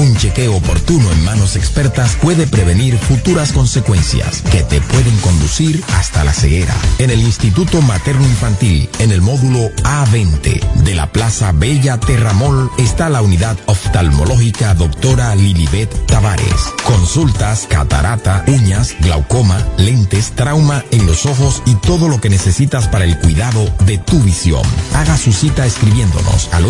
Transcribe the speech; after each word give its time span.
Un 0.00 0.16
chequeo 0.16 0.56
oportuno 0.56 1.12
en 1.12 1.24
manos 1.26 1.56
expertas 1.56 2.16
puede 2.22 2.46
prevenir 2.46 2.96
futuras 2.96 3.52
consecuencias 3.52 4.40
que 4.50 4.62
te 4.62 4.80
pueden 4.80 5.14
conducir 5.18 5.84
hasta 5.94 6.24
la 6.24 6.32
ceguera. 6.32 6.74
En 6.96 7.10
el 7.10 7.20
Instituto 7.20 7.82
Materno 7.82 8.24
Infantil, 8.24 8.88
en 8.98 9.12
el 9.12 9.20
módulo 9.20 9.70
A20 9.84 10.72
de 10.84 10.94
la 10.94 11.12
Plaza 11.12 11.52
Bella 11.52 12.00
Terramol, 12.00 12.70
está 12.78 13.10
la 13.10 13.20
unidad 13.20 13.58
oftalmológica 13.66 14.72
doctora 14.72 15.34
Lilibet 15.34 15.90
Tavares. 16.06 16.72
Consultas, 16.84 17.66
catarata, 17.68 18.44
uñas, 18.48 18.96
glaucoma, 19.00 19.62
lentes, 19.76 20.32
trauma 20.34 20.82
en 20.92 21.04
los 21.04 21.26
ojos 21.26 21.62
y 21.66 21.74
todo 21.74 22.08
lo 22.08 22.22
que 22.22 22.30
necesitas 22.30 22.88
para 22.88 23.04
el 23.04 23.18
cuidado 23.18 23.70
de 23.84 23.98
tu 23.98 24.18
visión. 24.20 24.62
Haga 24.94 25.18
su 25.18 25.30
cita 25.30 25.66
escribiéndonos 25.66 26.48
al 26.52 26.64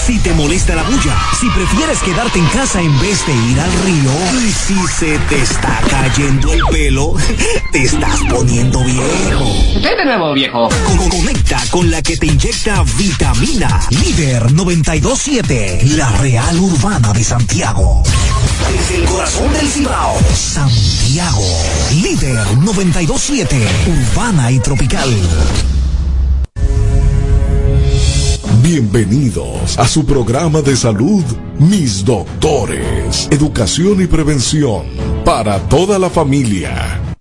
Si 0.07 0.19
te 0.19 0.33
molesta 0.35 0.75
la 0.75 0.83
bulla, 0.83 1.17
si 1.39 1.49
prefieres 1.51 2.01
quedarte 2.01 2.37
en 2.37 2.47
casa 2.47 2.81
en 2.83 2.99
vez 3.01 3.25
de 3.25 3.35
ir 3.35 3.61
al 3.61 3.73
río, 3.85 4.11
y 4.45 4.51
si 4.51 4.75
se 4.99 5.17
te 5.29 5.41
está 5.41 5.81
cayendo 5.89 6.53
el 6.53 6.61
pelo, 6.73 7.15
te 7.73 7.83
estás 7.83 8.19
poniendo 8.29 8.83
viejo. 8.83 9.81
¿Qué 9.81 9.95
de 9.95 10.05
nuevo, 10.05 10.33
viejo? 10.33 10.69
Conecta 11.09 11.63
con 11.71 11.89
la 11.89 12.03
que 12.03 12.17
te 12.17 12.27
inyecta 12.27 12.83
vitamina. 12.99 13.81
Líder 13.91 14.51
927, 14.51 15.83
la 15.97 16.11
Real 16.19 16.59
Urbana 16.59 17.13
de 17.13 17.23
Santiago. 17.23 18.03
Desde 18.73 19.03
el 19.03 19.09
corazón 19.09 19.53
del 19.53 19.69
Cibao, 19.69 20.19
Santiago. 20.35 21.47
Líder 22.03 22.45
927, 22.59 23.69
urbana 23.87 24.51
y 24.51 24.59
tropical. 24.59 25.09
Bienvenidos 28.63 29.77
a 29.77 29.89
su 29.89 30.07
programa 30.07 30.63
de 30.63 30.77
salud, 30.77 31.25
Mis 31.59 32.05
Doctores, 32.05 33.27
Educación 33.33 34.01
y 34.01 34.07
Prevención 34.07 34.87
para 35.25 35.59
toda 35.69 35.99
la 35.99 36.09
familia. 36.09 37.12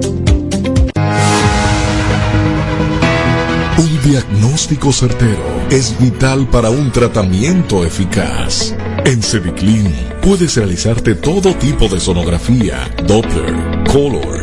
Un 3.78 4.02
diagnóstico 4.04 4.92
certero 4.92 5.44
es 5.70 5.96
vital 6.00 6.50
para 6.50 6.72
un 6.72 6.92
tratamiento 6.92 7.86
eficaz. 7.86 8.74
En 9.06 9.22
Cediclin 9.22 9.94
puedes 10.22 10.56
realizarte 10.56 11.16
todo 11.16 11.54
tipo 11.56 11.88
de 11.88 12.00
sonografía, 12.00 12.90
Doppler, 13.06 13.84
Color, 13.92 14.43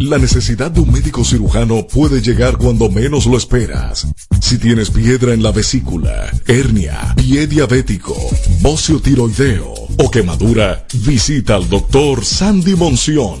La 0.00 0.16
necesidad 0.16 0.70
de 0.70 0.80
un 0.80 0.92
médico 0.92 1.24
cirujano 1.24 1.84
puede 1.86 2.22
llegar 2.22 2.56
cuando 2.56 2.88
menos 2.88 3.26
lo 3.26 3.36
esperas. 3.36 4.06
Si 4.40 4.56
tienes 4.56 4.90
piedra 4.90 5.34
en 5.34 5.42
la 5.42 5.50
vesícula, 5.50 6.30
hernia, 6.46 7.14
pie 7.16 7.48
diabético, 7.48 8.14
bocio 8.60 9.00
tiroideo 9.00 9.74
o 9.98 10.10
quemadura, 10.10 10.86
visita 11.04 11.56
al 11.56 11.68
doctor 11.68 12.24
Sandy 12.24 12.76
Monción, 12.76 13.40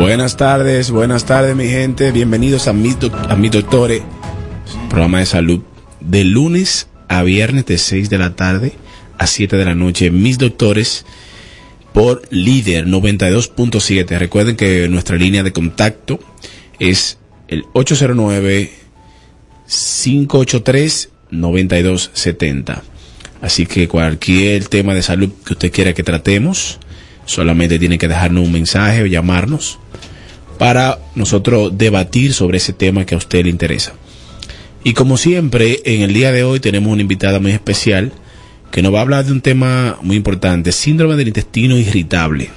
Buenas 0.00 0.38
tardes, 0.38 0.90
buenas 0.90 1.26
tardes 1.26 1.54
mi 1.54 1.68
gente, 1.68 2.10
bienvenidos 2.10 2.68
a 2.68 2.72
mi, 2.72 2.96
a 3.28 3.36
mi 3.36 3.50
doctores, 3.50 4.00
programa 4.88 5.18
de 5.18 5.26
salud 5.26 5.60
de 6.00 6.24
lunes 6.24 6.88
a 7.06 7.22
viernes 7.22 7.66
de 7.66 7.76
6 7.76 8.08
de 8.08 8.16
la 8.16 8.34
tarde 8.34 8.72
a 9.18 9.26
7 9.26 9.58
de 9.58 9.64
la 9.66 9.74
noche, 9.74 10.10
mis 10.10 10.38
doctores 10.38 11.04
por 11.92 12.22
líder 12.30 12.86
92.7. 12.86 14.18
Recuerden 14.18 14.56
que 14.56 14.88
nuestra 14.88 15.18
línea 15.18 15.42
de 15.42 15.52
contacto 15.52 16.18
es 16.78 17.18
el 17.48 17.66
809 17.74 18.72
583 19.66 21.10
9270. 21.30 22.82
Así 23.42 23.66
que 23.66 23.86
cualquier 23.86 24.64
tema 24.64 24.94
de 24.94 25.02
salud 25.02 25.28
que 25.44 25.52
usted 25.52 25.70
quiera 25.70 25.92
que 25.92 26.02
tratemos, 26.02 26.80
solamente 27.26 27.78
tiene 27.78 27.98
que 27.98 28.08
dejarnos 28.08 28.46
un 28.46 28.52
mensaje 28.52 29.02
o 29.02 29.06
llamarnos 29.06 29.78
para 30.60 30.98
nosotros 31.14 31.78
debatir 31.78 32.34
sobre 32.34 32.58
ese 32.58 32.74
tema 32.74 33.06
que 33.06 33.14
a 33.14 33.18
usted 33.18 33.44
le 33.44 33.48
interesa. 33.48 33.94
Y 34.84 34.92
como 34.92 35.16
siempre, 35.16 35.80
en 35.86 36.02
el 36.02 36.12
día 36.12 36.32
de 36.32 36.44
hoy 36.44 36.60
tenemos 36.60 36.92
una 36.92 37.00
invitada 37.00 37.40
muy 37.40 37.52
especial 37.52 38.12
que 38.70 38.82
nos 38.82 38.92
va 38.92 38.98
a 38.98 39.00
hablar 39.00 39.24
de 39.24 39.32
un 39.32 39.40
tema 39.40 39.96
muy 40.02 40.16
importante, 40.16 40.70
síndrome 40.72 41.16
del 41.16 41.28
intestino 41.28 41.78
irritable. 41.78 42.50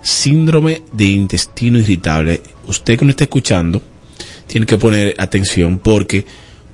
Síndrome 0.00 0.82
de 0.92 1.06
intestino 1.06 1.80
irritable. 1.80 2.40
Usted 2.68 2.96
que 2.96 3.04
no 3.04 3.10
está 3.10 3.24
escuchando, 3.24 3.82
tiene 4.46 4.64
que 4.64 4.78
poner 4.78 5.16
atención 5.18 5.80
porque 5.80 6.24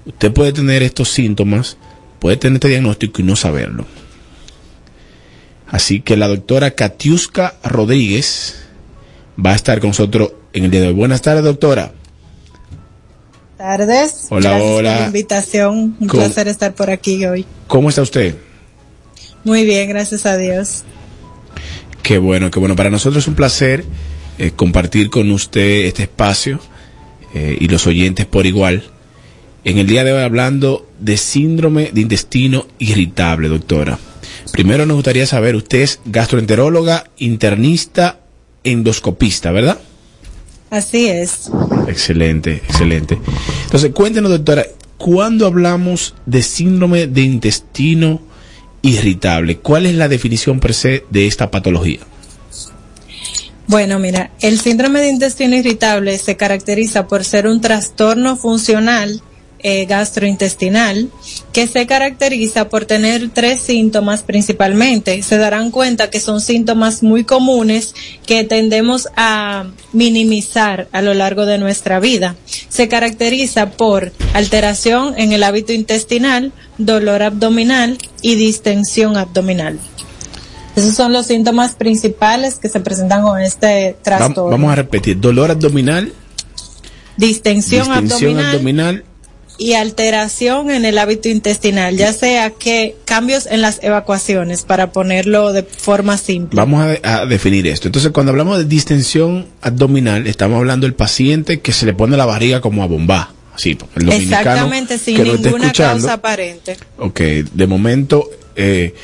usted 0.05 0.31
puede 0.31 0.53
tener 0.53 0.83
estos 0.83 1.09
síntomas, 1.09 1.79
puede 2.19 2.37
tener 2.37 2.57
este 2.57 2.69
diagnóstico 2.69 3.23
y 3.23 3.25
no 3.25 3.35
saberlo. 3.35 3.87
Así 5.69 6.03
que 6.03 6.19
la 6.19 6.29
doctora 6.29 6.73
Katiuska 6.73 7.55
Rodríguez, 7.65 8.62
va 9.45 9.53
a 9.53 9.55
estar 9.55 9.81
con 9.81 9.91
nosotros 9.91 10.33
en 10.53 10.65
el 10.65 10.71
día 10.71 10.81
de 10.81 10.89
hoy. 10.89 10.95
Buenas 10.95 11.23
tardes, 11.23 11.45
doctora. 11.45 11.93
Tardes. 13.57 14.27
Hola, 14.31 14.51
Gracias 14.51 14.71
hola. 14.71 14.91
Por 14.93 15.01
la 15.01 15.07
invitación. 15.07 15.97
Un 16.01 16.09
¿Cómo? 16.09 16.23
placer 16.25 16.49
estar 16.49 16.75
por 16.75 16.91
aquí 16.91 17.25
hoy. 17.25 17.47
¿Cómo 17.67 17.89
está 17.89 18.03
usted? 18.03 18.37
Muy 19.45 19.65
bien, 19.65 19.89
gracias 19.89 20.27
a 20.27 20.37
Dios. 20.37 20.85
Qué 22.03 22.19
bueno, 22.19 22.51
qué 22.51 22.59
bueno. 22.59 22.77
Para 22.77 22.91
nosotros 22.91 23.25
es 23.25 23.29
un 23.29 23.35
placer 23.35 23.85
eh, 24.39 24.53
compartir 24.55 25.11
con 25.11 25.31
usted 25.31 25.85
este 25.87 26.03
espacio 26.05 26.61
eh, 27.35 27.57
y 27.61 27.69
los 27.69 27.87
oyentes 27.87 28.27
por 28.27 28.47
igual. 28.47 28.85
En 29.65 29.79
el 29.79 29.87
día 29.87 30.03
de 30.03 30.13
hoy 30.13 30.23
hablando 30.23 30.89
de 30.99 31.17
síndrome 31.17 31.91
de 31.93 32.01
intestino 32.01 32.67
irritable, 32.79 33.49
doctora. 33.49 33.99
Primero 34.53 34.87
nos 34.87 34.97
gustaría 34.97 35.27
saber, 35.27 35.55
usted 35.55 35.83
es 35.83 36.01
gastroenteróloga, 36.05 37.05
internista, 37.19 38.19
endoscopista, 38.65 39.53
¿verdad? 39.53 39.79
Así 40.71 41.09
es. 41.09 41.51
Excelente, 41.87 42.63
excelente. 42.67 43.19
Entonces, 43.65 43.91
cuéntenos, 43.93 44.31
doctora, 44.31 44.67
¿cuándo 44.97 45.47
hablamos 45.47 46.15
de 46.25 46.43
síndrome 46.43 47.07
de 47.07 47.23
intestino 47.23 48.23
irritable? 48.81 49.59
¿Cuál 49.59 49.87
es 49.87 49.95
la 49.95 50.09
definición 50.09 50.61
per 50.61 50.75
se 50.75 51.05
de 51.11 51.27
esta 51.27 51.51
patología? 51.51 52.01
Bueno, 53.67 53.99
mira, 53.99 54.33
el 54.41 54.59
síndrome 54.61 55.01
de 55.01 55.09
intestino 55.09 55.57
irritable 55.57 56.19
se 56.19 56.37
caracteriza 56.37 57.07
por 57.07 57.25
ser 57.25 57.47
un 57.47 57.61
trastorno 57.61 58.37
funcional 58.37 59.23
eh, 59.63 59.87
gastrointestinal 59.87 61.11
que 61.53 61.67
se 61.67 61.87
caracteriza 61.87 62.69
por 62.69 62.85
tener 62.85 63.31
tres 63.31 63.61
síntomas 63.61 64.23
principalmente. 64.23 65.23
Se 65.23 65.39
darán 65.39 65.71
cuenta 65.71 66.11
que 66.11 66.21
son 66.21 66.41
síntomas 66.41 67.03
muy 67.03 67.25
comunes 67.25 67.95
que 68.27 68.45
tendemos 68.45 69.09
a 69.17 69.67
minimizar 69.93 70.89
a 70.93 71.03
lo 71.03 71.15
largo 71.15 71.47
de 71.47 71.59
nuestra 71.59 72.01
vida. 72.01 72.37
Se 72.69 72.89
caracteriza 72.89 73.71
por 73.71 74.13
alteración 74.35 75.15
en 75.17 75.33
el 75.33 75.43
hábito 75.43 75.73
intestinal, 75.73 76.53
dolor 76.79 77.23
abdominal 77.23 77.99
y 78.21 78.35
distensión 78.35 79.17
abdominal. 79.17 79.79
Esos 80.75 80.95
son 80.95 81.13
los 81.13 81.27
síntomas 81.27 81.75
principales 81.75 82.59
que 82.59 82.69
se 82.69 82.81
presentan 82.81 83.23
con 83.23 83.41
este 83.41 83.97
trastorno. 84.03 84.51
Vamos 84.51 84.73
a 84.73 84.77
repetir, 84.77 85.21
dolor 85.21 85.51
abdominal, 85.51 86.13
distensión, 87.17 87.89
distensión 87.89 88.39
abdominal, 88.39 88.47
abdominal, 88.47 89.05
y 89.59 89.75
alteración 89.75 90.71
en 90.71 90.85
el 90.85 90.99
hábito 90.99 91.29
intestinal, 91.29 91.97
ya 91.97 92.13
sea 92.13 92.51
que 92.51 92.97
cambios 93.05 93.47
en 93.47 93.61
las 93.61 93.79
evacuaciones, 93.83 94.63
para 94.63 94.91
ponerlo 94.93 95.53
de 95.53 95.63
forma 95.63 96.17
simple. 96.17 96.57
Vamos 96.57 96.85
a, 97.03 97.21
a 97.21 97.27
definir 97.27 97.67
esto. 97.67 97.87
Entonces, 97.89 98.11
cuando 98.13 98.31
hablamos 98.31 98.59
de 98.59 98.65
distensión 98.65 99.47
abdominal, 99.61 100.27
estamos 100.27 100.57
hablando 100.59 100.87
del 100.87 100.95
paciente 100.95 101.61
que 101.61 101.73
se 101.73 101.87
le 101.87 101.93
pone 101.95 102.17
la 102.17 102.27
barriga 102.27 102.61
como 102.61 102.83
a 102.83 102.87
bomba. 102.87 103.33
Así, 103.55 103.77
el 103.97 104.07
dominicano 104.07 104.41
Exactamente, 104.41 104.99
sin 104.99 105.17
que 105.17 105.25
ninguna 105.25 105.73
causa 105.73 106.15
aparente. 106.15 106.77
Ok, 106.99 107.21
de 107.21 107.67
momento 107.67 108.31
eh, 108.57 108.95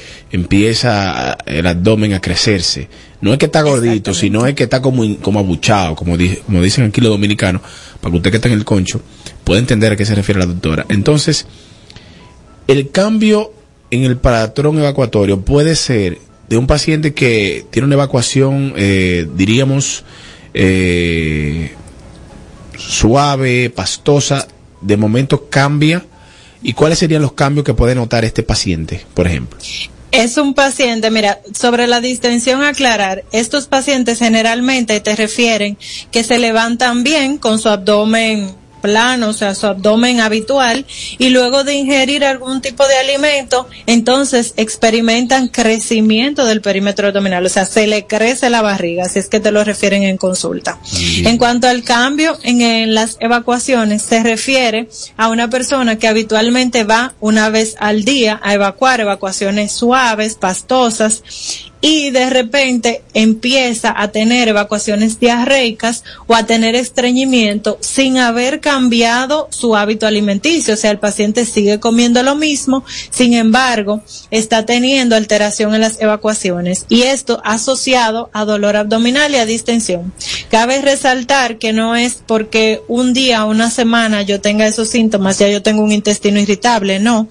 empieza 0.48 1.36
el 1.44 1.66
abdomen 1.66 2.14
a 2.14 2.20
crecerse. 2.20 2.88
No 3.20 3.32
es 3.32 3.38
que 3.38 3.46
está 3.46 3.62
gordito, 3.62 4.14
sino 4.14 4.46
es 4.46 4.54
que 4.54 4.62
está 4.64 4.80
como, 4.80 5.18
como 5.18 5.38
abuchado, 5.40 5.94
como, 5.94 6.16
di- 6.16 6.36
como 6.46 6.62
dicen 6.62 6.84
aquí 6.84 7.00
los 7.00 7.10
dominicanos, 7.10 7.60
para 8.00 8.10
que 8.12 8.16
usted 8.16 8.30
que 8.30 8.36
está 8.36 8.48
en 8.48 8.54
el 8.54 8.64
concho 8.64 9.02
pueda 9.48 9.60
entender 9.60 9.94
a 9.94 9.96
qué 9.96 10.04
se 10.04 10.14
refiere 10.14 10.38
la 10.38 10.44
doctora. 10.44 10.84
Entonces, 10.90 11.46
el 12.66 12.90
cambio 12.90 13.54
en 13.90 14.04
el 14.04 14.18
patrón 14.18 14.78
evacuatorio 14.78 15.40
puede 15.40 15.74
ser 15.74 16.18
de 16.50 16.58
un 16.58 16.66
paciente 16.66 17.14
que 17.14 17.64
tiene 17.70 17.86
una 17.86 17.94
evacuación, 17.94 18.74
eh, 18.76 19.26
diríamos, 19.36 20.04
eh, 20.52 21.72
suave, 22.76 23.70
pastosa, 23.70 24.46
de 24.82 24.98
momento 24.98 25.48
cambia. 25.48 26.04
¿Y 26.62 26.74
cuáles 26.74 26.98
serían 26.98 27.22
los 27.22 27.32
cambios 27.32 27.64
que 27.64 27.72
puede 27.72 27.94
notar 27.94 28.26
este 28.26 28.42
paciente, 28.42 29.06
por 29.14 29.26
ejemplo? 29.26 29.58
Es 30.12 30.36
un 30.36 30.52
paciente, 30.52 31.10
mira, 31.10 31.40
sobre 31.58 31.86
la 31.86 32.02
distensión 32.02 32.62
aclarar, 32.62 33.24
estos 33.32 33.66
pacientes 33.66 34.18
generalmente 34.18 35.00
te 35.00 35.16
refieren 35.16 35.78
que 36.12 36.22
se 36.22 36.38
levantan 36.38 37.02
bien 37.02 37.38
con 37.38 37.58
su 37.58 37.70
abdomen 37.70 38.67
plano, 38.80 39.28
o 39.28 39.32
sea, 39.32 39.54
su 39.54 39.66
abdomen 39.66 40.20
habitual, 40.20 40.86
y 41.18 41.30
luego 41.30 41.64
de 41.64 41.74
ingerir 41.74 42.24
algún 42.24 42.60
tipo 42.60 42.86
de 42.86 42.96
alimento, 42.96 43.68
entonces 43.86 44.54
experimentan 44.56 45.48
crecimiento 45.48 46.44
del 46.44 46.60
perímetro 46.60 47.08
abdominal, 47.08 47.44
o 47.44 47.48
sea, 47.48 47.64
se 47.64 47.86
le 47.86 48.06
crece 48.06 48.50
la 48.50 48.62
barriga, 48.62 49.08
si 49.08 49.18
es 49.18 49.28
que 49.28 49.40
te 49.40 49.50
lo 49.50 49.64
refieren 49.64 50.02
en 50.02 50.16
consulta. 50.16 50.78
En 51.24 51.38
cuanto 51.38 51.68
al 51.68 51.82
cambio 51.82 52.38
en, 52.42 52.62
en 52.62 52.94
las 52.94 53.16
evacuaciones, 53.20 54.02
se 54.02 54.22
refiere 54.22 54.88
a 55.16 55.28
una 55.28 55.50
persona 55.50 55.98
que 55.98 56.08
habitualmente 56.08 56.84
va 56.84 57.14
una 57.20 57.50
vez 57.50 57.76
al 57.78 58.04
día 58.04 58.40
a 58.42 58.54
evacuar, 58.54 59.00
evacuaciones 59.00 59.72
suaves, 59.72 60.34
pastosas, 60.34 61.22
y 61.80 62.10
de 62.10 62.30
repente 62.30 63.02
empieza 63.14 63.94
a 63.96 64.08
tener 64.08 64.48
evacuaciones 64.48 65.20
diarreicas 65.20 66.04
o 66.26 66.34
a 66.34 66.44
tener 66.44 66.74
estreñimiento 66.74 67.78
sin 67.80 68.18
haber 68.18 68.60
cambiado 68.60 69.48
su 69.50 69.76
hábito 69.76 70.06
alimenticio. 70.06 70.74
O 70.74 70.76
sea, 70.76 70.90
el 70.90 70.98
paciente 70.98 71.44
sigue 71.44 71.80
comiendo 71.80 72.22
lo 72.22 72.34
mismo, 72.34 72.84
sin 73.10 73.34
embargo, 73.34 74.02
está 74.30 74.66
teniendo 74.66 75.16
alteración 75.16 75.74
en 75.74 75.80
las 75.80 76.00
evacuaciones 76.00 76.84
y 76.88 77.02
esto 77.02 77.40
asociado 77.44 78.30
a 78.32 78.44
dolor 78.44 78.76
abdominal 78.76 79.32
y 79.32 79.36
a 79.36 79.46
distensión. 79.46 80.12
Cabe 80.50 80.80
resaltar 80.82 81.58
que 81.58 81.72
no 81.72 81.96
es 81.96 82.22
porque 82.26 82.82
un 82.88 83.12
día 83.12 83.44
o 83.44 83.50
una 83.50 83.70
semana 83.70 84.22
yo 84.22 84.40
tenga 84.40 84.66
esos 84.66 84.88
síntomas, 84.88 85.38
ya 85.38 85.48
yo 85.48 85.62
tengo 85.62 85.82
un 85.82 85.92
intestino 85.92 86.40
irritable, 86.40 86.98
no. 86.98 87.28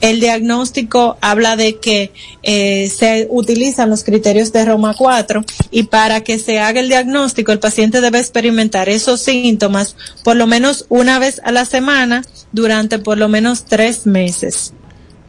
El 0.00 0.20
diagnóstico 0.20 1.16
habla 1.20 1.56
de 1.56 1.76
que 1.76 2.12
eh, 2.42 2.88
se 2.88 3.26
utilizan 3.30 3.90
los 3.90 4.04
criterios 4.04 4.52
de 4.52 4.64
Roma 4.64 4.94
4 4.96 5.44
y 5.70 5.84
para 5.84 6.22
que 6.22 6.38
se 6.38 6.58
haga 6.60 6.80
el 6.80 6.88
diagnóstico 6.88 7.52
el 7.52 7.58
paciente 7.58 8.00
debe 8.00 8.18
experimentar 8.18 8.88
esos 8.88 9.20
síntomas 9.20 9.96
por 10.22 10.36
lo 10.36 10.46
menos 10.46 10.84
una 10.88 11.18
vez 11.18 11.40
a 11.44 11.52
la 11.52 11.64
semana 11.64 12.22
durante 12.52 12.98
por 12.98 13.18
lo 13.18 13.28
menos 13.28 13.64
tres 13.64 14.06
meses. 14.06 14.72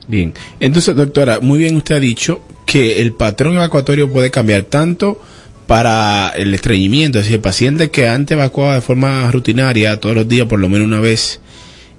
Bien, 0.08 0.34
entonces 0.60 0.96
doctora, 0.96 1.40
muy 1.40 1.60
bien 1.60 1.76
usted 1.76 1.96
ha 1.96 2.00
dicho 2.00 2.42
que 2.66 3.02
el 3.02 3.14
patrón 3.14 3.56
evacuatorio 3.56 4.12
puede 4.12 4.32
cambiar 4.32 4.64
tanto 4.64 5.22
para 5.68 6.30
el 6.30 6.54
estreñimiento, 6.54 7.20
es 7.20 7.26
decir, 7.26 7.36
el 7.36 7.42
paciente 7.42 7.92
que 7.92 8.08
antes 8.08 8.36
evacuaba 8.36 8.76
de 8.76 8.82
forma 8.82 9.30
rutinaria 9.32 10.00
todos 10.00 10.16
los 10.16 10.28
días 10.28 10.48
por 10.48 10.60
lo 10.60 10.70
menos 10.70 10.88
una 10.88 11.02
vez 11.02 11.42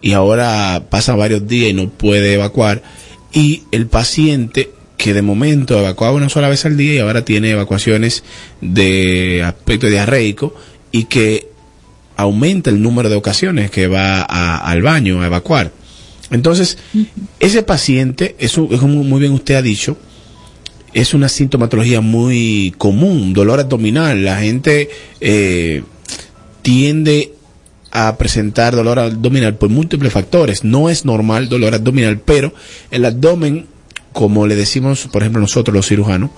y 0.00 0.12
ahora 0.12 0.84
pasa 0.90 1.14
varios 1.14 1.46
días 1.46 1.70
y 1.70 1.74
no 1.74 1.88
puede 1.88 2.34
evacuar, 2.34 2.82
y 3.32 3.64
el 3.72 3.86
paciente 3.86 4.70
que 4.96 5.14
de 5.14 5.22
momento 5.22 5.78
evacuaba 5.78 6.16
una 6.16 6.28
sola 6.28 6.48
vez 6.48 6.64
al 6.66 6.76
día 6.76 6.94
y 6.94 6.98
ahora 6.98 7.24
tiene 7.24 7.50
evacuaciones 7.50 8.24
de 8.60 9.42
aspecto 9.44 9.86
diarreico 9.86 10.54
y 10.90 11.04
que 11.04 11.48
aumenta 12.16 12.68
el 12.70 12.82
número 12.82 13.08
de 13.08 13.14
ocasiones 13.14 13.70
que 13.70 13.86
va 13.86 14.22
al 14.22 14.82
baño 14.82 15.22
a 15.22 15.26
evacuar. 15.26 15.70
Entonces, 16.30 16.78
ese 17.38 17.62
paciente, 17.62 18.34
eso 18.40 18.68
es 18.70 18.82
muy 18.82 19.20
bien 19.20 19.32
usted 19.32 19.54
ha 19.54 19.62
dicho, 19.62 19.96
es 20.92 21.14
una 21.14 21.28
sintomatología 21.28 22.00
muy 22.00 22.74
común, 22.76 23.32
dolor 23.32 23.60
abdominal. 23.60 24.24
La 24.24 24.38
gente 24.38 24.90
eh, 25.20 25.82
tiende 26.62 27.34
a 27.90 28.16
presentar 28.16 28.76
dolor 28.76 28.99
abdominal 28.99 29.57
por 29.57 29.68
múltiples 29.68 30.12
factores. 30.12 30.64
No 30.64 30.90
es 30.90 31.04
normal 31.04 31.49
dolor 31.49 31.75
abdominal, 31.75 32.21
pero 32.21 32.52
el 32.90 33.04
abdomen 33.04 33.66
como 34.12 34.47
le 34.49 34.57
decimos, 34.57 35.09
por 35.12 35.23
ejemplo, 35.23 35.40
nosotros 35.40 35.75
los 35.75 35.87
cirujanos, 35.87 36.30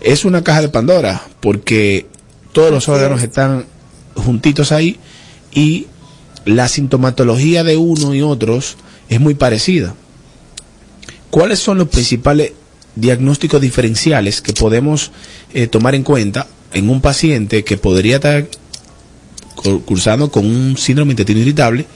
es 0.00 0.24
una 0.24 0.42
caja 0.42 0.62
de 0.62 0.68
Pandora, 0.70 1.22
porque 1.40 2.06
todos 2.52 2.70
los 2.70 2.88
órganos 2.88 3.22
están 3.22 3.66
juntitos 4.14 4.72
ahí 4.72 4.98
y 5.52 5.86
la 6.46 6.68
sintomatología 6.68 7.62
de 7.64 7.76
uno 7.76 8.14
y 8.14 8.22
otros 8.22 8.76
es 9.10 9.20
muy 9.20 9.34
parecida. 9.34 9.94
¿Cuáles 11.30 11.58
son 11.58 11.76
los 11.76 11.88
principales 11.88 12.52
diagnósticos 12.96 13.60
diferenciales 13.60 14.40
que 14.40 14.52
podemos 14.52 15.12
eh, 15.52 15.66
tomar 15.66 15.94
en 15.94 16.02
cuenta 16.02 16.46
en 16.72 16.88
un 16.88 17.02
paciente 17.02 17.64
que 17.64 17.76
podría 17.76 18.16
estar 18.16 18.48
cursando 19.84 20.30
con 20.30 20.46
un 20.46 20.76
síndrome 20.76 21.12
intestino 21.12 21.40
irritable 21.40 21.86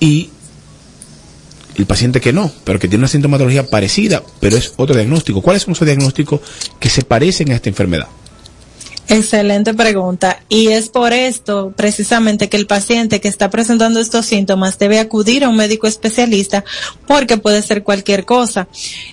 y 0.00 0.30
el 1.76 1.86
paciente 1.86 2.20
que 2.20 2.32
no, 2.32 2.52
pero 2.64 2.78
que 2.78 2.88
tiene 2.88 3.02
una 3.02 3.08
sintomatología 3.08 3.66
parecida, 3.66 4.22
pero 4.40 4.56
es 4.56 4.74
otro 4.76 4.94
diagnóstico. 4.94 5.40
¿Cuáles 5.40 5.62
son 5.62 5.72
esos 5.72 5.86
diagnósticos 5.86 6.40
que 6.78 6.90
se 6.90 7.02
parecen 7.02 7.50
a 7.50 7.54
esta 7.54 7.68
enfermedad? 7.68 8.08
Excelente 9.08 9.74
pregunta. 9.74 10.40
Y 10.48 10.68
es 10.68 10.88
por 10.88 11.12
esto 11.12 11.72
precisamente 11.76 12.48
que 12.48 12.56
el 12.56 12.66
paciente 12.66 13.20
que 13.20 13.28
está 13.28 13.50
presentando 13.50 14.00
estos 14.00 14.26
síntomas 14.26 14.78
debe 14.78 15.00
acudir 15.00 15.44
a 15.44 15.48
un 15.48 15.56
médico 15.56 15.86
especialista 15.86 16.64
porque 17.06 17.36
puede 17.36 17.62
ser 17.62 17.82
cualquier 17.82 18.24
cosa. 18.24 18.68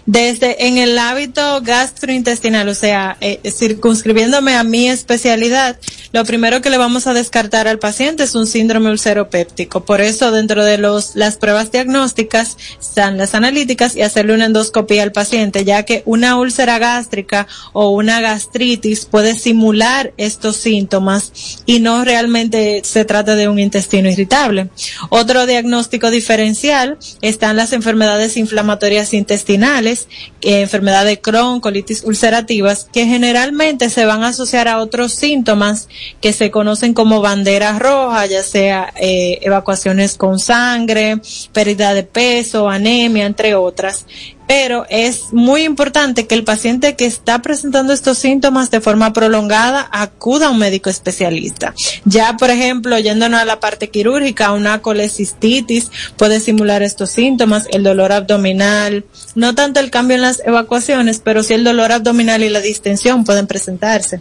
Desde 0.06 0.68
en 0.68 0.78
el 0.78 0.98
hábito 0.98 1.62
gastrointestinal, 1.62 2.70
o 2.70 2.76
sea, 2.76 3.18
eh, 3.20 3.40
circunscribiéndome 3.52 4.56
a 4.56 4.64
mi 4.64 4.88
especialidad, 4.88 5.78
lo 6.12 6.24
primero 6.24 6.62
que 6.62 6.70
le 6.70 6.78
vamos 6.78 7.08
a 7.08 7.14
descartar 7.14 7.68
al 7.68 7.80
paciente 7.80 8.24
es 8.24 8.36
un 8.36 8.48
síndrome 8.48 8.92
ulceropéptico. 8.92 9.86
Por 9.86 10.02
eso 10.02 10.32
dentro 10.32 10.64
de 10.64 10.78
los, 10.78 11.16
las 11.16 11.38
pruebas 11.38 11.72
diagnósticas 11.72 12.58
están 12.80 13.18
las 13.18 13.34
analíticas 13.36 13.96
y 13.96 14.04
hacerle 14.04 14.36
una 14.36 14.46
endoscopía 14.46 15.04
al 15.04 15.12
paciente, 15.12 15.66
ya 15.66 15.84
que 15.84 16.04
una 16.06 16.38
úlcera 16.38 16.80
gástrica 16.80 17.48
o 17.74 17.90
una 17.90 18.22
gastritis 18.22 19.06
puede 19.06 19.38
simular 19.38 19.79
estos 20.18 20.58
síntomas 20.58 21.64
y 21.66 21.80
no 21.80 22.04
realmente 22.04 22.82
se 22.84 23.06
trata 23.06 23.36
de 23.36 23.48
un 23.48 23.60
intestino 23.60 24.10
irritable. 24.10 24.70
Otro 25.10 25.46
diagnóstico 25.46 26.10
diferencial 26.10 26.98
están 27.22 27.58
las 27.58 27.74
enfermedades 27.74 28.38
inflamatorias 28.38 29.14
intestinales, 29.14 30.08
eh, 30.42 30.62
enfermedad 30.62 31.06
de 31.06 31.20
Crohn, 31.20 31.62
colitis 31.62 32.04
ulcerativas, 32.04 32.88
que 32.92 33.06
generalmente 33.06 33.90
se 33.90 34.06
van 34.06 34.24
a 34.24 34.30
asociar 34.30 34.68
a 34.68 34.80
otros 34.80 35.14
síntomas 35.14 35.88
que 36.22 36.34
se 36.34 36.52
conocen 36.52 36.94
como 36.94 37.22
banderas 37.22 37.80
rojas, 37.80 38.30
ya 38.30 38.44
sea 38.44 38.94
eh, 39.00 39.40
evacuaciones 39.42 40.16
con 40.16 40.40
sangre, 40.40 41.20
pérdida 41.54 41.94
de 41.94 42.04
peso, 42.04 42.70
anemia, 42.70 43.26
entre 43.26 43.56
otras. 43.56 44.06
Pero 44.50 44.88
es 44.90 45.32
muy 45.32 45.62
importante 45.62 46.26
que 46.26 46.34
el 46.34 46.44
paciente 46.44 46.96
que 46.96 47.06
está 47.06 47.40
presentando 47.44 47.94
estos 47.94 48.18
síntomas 48.18 48.72
de 48.72 48.82
forma 48.82 49.14
prolongada 49.14 49.88
acuda 49.92 50.48
a 50.48 50.50
un 50.50 50.58
médico 50.58 50.90
especialista. 50.90 51.76
Ya, 52.04 52.36
por 52.36 52.50
ejemplo, 52.50 52.98
yéndonos 52.98 53.40
a 53.40 53.46
la 53.46 53.60
parte 53.60 53.92
quirúrgica, 53.92 54.52
una 54.52 54.82
colecistitis 54.82 55.92
puede 56.18 56.40
simular 56.40 56.82
estos 56.82 57.12
síntomas, 57.12 57.68
el 57.70 57.84
dolor 57.84 58.12
abdominal, 58.12 59.06
no 59.36 59.54
tanto 59.54 59.80
el 59.82 59.92
cambio 59.92 60.16
en 60.16 60.24
las 60.24 60.42
evacuaciones, 60.44 61.22
pero 61.24 61.44
sí 61.44 61.54
el 61.54 61.64
dolor 61.64 61.92
abdominal 61.92 62.42
y 62.42 62.50
la 62.50 62.60
distensión 62.60 63.26
pueden 63.26 63.46
presentarse. 63.46 64.20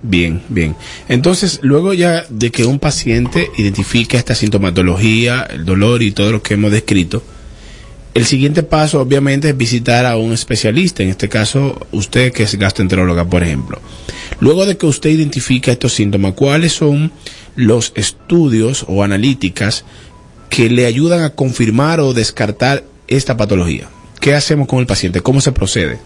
Bien, 0.00 0.42
bien. 0.48 0.76
Entonces, 1.08 1.58
luego 1.62 1.92
ya 1.92 2.24
de 2.28 2.52
que 2.52 2.66
un 2.66 2.78
paciente 2.78 3.50
identifique 3.58 4.16
esta 4.16 4.36
sintomatología, 4.36 5.42
el 5.50 5.64
dolor 5.64 6.04
y 6.04 6.12
todo 6.12 6.30
lo 6.30 6.40
que 6.40 6.54
hemos 6.54 6.70
descrito, 6.70 7.24
el 8.14 8.26
siguiente 8.26 8.62
paso 8.62 9.00
obviamente 9.00 9.50
es 9.50 9.56
visitar 9.56 10.04
a 10.06 10.16
un 10.16 10.32
especialista, 10.32 11.02
en 11.02 11.10
este 11.10 11.28
caso 11.28 11.86
usted 11.92 12.32
que 12.32 12.42
es 12.42 12.54
gastroenteróloga, 12.56 13.24
por 13.24 13.42
ejemplo. 13.42 13.80
Luego 14.40 14.66
de 14.66 14.76
que 14.76 14.86
usted 14.86 15.10
identifica 15.10 15.70
estos 15.70 15.94
síntomas, 15.94 16.32
¿cuáles 16.34 16.72
son 16.72 17.12
los 17.56 17.92
estudios 17.94 18.84
o 18.88 19.02
analíticas 19.04 19.84
que 20.48 20.70
le 20.70 20.86
ayudan 20.86 21.22
a 21.22 21.30
confirmar 21.30 22.00
o 22.00 22.12
descartar 22.12 22.84
esta 23.06 23.36
patología? 23.36 23.88
¿Qué 24.20 24.34
hacemos 24.34 24.66
con 24.66 24.80
el 24.80 24.86
paciente? 24.86 25.20
¿Cómo 25.20 25.40
se 25.40 25.52
procede? 25.52 25.98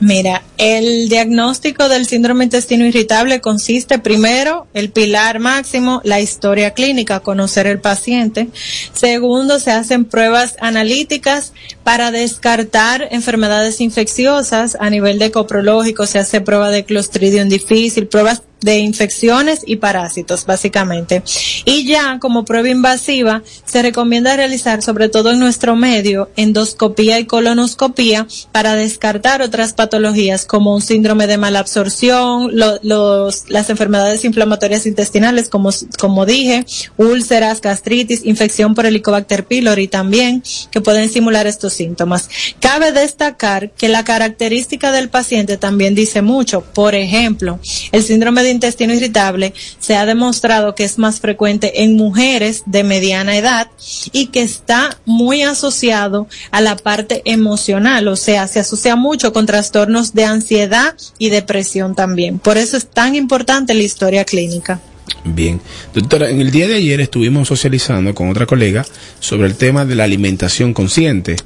Mira, 0.00 0.42
el 0.58 1.08
diagnóstico 1.08 1.88
del 1.88 2.06
síndrome 2.06 2.44
intestino 2.44 2.84
irritable 2.84 3.40
consiste 3.40 3.98
primero, 3.98 4.66
el 4.74 4.90
pilar 4.90 5.38
máximo, 5.38 6.00
la 6.04 6.20
historia 6.20 6.72
clínica, 6.72 7.20
conocer 7.20 7.66
el 7.66 7.80
paciente. 7.80 8.48
Segundo, 8.92 9.60
se 9.60 9.70
hacen 9.70 10.04
pruebas 10.04 10.56
analíticas 10.60 11.52
para 11.84 12.10
descartar 12.10 13.08
enfermedades 13.12 13.80
infecciosas 13.80 14.76
a 14.80 14.90
nivel 14.90 15.18
de 15.18 15.30
coprológico, 15.30 16.06
se 16.06 16.18
hace 16.18 16.40
prueba 16.40 16.70
de 16.70 16.84
Clostridium 16.84 17.48
difícil, 17.48 18.08
pruebas 18.08 18.42
de 18.64 18.78
infecciones 18.78 19.60
y 19.66 19.76
parásitos, 19.76 20.46
básicamente. 20.46 21.22
Y 21.66 21.86
ya 21.86 22.18
como 22.18 22.46
prueba 22.46 22.70
invasiva, 22.70 23.42
se 23.66 23.82
recomienda 23.82 24.36
realizar, 24.36 24.82
sobre 24.82 25.10
todo 25.10 25.32
en 25.32 25.38
nuestro 25.38 25.76
medio, 25.76 26.30
endoscopía 26.36 27.18
y 27.18 27.26
colonoscopía 27.26 28.26
para 28.52 28.74
descartar 28.74 29.42
otras 29.42 29.74
patologías 29.74 30.46
como 30.46 30.74
un 30.74 30.80
síndrome 30.80 31.26
de 31.26 31.36
mala 31.36 31.58
absorción, 31.58 32.50
los, 32.54 33.50
las 33.50 33.68
enfermedades 33.68 34.24
inflamatorias 34.24 34.86
intestinales, 34.86 35.50
como, 35.50 35.68
como 35.98 36.24
dije, 36.24 36.64
úlceras, 36.96 37.60
gastritis, 37.60 38.24
infección 38.24 38.74
por 38.74 38.86
Helicobacter 38.86 39.44
pylori 39.44 39.88
también, 39.88 40.42
que 40.70 40.80
pueden 40.80 41.10
simular 41.10 41.46
estos 41.46 41.74
síntomas. 41.74 42.30
Cabe 42.60 42.92
destacar 42.92 43.72
que 43.72 43.88
la 43.88 44.04
característica 44.04 44.90
del 44.90 45.10
paciente 45.10 45.58
también 45.58 45.94
dice 45.94 46.22
mucho. 46.22 46.62
Por 46.62 46.94
ejemplo, 46.94 47.60
el 47.92 48.02
síndrome 48.02 48.42
de 48.42 48.53
intestino 48.54 48.94
irritable 48.94 49.52
se 49.78 49.96
ha 49.96 50.06
demostrado 50.06 50.74
que 50.74 50.84
es 50.84 50.98
más 50.98 51.20
frecuente 51.20 51.82
en 51.82 51.96
mujeres 51.96 52.62
de 52.66 52.84
mediana 52.84 53.36
edad 53.36 53.68
y 54.12 54.26
que 54.26 54.42
está 54.42 54.98
muy 55.04 55.42
asociado 55.42 56.26
a 56.50 56.60
la 56.60 56.76
parte 56.76 57.22
emocional, 57.24 58.08
o 58.08 58.16
sea, 58.16 58.46
se 58.46 58.60
asocia 58.60 58.96
mucho 58.96 59.32
con 59.32 59.46
trastornos 59.46 60.14
de 60.14 60.24
ansiedad 60.24 60.94
y 61.18 61.30
depresión 61.30 61.94
también. 61.94 62.38
Por 62.38 62.56
eso 62.56 62.76
es 62.76 62.86
tan 62.86 63.14
importante 63.14 63.74
la 63.74 63.82
historia 63.82 64.24
clínica. 64.24 64.80
Bien, 65.24 65.60
doctora, 65.92 66.30
en 66.30 66.40
el 66.40 66.50
día 66.50 66.68
de 66.68 66.76
ayer 66.76 67.00
estuvimos 67.00 67.48
socializando 67.48 68.14
con 68.14 68.28
otra 68.30 68.46
colega 68.46 68.84
sobre 69.20 69.46
el 69.46 69.56
tema 69.56 69.84
de 69.84 69.94
la 69.94 70.04
alimentación 70.04 70.74
consciente. 70.74 71.36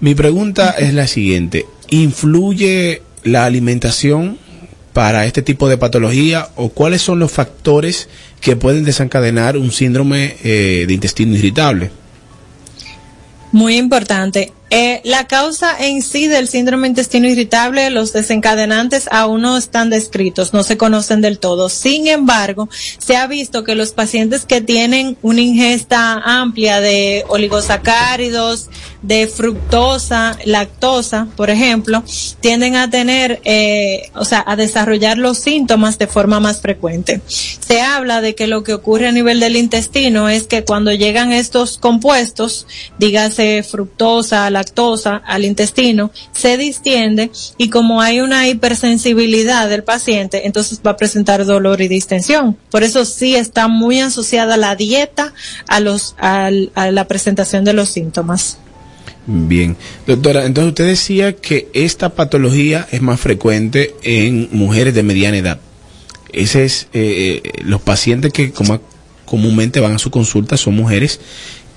Mi 0.00 0.14
pregunta 0.14 0.70
es 0.78 0.94
la 0.94 1.06
siguiente, 1.06 1.66
¿Influye 1.90 3.02
la 3.24 3.44
alimentación 3.44 4.38
para 4.92 5.26
este 5.26 5.42
tipo 5.42 5.68
de 5.68 5.78
patología 5.78 6.48
o 6.56 6.70
cuáles 6.70 7.02
son 7.02 7.18
los 7.18 7.30
factores 7.30 8.08
que 8.40 8.56
pueden 8.56 8.84
desencadenar 8.84 9.56
un 9.56 9.70
síndrome 9.70 10.36
eh, 10.42 10.84
de 10.86 10.94
intestino 10.94 11.36
irritable? 11.36 11.90
Muy 13.52 13.76
importante. 13.76 14.52
Eh, 14.72 15.00
la 15.02 15.26
causa 15.26 15.76
en 15.84 16.00
sí 16.00 16.28
del 16.28 16.46
síndrome 16.46 16.86
intestino 16.86 17.26
irritable, 17.26 17.90
los 17.90 18.12
desencadenantes 18.12 19.08
aún 19.10 19.42
no 19.42 19.56
están 19.58 19.90
descritos, 19.90 20.52
no 20.52 20.62
se 20.62 20.76
conocen 20.76 21.20
del 21.20 21.40
todo. 21.40 21.68
Sin 21.68 22.06
embargo, 22.06 22.68
se 22.98 23.16
ha 23.16 23.26
visto 23.26 23.64
que 23.64 23.74
los 23.74 23.90
pacientes 23.90 24.44
que 24.44 24.60
tienen 24.60 25.18
una 25.22 25.40
ingesta 25.40 26.12
amplia 26.24 26.80
de 26.80 27.24
oligosacáridos, 27.26 28.70
de 29.02 29.26
fructosa, 29.26 30.38
lactosa, 30.44 31.26
por 31.36 31.50
ejemplo, 31.50 32.04
tienden 32.40 32.76
a 32.76 32.90
tener, 32.90 33.40
eh, 33.44 34.10
o 34.14 34.24
sea, 34.24 34.44
a 34.46 34.54
desarrollar 34.54 35.18
los 35.18 35.38
síntomas 35.38 35.98
de 35.98 36.06
forma 36.06 36.38
más 36.38 36.60
frecuente. 36.60 37.20
Se 37.26 37.80
habla 37.80 38.20
de 38.20 38.36
que 38.36 38.46
lo 38.46 38.62
que 38.62 38.74
ocurre 38.74 39.08
a 39.08 39.12
nivel 39.12 39.40
del 39.40 39.56
intestino 39.56 40.28
es 40.28 40.44
que 40.44 40.64
cuando 40.64 40.92
llegan 40.92 41.32
estos 41.32 41.78
compuestos, 41.78 42.66
dígase 42.98 43.64
fructosa, 43.64 44.48
lactosa 44.50 44.59
al 45.24 45.44
intestino, 45.44 46.10
se 46.32 46.56
distiende 46.56 47.30
y 47.58 47.70
como 47.70 48.00
hay 48.00 48.20
una 48.20 48.48
hipersensibilidad 48.48 49.68
del 49.68 49.84
paciente, 49.84 50.46
entonces 50.46 50.80
va 50.86 50.92
a 50.92 50.96
presentar 50.96 51.44
dolor 51.44 51.80
y 51.80 51.88
distensión. 51.88 52.56
Por 52.70 52.82
eso 52.82 53.04
sí 53.04 53.34
está 53.34 53.68
muy 53.68 54.00
asociada 54.00 54.56
la 54.56 54.76
dieta 54.76 55.32
a 55.68 55.80
los 55.80 56.14
a, 56.18 56.50
la 56.50 57.08
presentación 57.08 57.64
de 57.64 57.72
los 57.72 57.88
síntomas. 57.90 58.58
Bien, 59.26 59.76
doctora, 60.06 60.44
entonces 60.44 60.70
usted 60.70 60.86
decía 60.86 61.36
que 61.36 61.68
esta 61.72 62.10
patología 62.10 62.88
es 62.90 63.02
más 63.02 63.20
frecuente 63.20 63.94
en 64.02 64.48
mujeres 64.52 64.94
de 64.94 65.02
mediana 65.02 65.36
edad. 65.36 65.60
Ese 66.32 66.64
es 66.64 66.88
eh, 66.92 67.42
eh, 67.44 67.52
los 67.62 67.80
pacientes 67.80 68.32
que 68.32 68.50
como 68.50 68.80
comúnmente 69.30 69.78
van 69.78 69.94
a 69.94 69.98
su 69.98 70.10
consulta 70.10 70.56
son 70.56 70.74
mujeres 70.74 71.20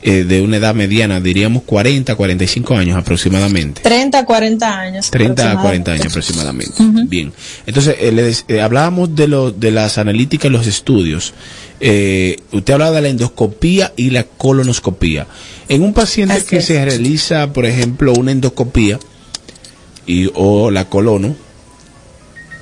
eh, 0.06 0.26
de 0.26 0.42
una 0.42 0.58
edad 0.58 0.76
mediana, 0.76 1.22
diríamos 1.22 1.64
40, 1.64 2.16
45 2.16 2.76
años 2.76 2.98
aproximadamente. 2.98 3.82
30, 3.82 4.26
40 4.26 4.80
años. 4.80 5.10
30 5.10 5.52
a 5.52 5.62
40 5.62 5.92
años 5.94 6.08
aproximadamente. 6.08 6.74
Bien. 7.08 7.32
Entonces, 7.66 7.96
eh, 8.00 8.34
eh, 8.50 8.60
hablábamos 8.60 9.16
de, 9.16 9.30
lo, 9.30 9.52
de 9.52 9.72
las 9.72 9.98
analíticas, 9.98 10.52
los 10.52 10.68
estudios. 10.68 11.34
usted 11.80 12.74
hablaba 12.74 12.98
de 12.98 13.02
la 13.02 13.08
endoscopía 13.08 13.94
y 13.96 14.10
la 14.10 14.26
colonoscopía. 14.26 15.26
En 15.70 15.82
un 15.82 15.94
paciente 15.94 16.44
que 16.44 16.62
se 16.62 16.84
realiza, 16.84 17.54
por 17.54 17.66
ejemplo, 17.66 18.12
una 18.12 18.34
endoscopía 18.34 19.00
y, 20.06 20.30
o 20.34 20.70
la 20.70 20.90
colono, 20.90 21.34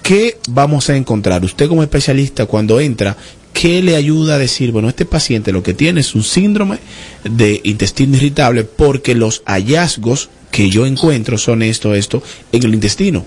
¿qué 0.03 0.37
vamos 0.47 0.91
a 0.91 0.95
encontrar? 0.95 1.43
Usted 1.43 1.67
como 1.67 1.81
especialista 1.81 2.45
cuando 2.45 2.79
entra, 2.79 3.17
¿qué 3.61 3.83
le 3.83 3.95
ayuda 3.95 4.33
a 4.33 4.37
decir, 4.39 4.71
bueno, 4.71 4.89
este 4.89 5.05
paciente 5.05 5.51
lo 5.51 5.61
que 5.61 5.75
tiene 5.75 5.99
es 5.99 6.15
un 6.15 6.23
síndrome 6.23 6.79
de 7.23 7.61
intestino 7.63 8.17
irritable 8.17 8.63
porque 8.63 9.13
los 9.13 9.43
hallazgos 9.45 10.31
que 10.49 10.71
yo 10.71 10.87
encuentro 10.87 11.37
son 11.37 11.61
esto, 11.61 11.93
esto, 11.93 12.23
en 12.51 12.63
el 12.63 12.73
intestino? 12.73 13.23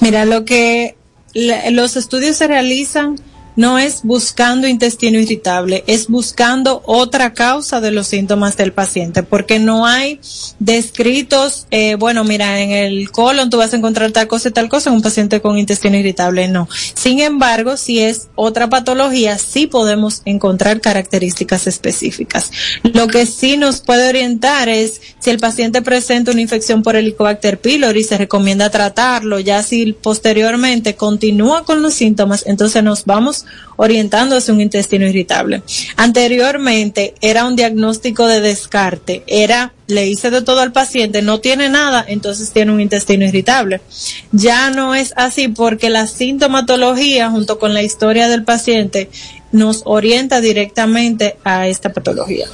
Mira, 0.00 0.24
lo 0.24 0.46
que 0.46 0.96
los 1.34 1.96
estudios 1.96 2.38
se 2.38 2.48
realizan 2.48 3.16
no 3.58 3.76
es 3.76 4.04
buscando 4.04 4.68
intestino 4.68 5.18
irritable, 5.18 5.82
es 5.88 6.06
buscando 6.06 6.80
otra 6.86 7.34
causa 7.34 7.80
de 7.80 7.90
los 7.90 8.06
síntomas 8.06 8.56
del 8.56 8.72
paciente, 8.72 9.24
porque 9.24 9.58
no 9.58 9.84
hay 9.84 10.20
descritos, 10.60 11.66
eh, 11.72 11.96
bueno, 11.96 12.22
mira, 12.22 12.60
en 12.60 12.70
el 12.70 13.10
colon 13.10 13.50
tú 13.50 13.56
vas 13.56 13.72
a 13.74 13.76
encontrar 13.76 14.12
tal 14.12 14.28
cosa 14.28 14.50
y 14.50 14.52
tal 14.52 14.68
cosa 14.68 14.90
en 14.90 14.96
un 14.96 15.02
paciente 15.02 15.40
con 15.40 15.58
intestino 15.58 15.96
irritable, 15.96 16.46
no. 16.46 16.68
Sin 16.94 17.18
embargo, 17.18 17.76
si 17.76 17.98
es 17.98 18.28
otra 18.36 18.70
patología, 18.70 19.36
sí 19.38 19.66
podemos 19.66 20.22
encontrar 20.24 20.80
características 20.80 21.66
específicas. 21.66 22.52
Lo 22.84 23.08
que 23.08 23.26
sí 23.26 23.56
nos 23.56 23.80
puede 23.80 24.08
orientar 24.08 24.68
es 24.68 25.00
si 25.18 25.30
el 25.30 25.40
paciente 25.40 25.82
presenta 25.82 26.30
una 26.30 26.42
infección 26.42 26.84
por 26.84 26.94
Helicobacter 26.94 27.60
pylori, 27.60 28.04
se 28.04 28.18
recomienda 28.18 28.70
tratarlo, 28.70 29.40
ya 29.40 29.64
si 29.64 29.94
posteriormente 29.94 30.94
continúa 30.94 31.64
con 31.64 31.82
los 31.82 31.94
síntomas, 31.94 32.44
entonces 32.46 32.84
nos 32.84 33.04
vamos 33.04 33.46
orientando 33.78 34.36
hacia 34.36 34.52
un 34.52 34.60
intestino 34.60 35.06
irritable. 35.06 35.62
Anteriormente 35.96 37.14
era 37.20 37.44
un 37.44 37.54
diagnóstico 37.54 38.26
de 38.26 38.40
descarte, 38.40 39.22
era 39.26 39.72
le 39.86 40.06
hice 40.08 40.30
de 40.30 40.42
todo 40.42 40.60
al 40.60 40.72
paciente, 40.72 41.22
no 41.22 41.38
tiene 41.38 41.68
nada, 41.68 42.04
entonces 42.06 42.50
tiene 42.50 42.72
un 42.72 42.80
intestino 42.80 43.24
irritable. 43.24 43.80
Ya 44.32 44.70
no 44.70 44.94
es 44.94 45.14
así 45.16 45.48
porque 45.48 45.90
la 45.90 46.08
sintomatología 46.08 47.30
junto 47.30 47.58
con 47.58 47.72
la 47.72 47.82
historia 47.82 48.28
del 48.28 48.42
paciente 48.44 49.08
nos 49.52 49.82
orienta 49.84 50.40
directamente 50.40 51.36
a 51.44 51.68
esta 51.68 51.92
patología. 51.92 52.46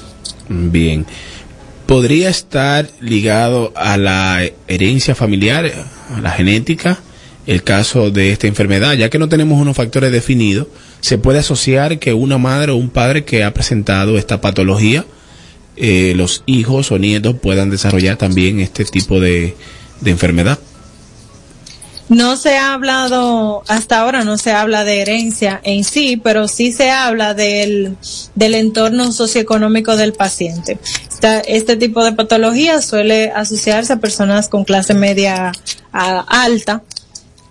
Bien. 0.48 1.06
¿Podría 1.86 2.28
estar 2.28 2.88
ligado 3.00 3.72
a 3.76 3.96
la 3.96 4.42
herencia 4.68 5.14
familiar, 5.14 5.70
a 6.14 6.20
la 6.20 6.30
genética? 6.30 6.98
el 7.46 7.62
caso 7.62 8.10
de 8.10 8.32
esta 8.32 8.46
enfermedad, 8.46 8.94
ya 8.94 9.10
que 9.10 9.18
no 9.18 9.28
tenemos 9.28 9.60
unos 9.60 9.76
factores 9.76 10.10
definidos, 10.10 10.68
se 11.04 11.18
puede 11.18 11.40
asociar 11.40 11.98
que 11.98 12.14
una 12.14 12.38
madre 12.38 12.72
o 12.72 12.76
un 12.76 12.88
padre 12.88 13.26
que 13.26 13.44
ha 13.44 13.52
presentado 13.52 14.16
esta 14.16 14.40
patología, 14.40 15.04
eh, 15.76 16.14
los 16.16 16.42
hijos 16.46 16.90
o 16.92 16.98
nietos 16.98 17.36
puedan 17.42 17.68
desarrollar 17.68 18.16
también 18.16 18.58
este 18.58 18.86
tipo 18.86 19.20
de, 19.20 19.54
enfermedad. 20.06 20.58
No 22.08 22.38
se 22.38 22.56
ha 22.56 22.72
hablado, 22.72 23.64
hasta 23.68 24.00
ahora 24.00 24.24
no 24.24 24.38
se 24.38 24.52
habla 24.52 24.84
de 24.84 25.02
herencia 25.02 25.60
en 25.62 25.84
sí, 25.84 26.16
pero 26.16 26.48
sí 26.48 26.72
se 26.72 26.90
habla 26.90 27.34
del, 27.34 27.98
del 28.34 28.54
entorno 28.54 29.12
socioeconómico 29.12 29.98
del 29.98 30.14
paciente. 30.14 30.78
este 31.46 31.76
tipo 31.76 32.02
de 32.02 32.12
patología 32.12 32.80
suele 32.80 33.30
asociarse 33.30 33.92
a 33.92 33.98
personas 33.98 34.48
con 34.48 34.64
clase 34.64 34.94
media 34.94 35.52
alta, 35.92 36.82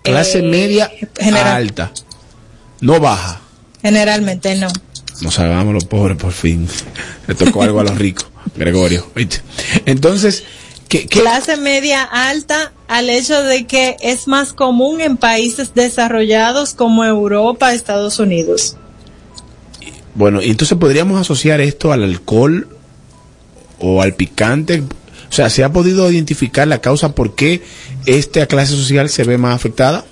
Clase 0.02 0.40
eh, 0.40 0.42
media 0.42 0.90
alta. 1.54 1.92
No 2.80 2.98
baja. 2.98 3.43
Generalmente 3.84 4.54
no. 4.56 4.68
Nos 5.20 5.34
salvamos 5.34 5.74
los 5.74 5.84
pobres 5.84 6.16
por 6.16 6.32
fin. 6.32 6.66
Le 7.28 7.34
tocó 7.34 7.62
algo 7.62 7.80
a 7.80 7.84
los 7.84 7.98
ricos, 7.98 8.26
Gregorio. 8.56 9.06
Entonces, 9.84 10.42
¿qué, 10.88 11.06
clase 11.06 11.58
media 11.58 12.02
alta 12.02 12.72
al 12.88 13.10
hecho 13.10 13.42
de 13.42 13.66
que 13.66 13.96
es 14.00 14.26
más 14.26 14.54
común 14.54 15.02
en 15.02 15.18
países 15.18 15.74
desarrollados 15.74 16.72
como 16.72 17.04
Europa, 17.04 17.74
Estados 17.74 18.18
Unidos. 18.18 18.76
Bueno, 20.14 20.40
y 20.40 20.50
entonces 20.50 20.78
podríamos 20.78 21.20
asociar 21.20 21.60
esto 21.60 21.92
al 21.92 22.04
alcohol 22.04 22.68
o 23.80 24.00
al 24.00 24.14
picante. 24.14 24.80
O 25.28 25.32
sea, 25.32 25.50
¿se 25.50 25.62
ha 25.62 25.72
podido 25.72 26.10
identificar 26.10 26.66
la 26.66 26.80
causa 26.80 27.14
por 27.14 27.34
qué 27.34 27.62
esta 28.06 28.46
clase 28.46 28.74
social 28.76 29.10
se 29.10 29.24
ve 29.24 29.36
más 29.36 29.54
afectada? 29.54 30.06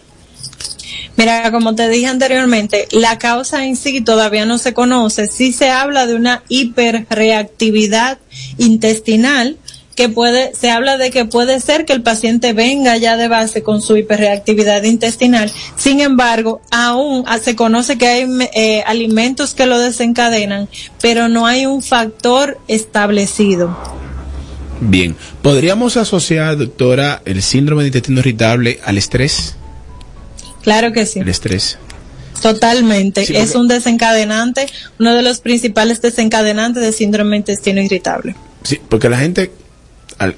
Mira, 1.17 1.51
como 1.51 1.75
te 1.75 1.89
dije 1.89 2.07
anteriormente, 2.07 2.89
la 2.91 3.19
causa 3.19 3.67
en 3.67 3.77
sí 3.77 4.01
todavía 4.01 4.47
no 4.47 4.59
se 4.59 4.75
conoce. 4.75 5.27
Sí 5.27 5.53
se 5.53 5.71
habla 5.71 6.07
de 6.07 6.15
una 6.15 6.43
hiperreactividad 6.49 8.19
intestinal 8.59 9.59
que 9.95 10.09
puede, 10.09 10.55
se 10.55 10.71
habla 10.71 10.97
de 10.97 11.11
que 11.11 11.25
puede 11.25 11.61
ser 11.61 11.85
que 11.85 11.93
el 11.93 12.03
paciente 12.03 12.53
venga 12.53 12.97
ya 12.97 13.17
de 13.17 13.29
base 13.29 13.63
con 13.63 13.83
su 13.83 13.97
hiperreactividad 13.97 14.83
intestinal. 14.85 15.53
Sin 15.77 16.01
embargo, 16.01 16.61
aún 16.71 17.25
se 17.43 17.57
conoce 17.57 17.99
que 17.99 18.07
hay 18.07 18.27
eh, 18.55 18.83
alimentos 18.87 19.55
que 19.55 19.67
lo 19.67 19.79
desencadenan, 19.79 20.69
pero 21.01 21.29
no 21.29 21.47
hay 21.47 21.67
un 21.67 21.83
factor 21.83 22.59
establecido. 22.69 23.77
Bien, 24.81 25.15
¿podríamos 25.43 25.97
asociar, 25.97 26.57
doctora, 26.57 27.23
el 27.25 27.43
síndrome 27.43 27.83
de 27.83 27.89
intestino 27.89 28.21
irritable 28.21 28.81
al 28.85 28.99
estrés? 28.99 29.57
Claro 30.63 30.93
que 30.93 31.07
sí. 31.07 31.21
El 31.21 31.29
estrés. 31.29 31.79
Totalmente. 32.41 33.41
es 33.41 33.55
un 33.55 33.69
desencadenante, 33.69 34.67
uno 34.99 35.15
de 35.15 35.23
los 35.23 35.41
principales 35.41 36.03
desencadenantes 36.03 36.83
de 36.83 36.93
síndrome 36.93 37.31
de 37.31 37.37
intestino 37.37 37.81
irritable. 37.81 38.35
Sí, 38.65 38.81
porque 38.89 39.09
la 39.09 39.19
gente, 39.19 39.53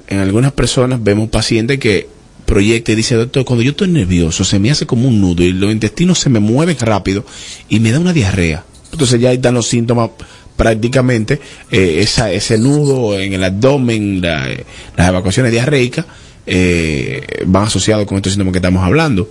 en 0.07 0.19
algunas 0.19 0.51
personas 0.51 1.03
vemos 1.03 1.29
pacientes 1.29 1.79
que 1.79 2.07
proyecta 2.45 2.91
y 2.91 2.95
dice, 2.95 3.15
doctor, 3.15 3.43
cuando 3.43 3.63
yo 3.63 3.71
estoy 3.71 3.87
nervioso 3.87 4.43
se 4.43 4.59
me 4.59 4.69
hace 4.69 4.85
como 4.85 5.07
un 5.07 5.19
nudo 5.19 5.43
y 5.43 5.51
los 5.51 5.71
intestinos 5.71 6.19
se 6.19 6.29
me 6.29 6.39
mueven 6.39 6.77
rápido 6.79 7.25
y 7.69 7.79
me 7.79 7.91
da 7.91 7.99
una 7.99 8.13
diarrea. 8.13 8.63
Entonces 8.91 9.19
ya 9.19 9.29
ahí 9.29 9.37
están 9.37 9.55
los 9.55 9.67
síntomas 9.67 10.11
prácticamente 10.55 11.41
eh, 11.71 11.97
esa, 11.99 12.31
ese 12.31 12.57
nudo 12.57 13.19
en 13.19 13.33
el 13.33 13.43
abdomen, 13.43 14.21
las 14.21 15.07
evacuaciones 15.09 15.51
diarreicas, 15.51 16.05
eh, 16.45 17.43
van 17.45 17.65
asociados 17.65 18.05
con 18.05 18.17
estos 18.17 18.33
síntomas 18.33 18.53
que 18.53 18.59
estamos 18.59 18.83
hablando. 18.83 19.29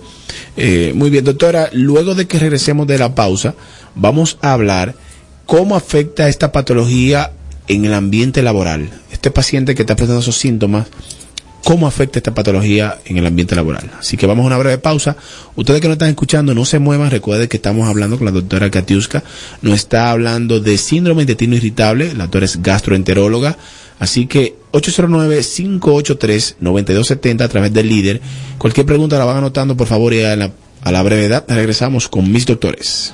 Eh, 0.57 0.93
muy 0.95 1.09
bien, 1.09 1.23
doctora, 1.23 1.69
luego 1.71 2.15
de 2.15 2.27
que 2.27 2.39
regresemos 2.39 2.87
de 2.87 2.97
la 2.97 3.15
pausa, 3.15 3.55
vamos 3.95 4.37
a 4.41 4.53
hablar 4.53 4.95
cómo 5.45 5.75
afecta 5.75 6.27
esta 6.27 6.51
patología 6.51 7.31
en 7.67 7.85
el 7.85 7.93
ambiente 7.93 8.41
laboral. 8.41 8.89
Este 9.11 9.31
paciente 9.31 9.75
que 9.75 9.83
está 9.83 9.95
presentando 9.95 10.21
esos 10.21 10.37
síntomas, 10.37 10.87
cómo 11.63 11.87
afecta 11.87 12.19
esta 12.19 12.33
patología 12.33 12.99
en 13.05 13.17
el 13.17 13.25
ambiente 13.25 13.55
laboral. 13.55 13.89
Así 13.99 14.17
que 14.17 14.27
vamos 14.27 14.43
a 14.43 14.47
una 14.47 14.57
breve 14.57 14.77
pausa. 14.77 15.17
Ustedes 15.55 15.81
que 15.81 15.87
no 15.87 15.93
están 15.93 16.09
escuchando, 16.09 16.53
no 16.53 16.63
se 16.63 16.79
muevan. 16.79 17.09
Recuerden 17.09 17.47
que 17.47 17.57
estamos 17.57 17.89
hablando 17.89 18.17
con 18.17 18.25
la 18.25 18.31
doctora 18.31 18.69
Katiuska. 18.69 19.23
Nos 19.63 19.73
está 19.73 20.11
hablando 20.11 20.59
de 20.59 20.77
síndrome 20.77 21.25
de 21.25 21.31
intestino 21.31 21.55
irritable. 21.55 22.13
La 22.13 22.25
doctora 22.25 22.45
es 22.45 22.61
gastroenteróloga. 22.61 23.57
Así 23.99 24.25
que 24.27 24.55
809-583-9270 24.73 27.41
a 27.41 27.47
través 27.47 27.73
del 27.73 27.89
líder. 27.89 28.21
Cualquier 28.57 28.85
pregunta 28.85 29.17
la 29.17 29.23
van 29.25 29.37
anotando, 29.37 29.75
por 29.77 29.87
favor, 29.87 30.13
y 30.13 30.23
a 30.23 30.35
la, 30.35 30.51
a 30.81 30.91
la 30.91 31.01
brevedad 31.03 31.45
regresamos 31.47 32.09
con 32.09 32.29
mis 32.31 32.45
doctores. 32.45 33.13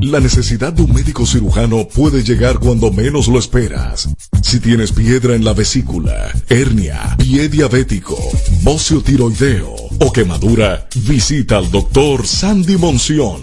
La 0.00 0.20
necesidad 0.20 0.72
de 0.72 0.82
un 0.82 0.92
médico 0.92 1.24
cirujano 1.24 1.88
puede 1.88 2.22
llegar 2.22 2.58
cuando 2.58 2.90
menos 2.90 3.28
lo 3.28 3.38
esperas. 3.38 4.08
Si 4.42 4.60
tienes 4.60 4.92
piedra 4.92 5.34
en 5.34 5.44
la 5.44 5.52
vesícula, 5.52 6.32
hernia, 6.48 7.16
pie 7.18 7.48
diabético, 7.48 8.16
bocio 8.62 9.00
tiroideo 9.00 9.74
o 10.00 10.12
quemadura, 10.12 10.86
visita 10.94 11.58
al 11.58 11.70
doctor 11.70 12.26
Sandy 12.26 12.76
Monción, 12.76 13.42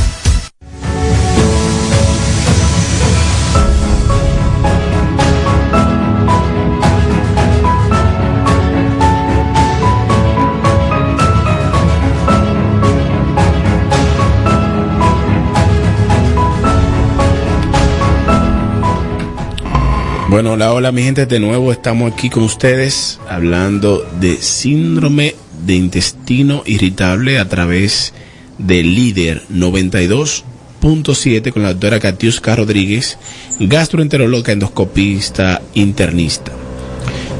Bueno, 20.31 20.53
hola, 20.53 20.71
hola 20.71 20.93
mi 20.93 21.03
gente, 21.03 21.25
de 21.25 21.41
nuevo 21.41 21.73
estamos 21.73 22.09
aquí 22.09 22.29
con 22.29 22.43
ustedes 22.43 23.19
hablando 23.27 24.09
de 24.21 24.37
síndrome 24.37 25.35
de 25.65 25.75
intestino 25.75 26.63
irritable 26.65 27.37
a 27.37 27.49
través 27.49 28.13
de 28.57 28.81
líder 28.81 29.43
92.7 29.49 31.51
con 31.51 31.63
la 31.63 31.73
doctora 31.73 31.99
Katiuska 31.99 32.55
Rodríguez, 32.55 33.17
gastroenteróloga, 33.59 34.53
endoscopista, 34.53 35.61
internista. 35.73 36.53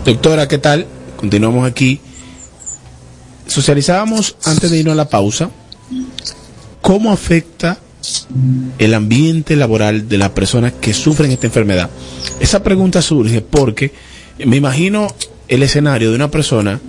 Doctora, 0.04 0.50
¿qué 0.50 0.58
tal? 0.58 0.86
Continuamos 1.16 1.66
aquí. 1.66 2.02
Socializábamos 3.48 4.36
antes 4.44 4.70
de 4.70 4.80
irnos 4.80 4.92
a 4.92 4.96
la 4.96 5.08
pausa 5.08 5.50
cómo 6.82 7.14
afecta 7.14 7.80
el 8.78 8.94
ambiente 8.94 9.56
laboral 9.56 10.08
de 10.08 10.18
las 10.18 10.30
personas 10.30 10.74
que 10.74 10.94
sufren 10.94 11.32
esta 11.32 11.48
enfermedad. 11.48 11.90
Esa 12.40 12.64
pregunta 12.64 13.02
surge 13.02 13.42
porque 13.42 13.92
me 14.46 14.58
imagino 14.58 15.08
el 15.48 15.64
escenario 15.64 16.10
de 16.10 16.16
una 16.16 16.32
persona 16.32 16.80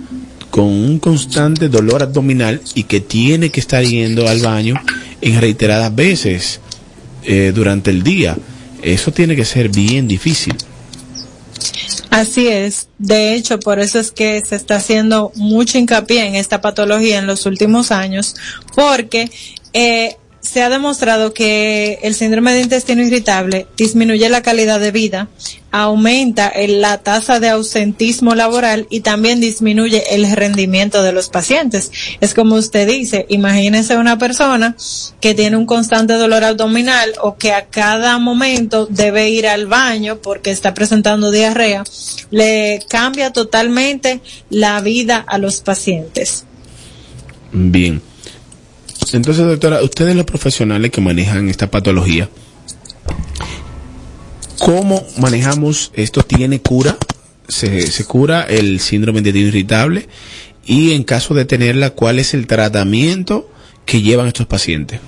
con 0.49 0.65
un 0.65 0.99
constante 0.99 1.67
dolor 1.69 2.03
abdominal 2.03 2.61
y 2.75 2.83
que 2.83 2.99
tiene 2.99 3.49
que 3.49 3.59
estar 3.59 3.83
yendo 3.83 4.27
al 4.27 4.39
baño 4.39 4.75
en 5.21 5.41
reiteradas 5.41 5.93
veces 5.95 6.59
eh, 7.23 7.51
durante 7.53 7.89
el 7.89 8.03
día. 8.03 8.37
Eso 8.81 9.11
tiene 9.11 9.35
que 9.35 9.45
ser 9.45 9.69
bien 9.69 10.07
difícil. 10.07 10.55
Así 12.09 12.47
es. 12.47 12.89
De 12.99 13.33
hecho, 13.33 13.59
por 13.59 13.79
eso 13.79 13.99
es 13.99 14.11
que 14.11 14.39
se 14.45 14.55
está 14.55 14.75
haciendo 14.75 15.31
mucho 15.35 15.79
hincapié 15.79 16.27
en 16.27 16.35
esta 16.35 16.61
patología 16.61 17.17
en 17.17 17.25
los 17.25 17.47
últimos 17.47 17.91
años, 17.91 18.35
porque 18.75 19.31
eh, 19.73 20.17
se 20.43 20.61
ha 20.61 20.69
demostrado 20.69 21.33
que 21.33 21.99
el 22.03 22.13
síndrome 22.13 22.53
de 22.53 22.61
intestino 22.61 23.01
irritable 23.01 23.65
disminuye 23.77 24.27
la 24.27 24.41
calidad 24.41 24.79
de 24.79 24.91
vida, 24.91 25.29
aumenta 25.71 26.51
la 26.67 26.97
tasa 26.97 27.39
de 27.39 27.47
ausentismo 27.47 28.35
laboral 28.35 28.85
y 28.89 28.99
también 28.99 29.39
disminuye 29.39 30.03
el 30.13 30.29
rendimiento 30.35 31.01
de 31.01 31.13
los 31.13 31.29
pacientes. 31.29 31.91
Es 32.19 32.33
como 32.33 32.55
usted 32.55 32.87
dice, 32.87 33.25
imagínese 33.29 33.95
una 33.95 34.17
persona 34.17 34.75
que 35.21 35.33
tiene 35.33 35.55
un 35.55 35.65
constante 35.65 36.13
dolor 36.13 36.43
abdominal 36.43 37.13
o 37.21 37.37
que 37.37 37.53
a 37.53 37.67
cada 37.67 38.19
momento 38.19 38.85
debe 38.85 39.29
ir 39.29 39.47
al 39.47 39.65
baño 39.65 40.17
porque 40.21 40.51
está 40.51 40.73
presentando 40.73 41.31
diarrea, 41.31 41.85
le 42.31 42.81
cambia 42.89 43.31
totalmente 43.31 44.19
la 44.49 44.81
vida 44.81 45.23
a 45.25 45.37
los 45.37 45.61
pacientes. 45.61 46.43
Bien. 47.53 48.12
Entonces, 49.11 49.45
doctora, 49.45 49.81
ustedes 49.81 50.15
los 50.15 50.25
profesionales 50.25 50.91
que 50.91 51.01
manejan 51.01 51.49
esta 51.49 51.69
patología, 51.69 52.29
¿cómo 54.59 55.05
manejamos 55.17 55.91
esto? 55.93 56.23
¿Tiene 56.23 56.61
cura? 56.61 56.97
¿Se, 57.47 57.87
se 57.87 58.05
cura 58.05 58.43
el 58.43 58.79
síndrome 58.79 59.21
de 59.21 59.37
irritable? 59.37 60.07
Y 60.65 60.93
en 60.93 61.03
caso 61.03 61.33
de 61.33 61.45
tenerla, 61.45 61.89
¿cuál 61.91 62.19
es 62.19 62.33
el 62.33 62.47
tratamiento 62.47 63.49
que 63.85 64.01
llevan 64.01 64.27
estos 64.27 64.47
pacientes? 64.47 64.99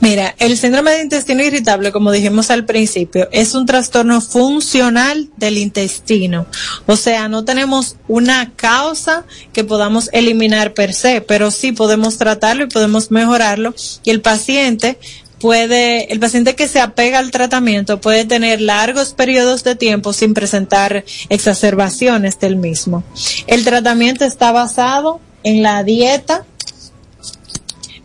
Mira, 0.00 0.34
el 0.38 0.56
síndrome 0.56 0.92
de 0.92 1.02
intestino 1.02 1.42
irritable, 1.42 1.92
como 1.92 2.10
dijimos 2.10 2.50
al 2.50 2.64
principio, 2.64 3.28
es 3.32 3.54
un 3.54 3.66
trastorno 3.66 4.22
funcional 4.22 5.28
del 5.36 5.58
intestino. 5.58 6.46
O 6.86 6.96
sea, 6.96 7.28
no 7.28 7.44
tenemos 7.44 7.96
una 8.08 8.52
causa 8.56 9.24
que 9.52 9.62
podamos 9.62 10.08
eliminar 10.12 10.72
per 10.72 10.94
se, 10.94 11.20
pero 11.20 11.50
sí 11.50 11.72
podemos 11.72 12.16
tratarlo 12.16 12.64
y 12.64 12.68
podemos 12.68 13.10
mejorarlo. 13.10 13.74
Y 14.02 14.10
el 14.10 14.22
paciente 14.22 14.98
puede, 15.38 16.10
el 16.12 16.18
paciente 16.18 16.54
que 16.54 16.68
se 16.68 16.80
apega 16.80 17.18
al 17.18 17.30
tratamiento 17.30 18.00
puede 18.00 18.24
tener 18.24 18.62
largos 18.62 19.12
periodos 19.12 19.64
de 19.64 19.76
tiempo 19.76 20.14
sin 20.14 20.32
presentar 20.32 21.04
exacerbaciones 21.28 22.38
del 22.38 22.56
mismo. 22.56 23.04
El 23.46 23.64
tratamiento 23.64 24.24
está 24.24 24.50
basado 24.50 25.20
en 25.42 25.62
la 25.62 25.84
dieta 25.84 26.46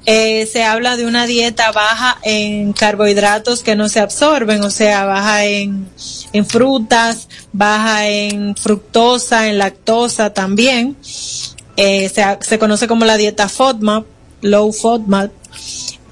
eh, 0.06 0.46
se 0.46 0.64
habla 0.64 0.98
de 0.98 1.06
una 1.06 1.26
dieta 1.26 1.72
baja 1.72 2.20
en 2.24 2.74
carbohidratos 2.74 3.64
que 3.64 3.76
no 3.76 3.90
se 3.90 4.00
absorben, 4.00 4.62
o 4.62 4.70
sea, 4.70 5.06
baja 5.06 5.46
en, 5.46 5.88
en 6.32 6.46
frutas, 6.46 7.28
baja 7.52 8.08
en 8.08 8.56
fructosa, 8.56 9.48
en 9.48 9.58
lactosa 9.58 10.34
también. 10.34 10.96
Eh, 11.78 12.10
se, 12.10 12.24
se, 12.42 12.60
conoce 12.60 12.88
como 12.88 13.06
la 13.06 13.18
dieta 13.18 13.50
FODMAP, 13.50 14.06
low 14.42 14.72
FODMAP. 14.72 15.32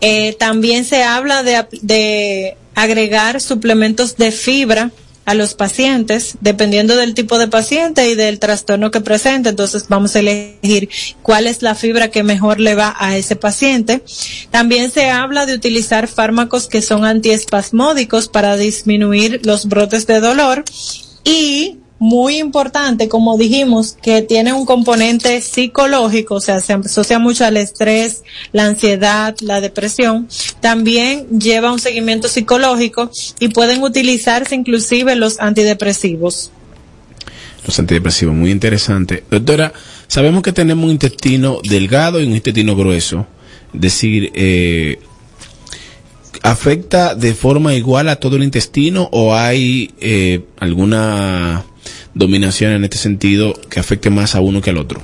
Eh, 0.02 0.36
también 0.40 0.86
se 0.86 1.04
habla 1.04 1.44
de, 1.44 1.66
de 1.82 2.58
agregar 2.76 3.40
suplementos 3.42 4.18
de 4.18 4.32
fibra 4.32 4.92
a 5.26 5.34
los 5.34 5.54
pacientes, 5.54 6.36
dependiendo 6.42 6.96
del 6.96 7.14
tipo 7.14 7.38
de 7.38 7.48
paciente 7.48 8.10
y 8.10 8.16
del 8.16 8.40
trastorno 8.40 8.92
que 8.92 9.02
presenta. 9.02 9.50
Entonces 9.50 9.86
vamos 9.88 10.16
a 10.16 10.20
elegir 10.20 10.90
cuál 11.22 11.48
es 11.48 11.62
la 11.62 11.76
fibra 11.76 12.10
que 12.10 12.24
mejor 12.24 12.60
le 12.60 12.76
va 12.76 12.96
a 12.98 13.18
ese 13.18 13.36
paciente. 13.36 14.04
También 14.52 14.92
se 14.92 15.10
habla 15.10 15.46
de 15.46 15.54
utilizar 15.54 16.08
fármacos 16.08 16.68
que 16.68 16.82
son 16.82 17.06
antiespasmódicos 17.06 18.28
para 18.28 18.58
disminuir 18.58 19.42
los 19.44 19.68
brotes 19.68 20.08
de 20.08 20.20
dolor 20.20 20.64
y 21.24 21.78
muy 22.04 22.38
importante, 22.38 23.08
como 23.08 23.38
dijimos, 23.38 23.96
que 24.02 24.22
tiene 24.22 24.52
un 24.52 24.66
componente 24.66 25.40
psicológico, 25.40 26.36
o 26.36 26.42
sea, 26.42 26.60
se 26.60 26.74
asocia 26.74 27.18
mucho 27.18 27.46
al 27.46 27.56
estrés, 27.56 28.24
la 28.52 28.66
ansiedad, 28.66 29.34
la 29.40 29.62
depresión. 29.62 30.28
También 30.60 31.40
lleva 31.40 31.72
un 31.72 31.80
seguimiento 31.80 32.28
psicológico 32.28 33.10
y 33.40 33.48
pueden 33.48 33.82
utilizarse 33.84 34.54
inclusive 34.54 35.16
los 35.16 35.40
antidepresivos. 35.40 36.52
Los 37.66 37.80
antidepresivos, 37.80 38.36
muy 38.36 38.52
interesante. 38.52 39.24
Doctora, 39.32 39.72
sabemos 40.08 40.44
que 40.44 40.52
tenemos 40.52 40.84
un 40.84 40.92
intestino 40.92 41.60
delgado 41.64 42.20
y 42.20 42.26
un 42.26 42.34
intestino 42.34 42.76
grueso. 42.76 43.28
Es 43.74 43.80
decir, 43.80 44.30
eh, 44.36 45.00
¿afecta 46.42 47.16
de 47.16 47.34
forma 47.34 47.76
igual 47.76 48.10
a 48.10 48.18
todo 48.18 48.36
el 48.36 48.44
intestino 48.44 49.08
o 49.14 49.34
hay 49.34 49.94
eh, 50.02 50.42
alguna 50.60 51.64
dominación 52.14 52.74
en 52.74 52.84
este 52.84 52.98
sentido 52.98 53.54
que 53.70 53.80
afecte 53.80 54.10
más 54.10 54.36
a 54.36 54.42
uno 54.42 54.62
que 54.62 54.70
al 54.70 54.78
otro. 54.78 55.02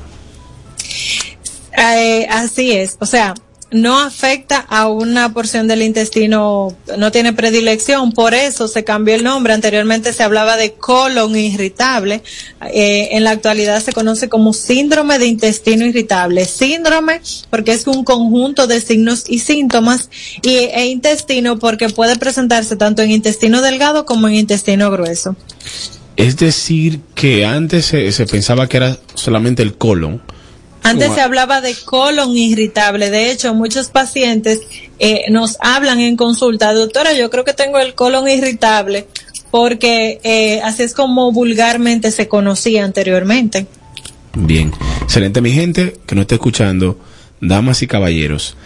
Eh, 1.77 2.27
así 2.29 2.71
es, 2.71 2.97
o 2.99 3.05
sea, 3.05 3.33
no 3.71 3.99
afecta 3.99 4.57
a 4.57 4.87
una 4.87 5.31
porción 5.33 5.67
del 5.67 5.83
intestino, 5.83 6.75
no 6.97 7.11
tiene 7.11 7.33
predilección, 7.33 8.11
por 8.11 8.33
eso 8.33 8.67
se 8.67 8.83
cambió 8.83 9.15
el 9.15 9.23
nombre. 9.23 9.53
Anteriormente 9.53 10.11
se 10.13 10.23
hablaba 10.23 10.57
de 10.57 10.73
colon 10.73 11.35
irritable, 11.35 12.23
eh, 12.73 13.09
en 13.11 13.23
la 13.23 13.31
actualidad 13.31 13.81
se 13.81 13.93
conoce 13.93 14.27
como 14.27 14.53
síndrome 14.53 15.19
de 15.19 15.27
intestino 15.27 15.85
irritable. 15.85 16.45
Síndrome 16.45 17.21
porque 17.49 17.73
es 17.73 17.85
un 17.87 18.03
conjunto 18.03 18.65
de 18.67 18.81
signos 18.81 19.25
y 19.27 19.39
síntomas 19.39 20.09
y, 20.41 20.55
e 20.55 20.87
intestino 20.87 21.59
porque 21.59 21.89
puede 21.89 22.17
presentarse 22.17 22.75
tanto 22.75 23.01
en 23.01 23.11
intestino 23.11 23.61
delgado 23.61 24.05
como 24.05 24.27
en 24.27 24.35
intestino 24.35 24.89
grueso. 24.89 25.35
Es 26.19 26.35
decir, 26.35 26.99
que 27.15 27.45
antes 27.45 27.85
se, 27.85 28.25
pensaba 28.25 28.67
que 28.67 28.75
era 28.75 28.97
solamente 29.13 29.63
el 29.63 29.75
colon. 29.75 30.21
Antes 30.83 31.13
se 31.13 31.21
hablaba 31.21 31.61
de 31.61 31.73
colon 31.85 32.35
irritable. 32.35 33.09
De 33.09 33.31
hecho, 33.31 33.53
muchos 33.53 33.87
pacientes 33.87 34.59
eh, 34.99 35.31
nos 35.31 35.55
hablan 35.61 36.01
en 36.01 36.17
consulta, 36.17 36.73
doctora, 36.73 37.13
yo 37.13 37.29
creo 37.29 37.45
que 37.45 37.53
tengo 37.53 37.79
el 37.79 37.95
colon 37.95 38.27
irritable, 38.27 39.07
porque 39.49 40.19
eh, 40.25 40.59
así 40.61 40.83
es 40.83 40.93
como 40.93 41.31
vulgarmente 41.31 42.11
se 42.11 42.27
conocía 42.27 42.83
anteriormente. 42.83 43.65
Bien, 44.33 44.73
excelente 45.01 45.39
mi 45.39 45.51
gente 45.53 46.01
que 46.05 46.15
no 46.15 46.21
está 46.21 46.35
escuchando, 46.35 46.99
damas 47.39 47.81
y 47.81 47.87
caballeros. 47.87 48.57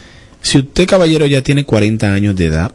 Si 0.41 0.57
usted 0.57 0.87
caballero 0.87 1.27
ya 1.27 1.43
tiene 1.43 1.65
40 1.65 2.11
años 2.11 2.35
de 2.35 2.45
edad, 2.47 2.73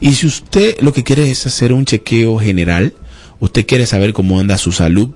Y 0.00 0.14
si 0.14 0.26
usted 0.26 0.80
lo 0.80 0.92
que 0.92 1.04
quiere 1.04 1.30
es 1.30 1.46
hacer 1.46 1.72
un 1.72 1.84
chequeo 1.84 2.38
general, 2.38 2.94
usted 3.38 3.64
quiere 3.66 3.86
saber 3.86 4.12
cómo 4.12 4.40
anda 4.40 4.58
su 4.58 4.72
salud, 4.72 5.10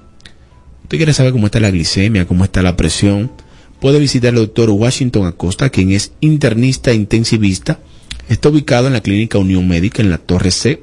usted 0.95 1.07
quiere 1.07 1.13
saber 1.13 1.33
cómo 1.33 1.47
está 1.47 1.59
la 1.59 1.73
glicemia, 1.73 2.25
cómo 2.25 2.45
está 2.45 2.63
la 2.63 2.77
presión, 2.77 3.33
puede 3.81 3.99
visitar 3.99 4.31
al 4.31 4.37
doctor 4.37 4.71
Washington 4.71 5.27
Acosta, 5.27 5.71
quien 5.71 5.91
es 5.91 6.13
internista 6.21 6.93
intensivista. 6.93 7.81
Está 8.29 8.49
ubicado 8.49 8.87
en 8.87 8.93
la 8.93 9.01
clínica 9.01 9.39
Unión 9.39 9.67
Médica 9.67 10.03
en 10.03 10.11
la 10.11 10.19
Torre 10.19 10.53
C, 10.53 10.81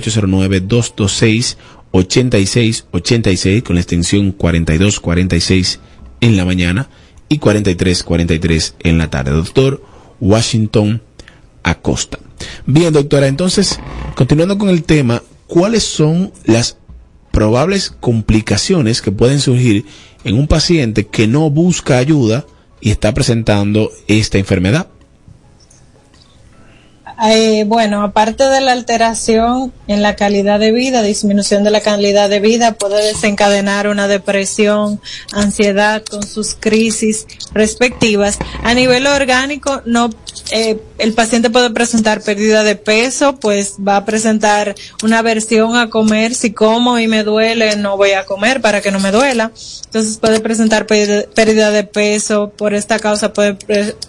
809-226-8686 1.92 3.62
con 3.62 3.76
la 3.76 3.80
extensión 3.80 4.32
4246 4.32 5.80
en 6.20 6.36
la 6.36 6.44
mañana 6.44 6.88
y 7.28 7.38
4343 7.38 8.74
en 8.80 8.98
la 8.98 9.10
tarde. 9.10 9.30
Doctor 9.32 9.82
Washington 10.20 11.02
Acosta. 11.62 12.18
Bien, 12.66 12.92
doctora, 12.92 13.26
entonces, 13.26 13.78
continuando 14.14 14.58
con 14.58 14.68
el 14.68 14.84
tema, 14.84 15.22
cuáles 15.46 15.82
son 15.84 16.32
las 16.44 16.76
probables 17.32 17.90
complicaciones 18.00 19.02
que 19.02 19.12
pueden 19.12 19.40
surgir 19.40 19.84
en 20.24 20.36
un 20.36 20.46
paciente 20.46 21.06
que 21.06 21.26
no 21.26 21.50
busca 21.50 21.98
ayuda 21.98 22.46
y 22.80 22.90
está 22.90 23.12
presentando 23.14 23.90
esta 24.06 24.38
enfermedad. 24.38 24.88
Eh, 27.26 27.64
bueno, 27.66 28.02
aparte 28.02 28.44
de 28.44 28.60
la 28.60 28.72
alteración 28.72 29.72
en 29.88 30.02
la 30.02 30.14
calidad 30.14 30.60
de 30.60 30.70
vida, 30.70 31.02
disminución 31.02 31.64
de 31.64 31.70
la 31.70 31.80
calidad 31.80 32.30
de 32.30 32.38
vida, 32.38 32.72
puede 32.72 33.04
desencadenar 33.06 33.88
una 33.88 34.06
depresión, 34.06 35.00
ansiedad 35.32 36.02
con 36.04 36.22
sus 36.22 36.54
crisis 36.54 37.26
respectivas. 37.52 38.38
A 38.62 38.74
nivel 38.74 39.06
orgánico, 39.06 39.82
no 39.84 40.10
eh, 40.50 40.80
el 40.98 41.12
paciente 41.12 41.50
puede 41.50 41.70
presentar 41.70 42.22
pérdida 42.22 42.64
de 42.64 42.74
peso, 42.74 43.36
pues 43.36 43.76
va 43.86 43.96
a 43.96 44.04
presentar 44.04 44.74
una 45.02 45.18
aversión 45.18 45.76
a 45.76 45.90
comer. 45.90 46.34
Si 46.34 46.52
como 46.52 46.98
y 46.98 47.06
me 47.06 47.22
duele, 47.22 47.76
no 47.76 47.96
voy 47.96 48.12
a 48.12 48.24
comer 48.24 48.60
para 48.60 48.80
que 48.80 48.90
no 48.90 48.98
me 48.98 49.10
duela. 49.10 49.52
Entonces 49.84 50.18
puede 50.18 50.40
presentar 50.40 50.86
pérdida 50.86 51.70
de 51.70 51.84
peso. 51.84 52.50
Por 52.56 52.74
esta 52.74 52.98
causa 52.98 53.32
puede 53.32 53.54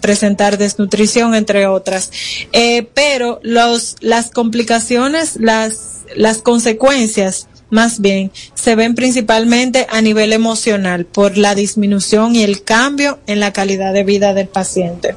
presentar 0.00 0.58
desnutrición, 0.58 1.34
entre 1.34 1.66
otras. 1.66 2.10
Eh, 2.52 2.88
pero 3.00 3.40
los, 3.42 3.96
las 4.02 4.30
complicaciones, 4.30 5.36
las, 5.40 6.00
las 6.14 6.42
consecuencias 6.42 7.48
más 7.70 8.02
bien 8.02 8.30
se 8.52 8.74
ven 8.74 8.94
principalmente 8.94 9.86
a 9.88 10.02
nivel 10.02 10.34
emocional 10.34 11.06
por 11.06 11.38
la 11.38 11.54
disminución 11.54 12.36
y 12.36 12.42
el 12.42 12.62
cambio 12.62 13.18
en 13.26 13.40
la 13.40 13.54
calidad 13.54 13.94
de 13.94 14.04
vida 14.04 14.34
del 14.34 14.48
paciente. 14.48 15.14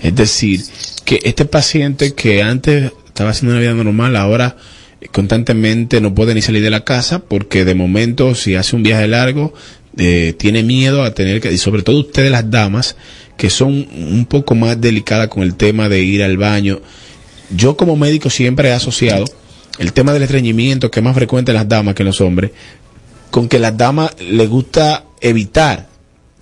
Es 0.00 0.14
decir, 0.14 0.60
que 1.04 1.18
este 1.24 1.44
paciente 1.44 2.14
que 2.14 2.40
antes 2.40 2.92
estaba 3.08 3.30
haciendo 3.30 3.56
una 3.56 3.62
vida 3.62 3.74
normal, 3.74 4.14
ahora 4.14 4.56
constantemente 5.10 6.00
no 6.00 6.14
puede 6.14 6.34
ni 6.34 6.40
salir 6.40 6.62
de 6.62 6.70
la 6.70 6.84
casa 6.84 7.18
porque 7.18 7.64
de 7.64 7.74
momento 7.74 8.36
si 8.36 8.54
hace 8.54 8.76
un 8.76 8.84
viaje 8.84 9.08
largo 9.08 9.54
eh, 9.98 10.34
tiene 10.38 10.62
miedo 10.62 11.02
a 11.02 11.14
tener 11.14 11.40
que, 11.40 11.50
y 11.50 11.58
sobre 11.58 11.82
todo 11.82 11.98
ustedes 11.98 12.30
las 12.30 12.48
damas, 12.48 12.94
que 13.36 13.50
son 13.50 13.88
un 13.92 14.26
poco 14.26 14.54
más 14.54 14.80
delicadas 14.80 15.28
con 15.28 15.42
el 15.42 15.54
tema 15.54 15.88
de 15.88 16.02
ir 16.02 16.22
al 16.22 16.36
baño. 16.36 16.80
Yo 17.50 17.76
como 17.76 17.96
médico 17.96 18.30
siempre 18.30 18.68
he 18.68 18.72
asociado 18.72 19.24
el 19.78 19.92
tema 19.92 20.12
del 20.12 20.22
estreñimiento, 20.22 20.90
que 20.90 21.00
es 21.00 21.04
más 21.04 21.14
frecuente 21.14 21.50
en 21.52 21.56
las 21.56 21.68
damas 21.68 21.94
que 21.94 22.02
en 22.02 22.06
los 22.06 22.20
hombres, 22.20 22.50
con 23.30 23.48
que 23.48 23.58
las 23.58 23.76
damas 23.76 24.14
les 24.20 24.48
gusta 24.48 25.04
evitar 25.20 25.88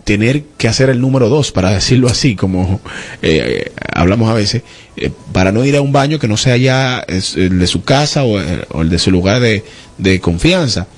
tener 0.04 0.42
que 0.56 0.66
hacer 0.66 0.90
el 0.90 1.00
número 1.00 1.28
dos, 1.28 1.52
para 1.52 1.70
decirlo 1.70 2.08
así, 2.08 2.34
como 2.34 2.80
eh, 3.22 3.70
hablamos 3.92 4.28
a 4.28 4.34
veces, 4.34 4.62
eh, 4.96 5.10
para 5.32 5.52
no 5.52 5.64
ir 5.64 5.76
a 5.76 5.82
un 5.82 5.92
baño 5.92 6.18
que 6.18 6.26
no 6.26 6.36
sea 6.36 6.56
ya 6.56 7.04
el 7.08 7.58
de 7.58 7.66
su 7.66 7.82
casa 7.82 8.24
o, 8.24 8.40
el 8.40 8.88
de 8.88 8.98
su 8.98 9.10
lugar 9.10 9.40
de 9.40 10.20
confianza. 10.20 10.88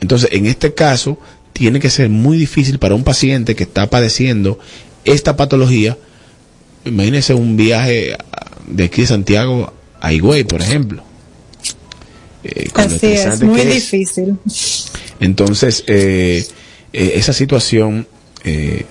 Entonces, 0.00 0.30
en 0.32 0.46
este 0.46 0.74
caso, 0.74 1.18
tiene 1.52 1.80
que 1.80 1.90
ser 1.90 2.08
muy 2.08 2.36
difícil 2.36 2.78
para 2.78 2.94
un 2.94 3.04
paciente 3.04 3.54
que 3.54 3.62
está 3.62 3.88
padeciendo 3.88 4.58
esta 5.04 5.36
patología. 5.36 5.96
Imagínese 6.84 7.34
un 7.34 7.56
viaje 7.56 8.16
de 8.66 8.84
aquí 8.84 9.02
de 9.02 9.06
Santiago 9.06 9.72
a 10.00 10.12
Higüey, 10.12 10.44
por 10.44 10.60
ejemplo. 10.60 11.02
Eh, 12.44 12.68
Así 12.74 13.06
es, 13.06 13.42
muy 13.42 13.60
difícil. 13.62 14.36
Entonces, 15.20 15.84
eh, 15.86 16.44
eh, 16.92 17.12
esa 17.14 17.32
situación 17.32 18.06
eh, 18.44 18.84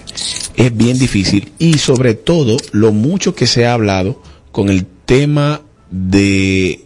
es 0.56 0.76
bien 0.78 0.98
difícil 0.98 1.52
y 1.60 1.78
sobre 1.78 2.14
todo 2.14 2.58
lo 2.72 2.94
mucho 2.94 3.36
que 3.36 3.48
se 3.48 3.66
ha 3.66 3.74
hablado 3.74 4.22
con 4.52 4.70
el 4.70 4.86
tema 5.06 5.62
de 5.90 6.86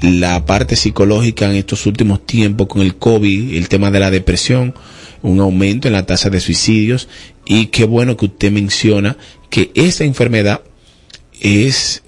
la 0.00 0.46
parte 0.46 0.76
psicológica 0.76 1.46
en 1.46 1.56
estos 1.56 1.84
últimos 1.86 2.24
tiempos 2.24 2.68
con 2.68 2.82
el 2.82 2.96
COVID, 2.96 3.56
el 3.56 3.68
tema 3.68 3.90
de 3.90 4.00
la 4.00 4.10
depresión, 4.10 4.74
un 5.22 5.40
aumento 5.40 5.88
en 5.88 5.94
la 5.94 6.06
tasa 6.06 6.30
de 6.30 6.40
suicidios 6.40 7.08
y 7.50 7.66
qué 7.66 7.82
bueno 7.82 8.16
que 8.16 8.26
usted 8.26 8.52
menciona 8.52 9.16
que 9.50 9.72
esa 9.74 10.04
enfermedad 10.04 10.60
es 11.40 12.04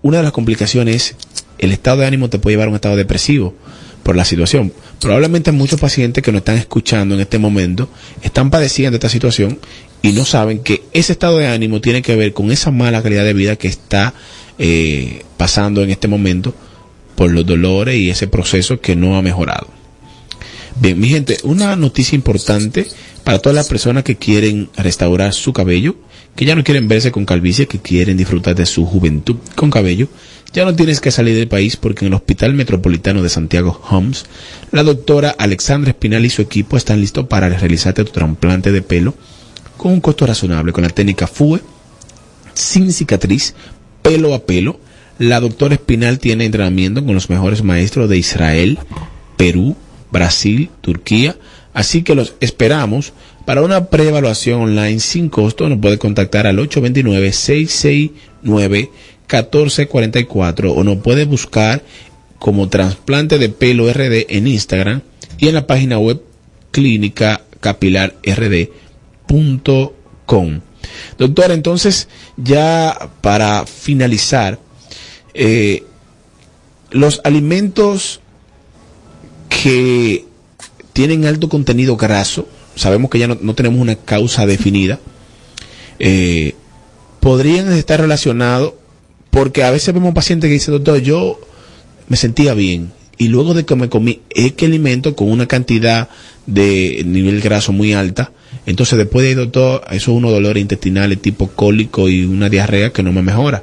una 0.00 0.16
de 0.16 0.22
las 0.22 0.32
complicaciones, 0.32 1.14
el 1.58 1.72
estado 1.72 1.98
de 1.98 2.06
ánimo 2.06 2.30
te 2.30 2.38
puede 2.38 2.54
llevar 2.54 2.68
a 2.68 2.70
un 2.70 2.76
estado 2.76 2.96
depresivo 2.96 3.54
por 4.02 4.16
la 4.16 4.24
situación. 4.24 4.72
Probablemente 4.98 5.52
muchos 5.52 5.78
pacientes 5.78 6.24
que 6.24 6.32
nos 6.32 6.38
están 6.38 6.56
escuchando 6.56 7.14
en 7.14 7.20
este 7.20 7.36
momento 7.36 7.90
están 8.22 8.48
padeciendo 8.48 8.96
esta 8.96 9.10
situación 9.10 9.58
y 10.00 10.12
no 10.12 10.24
saben 10.24 10.60
que 10.60 10.84
ese 10.94 11.12
estado 11.12 11.36
de 11.36 11.46
ánimo 11.46 11.82
tiene 11.82 12.00
que 12.00 12.16
ver 12.16 12.32
con 12.32 12.50
esa 12.50 12.70
mala 12.70 13.02
calidad 13.02 13.24
de 13.24 13.34
vida 13.34 13.56
que 13.56 13.68
está 13.68 14.14
eh, 14.58 15.22
pasando 15.36 15.82
en 15.82 15.90
este 15.90 16.08
momento 16.08 16.54
por 17.14 17.30
los 17.30 17.44
dolores 17.44 17.96
y 17.96 18.08
ese 18.08 18.26
proceso 18.26 18.80
que 18.80 18.96
no 18.96 19.18
ha 19.18 19.22
mejorado. 19.22 19.79
Bien, 20.80 20.98
mi 20.98 21.10
gente, 21.10 21.36
una 21.42 21.76
noticia 21.76 22.16
importante 22.16 22.86
para 23.22 23.38
todas 23.38 23.54
las 23.54 23.68
personas 23.68 24.02
que 24.02 24.16
quieren 24.16 24.70
restaurar 24.78 25.34
su 25.34 25.52
cabello, 25.52 25.96
que 26.34 26.46
ya 26.46 26.54
no 26.54 26.64
quieren 26.64 26.88
verse 26.88 27.12
con 27.12 27.26
calvicie, 27.26 27.66
que 27.66 27.80
quieren 27.80 28.16
disfrutar 28.16 28.54
de 28.54 28.64
su 28.64 28.86
juventud 28.86 29.36
con 29.56 29.70
cabello, 29.70 30.08
ya 30.54 30.64
no 30.64 30.74
tienes 30.74 31.02
que 31.02 31.10
salir 31.10 31.36
del 31.36 31.48
país 31.48 31.76
porque 31.76 32.06
en 32.06 32.12
el 32.12 32.14
Hospital 32.14 32.54
Metropolitano 32.54 33.22
de 33.22 33.28
Santiago 33.28 33.78
Homs, 33.90 34.24
la 34.72 34.82
doctora 34.82 35.34
Alexandra 35.36 35.90
Espinal 35.90 36.24
y 36.24 36.30
su 36.30 36.40
equipo 36.40 36.78
están 36.78 37.02
listos 37.02 37.26
para 37.26 37.50
realizarte 37.50 38.02
tu 38.02 38.12
trasplante 38.12 38.72
de 38.72 38.80
pelo 38.80 39.14
con 39.76 39.92
un 39.92 40.00
costo 40.00 40.24
razonable, 40.24 40.72
con 40.72 40.82
la 40.82 40.88
técnica 40.88 41.26
FUE, 41.26 41.60
sin 42.54 42.90
cicatriz, 42.90 43.54
pelo 44.00 44.32
a 44.32 44.46
pelo. 44.46 44.80
La 45.18 45.40
doctora 45.40 45.74
Espinal 45.74 46.18
tiene 46.18 46.46
entrenamiento 46.46 47.04
con 47.04 47.14
los 47.14 47.28
mejores 47.28 47.62
maestros 47.62 48.08
de 48.08 48.16
Israel, 48.16 48.78
Perú, 49.36 49.76
Brasil, 50.10 50.70
Turquía, 50.80 51.36
así 51.72 52.02
que 52.02 52.14
los 52.14 52.34
esperamos 52.40 53.12
para 53.44 53.62
una 53.62 53.86
preevaluación 53.86 54.60
online 54.62 55.00
sin 55.00 55.28
costo. 55.28 55.68
Nos 55.68 55.78
puede 55.78 55.98
contactar 55.98 56.46
al 56.46 56.58
829 56.58 57.32
669 57.32 58.90
1444 59.28 60.72
o 60.72 60.84
nos 60.84 60.98
puede 60.98 61.24
buscar 61.24 61.82
como 62.38 62.68
trasplante 62.68 63.38
de 63.38 63.48
pelo 63.48 63.92
RD 63.92 64.26
en 64.28 64.46
Instagram 64.46 65.02
y 65.38 65.48
en 65.48 65.54
la 65.54 65.66
página 65.66 65.98
web 65.98 66.22
clínica 66.70 67.42
capilar 67.60 68.14
rd.com. 68.24 69.90
Doctor, 71.18 71.50
entonces 71.50 72.08
ya 72.36 73.10
para 73.20 73.66
finalizar, 73.66 74.58
eh, 75.34 75.84
los 76.90 77.20
alimentos 77.24 78.19
que 79.50 80.24
tienen 80.94 81.26
alto 81.26 81.48
contenido 81.48 81.96
graso, 81.96 82.48
sabemos 82.76 83.10
que 83.10 83.18
ya 83.18 83.28
no, 83.28 83.54
tenemos 83.54 83.80
una 83.80 83.96
causa 83.96 84.46
definida, 84.46 84.98
eh, 85.98 86.54
podrían 87.20 87.70
estar 87.72 88.00
relacionados 88.00 88.74
porque 89.30 89.62
a 89.62 89.70
veces 89.70 89.92
vemos 89.92 90.14
pacientes 90.14 90.48
que 90.48 90.54
dicen, 90.54 90.72
doctor, 90.72 90.98
yo 91.02 91.38
me 92.08 92.16
sentía 92.16 92.54
bien 92.54 92.92
y 93.18 93.28
luego 93.28 93.52
de 93.52 93.66
que 93.66 93.76
me 93.76 93.90
comí 93.90 94.22
este 94.30 94.64
alimento 94.64 95.14
con 95.14 95.30
una 95.30 95.46
cantidad 95.46 96.08
de 96.46 97.02
nivel 97.04 97.40
graso 97.40 97.72
muy 97.72 97.92
alta, 97.92 98.32
entonces 98.64 98.96
después 98.96 99.26
de 99.26 99.34
doctor, 99.34 99.82
eso 99.90 100.12
es 100.12 100.16
unos 100.16 100.30
dolores 100.32 100.60
intestinales 100.60 101.20
tipo 101.20 101.48
cólico 101.48 102.08
y 102.08 102.24
una 102.24 102.48
diarrea 102.48 102.92
que 102.92 103.02
no 103.02 103.12
me 103.12 103.22
mejora. 103.22 103.62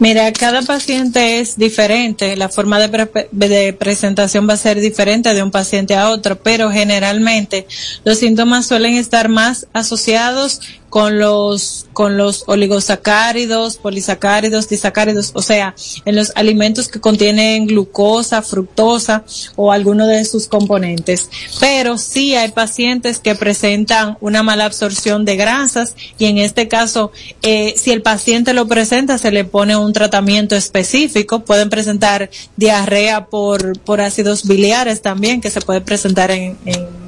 Mira, 0.00 0.32
cada 0.32 0.62
paciente 0.62 1.40
es 1.40 1.56
diferente, 1.56 2.36
la 2.36 2.48
forma 2.48 2.78
de, 2.78 3.76
presentación 3.76 4.48
va 4.48 4.52
a 4.52 4.56
ser 4.56 4.78
diferente 4.80 5.34
de 5.34 5.42
un 5.42 5.50
paciente 5.50 5.96
a 5.96 6.10
otro, 6.10 6.40
pero 6.40 6.70
generalmente 6.70 7.66
los 8.04 8.18
síntomas 8.18 8.66
suelen 8.66 8.94
estar 8.94 9.28
más 9.28 9.66
asociados 9.72 10.60
con 10.88 11.18
los, 11.18 11.86
con 11.92 12.16
los 12.16 12.44
oligosacáridos, 12.46 13.76
polisacáridos, 13.76 14.68
disacáridos, 14.68 15.32
o 15.34 15.42
sea, 15.42 15.74
en 16.04 16.16
los 16.16 16.32
alimentos 16.34 16.88
que 16.88 17.00
contienen 17.00 17.66
glucosa, 17.66 18.42
fructosa 18.42 19.24
o 19.56 19.72
alguno 19.72 20.06
de 20.06 20.24
sus 20.24 20.48
componentes. 20.48 21.28
Pero 21.60 21.98
sí 21.98 22.34
hay 22.34 22.50
pacientes 22.50 23.18
que 23.18 23.34
presentan 23.34 24.16
una 24.20 24.42
mala 24.42 24.64
absorción 24.64 25.24
de 25.24 25.36
grasas 25.36 25.94
y 26.18 26.26
en 26.26 26.38
este 26.38 26.68
caso, 26.68 27.12
eh, 27.42 27.74
si 27.76 27.90
el 27.90 28.02
paciente 28.02 28.54
lo 28.54 28.66
presenta, 28.66 29.18
se 29.18 29.30
le 29.30 29.44
pone 29.44 29.76
un 29.76 29.92
tratamiento 29.92 30.56
específico. 30.56 31.40
Pueden 31.40 31.70
presentar 31.70 32.30
diarrea 32.56 33.26
por, 33.26 33.78
por 33.80 34.00
ácidos 34.00 34.46
biliares 34.46 35.02
también, 35.02 35.40
que 35.40 35.50
se 35.50 35.60
puede 35.60 35.80
presentar 35.80 36.30
en, 36.30 36.56
en 36.64 37.07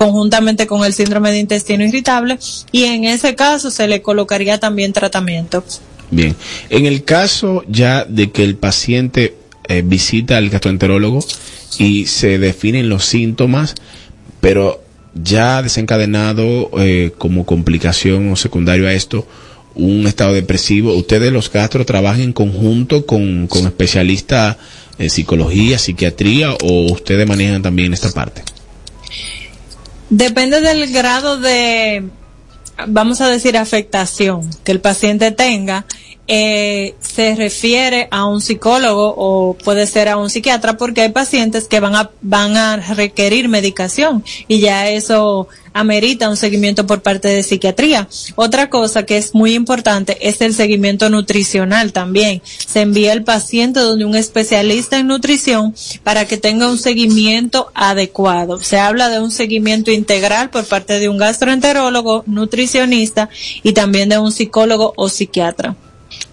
conjuntamente 0.00 0.66
con 0.66 0.82
el 0.82 0.94
síndrome 0.94 1.30
de 1.30 1.40
intestino 1.40 1.84
irritable 1.84 2.38
y 2.72 2.84
en 2.84 3.04
ese 3.04 3.34
caso 3.34 3.70
se 3.70 3.86
le 3.86 4.00
colocaría 4.00 4.58
también 4.58 4.94
tratamiento. 4.94 5.62
Bien, 6.10 6.34
en 6.70 6.86
el 6.86 7.04
caso 7.04 7.64
ya 7.68 8.06
de 8.06 8.30
que 8.30 8.42
el 8.42 8.56
paciente 8.56 9.34
eh, 9.68 9.82
visita 9.84 10.38
al 10.38 10.48
gastroenterólogo 10.48 11.22
y 11.78 12.06
se 12.06 12.38
definen 12.38 12.88
los 12.88 13.04
síntomas, 13.04 13.74
pero 14.40 14.82
ya 15.12 15.60
desencadenado 15.60 16.70
eh, 16.78 17.12
como 17.18 17.44
complicación 17.44 18.32
o 18.32 18.36
secundario 18.36 18.88
a 18.88 18.94
esto 18.94 19.26
un 19.74 20.06
estado 20.06 20.32
depresivo, 20.32 20.94
ustedes 20.94 21.30
los 21.30 21.52
gastros 21.52 21.84
trabajan 21.84 22.22
en 22.22 22.32
conjunto 22.32 23.04
con, 23.04 23.48
con 23.48 23.66
especialistas 23.66 24.56
en 24.98 25.10
psicología, 25.10 25.78
psiquiatría 25.78 26.54
o 26.54 26.90
ustedes 26.90 27.28
manejan 27.28 27.60
también 27.60 27.92
esta 27.92 28.10
parte? 28.12 28.42
Depende 30.10 30.60
del 30.60 30.92
grado 30.92 31.38
de, 31.38 32.08
vamos 32.88 33.20
a 33.20 33.28
decir, 33.28 33.56
afectación 33.56 34.50
que 34.64 34.72
el 34.72 34.80
paciente 34.80 35.30
tenga. 35.30 35.86
Eh, 36.32 36.94
se 37.00 37.34
refiere 37.34 38.06
a 38.12 38.24
un 38.24 38.40
psicólogo 38.40 39.12
o 39.16 39.54
puede 39.54 39.84
ser 39.88 40.08
a 40.08 40.16
un 40.16 40.30
psiquiatra 40.30 40.76
porque 40.76 41.00
hay 41.00 41.08
pacientes 41.08 41.66
que 41.66 41.80
van 41.80 41.96
a, 41.96 42.12
van 42.22 42.56
a 42.56 42.76
requerir 42.76 43.48
medicación 43.48 44.22
y 44.46 44.60
ya 44.60 44.88
eso 44.88 45.48
amerita 45.72 46.30
un 46.30 46.36
seguimiento 46.36 46.86
por 46.86 47.02
parte 47.02 47.26
de 47.26 47.42
psiquiatría. 47.42 48.06
Otra 48.36 48.70
cosa 48.70 49.04
que 49.04 49.16
es 49.16 49.34
muy 49.34 49.54
importante 49.54 50.18
es 50.20 50.40
el 50.40 50.54
seguimiento 50.54 51.10
nutricional 51.10 51.92
también. 51.92 52.42
Se 52.44 52.82
envía 52.82 53.12
el 53.12 53.24
paciente 53.24 53.80
donde 53.80 54.04
un 54.04 54.14
especialista 54.14 55.00
en 55.00 55.08
nutrición 55.08 55.74
para 56.04 56.28
que 56.28 56.36
tenga 56.36 56.70
un 56.70 56.78
seguimiento 56.78 57.72
adecuado. 57.74 58.60
Se 58.60 58.78
habla 58.78 59.08
de 59.08 59.18
un 59.18 59.32
seguimiento 59.32 59.90
integral 59.90 60.50
por 60.50 60.64
parte 60.64 61.00
de 61.00 61.08
un 61.08 61.18
gastroenterólogo, 61.18 62.22
nutricionista 62.28 63.28
y 63.64 63.72
también 63.72 64.08
de 64.08 64.18
un 64.18 64.30
psicólogo 64.30 64.92
o 64.94 65.08
psiquiatra. 65.08 65.74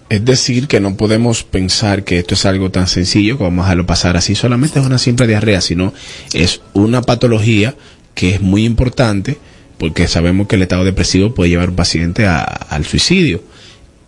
Es 0.08 0.24
decir, 0.24 0.68
que 0.68 0.80
no 0.80 0.96
podemos 0.96 1.44
pensar 1.44 2.02
que 2.02 2.18
esto 2.18 2.34
es 2.34 2.46
algo 2.46 2.70
tan 2.70 2.88
sencillo 2.88 3.36
que 3.36 3.44
vamos 3.44 3.64
a 3.64 3.66
dejarlo 3.66 3.86
pasar 3.86 4.16
así. 4.16 4.34
Solamente 4.34 4.78
es 4.80 4.86
una 4.86 4.98
simple 4.98 5.26
diarrea, 5.26 5.60
sino 5.60 5.92
es 6.32 6.62
una 6.72 7.02
patología 7.02 7.76
que 8.14 8.34
es 8.34 8.40
muy 8.40 8.64
importante 8.64 9.36
porque 9.78 10.08
sabemos 10.08 10.48
que 10.48 10.56
el 10.56 10.62
estado 10.62 10.84
depresivo 10.84 11.34
puede 11.34 11.50
llevar 11.50 11.68
a 11.68 11.70
un 11.70 11.76
paciente 11.76 12.26
al 12.26 12.84
suicidio. 12.84 13.42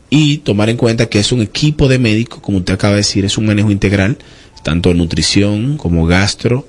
Y 0.09 0.38
tomar 0.38 0.68
en 0.68 0.76
cuenta 0.76 1.07
que 1.07 1.20
es 1.20 1.30
un 1.30 1.42
equipo 1.42 1.86
de 1.86 2.01
médicos, 2.01 2.40
como 2.40 2.59
usted 2.59 2.74
acaba 2.74 2.94
de 2.94 3.01
decir, 3.01 3.24
es 3.24 3.38
un 3.38 3.46
manejo 3.46 3.70
integral, 3.70 4.18
tanto 4.64 4.92
nutrición 4.94 5.76
como 5.76 6.07
gastro, 6.07 6.66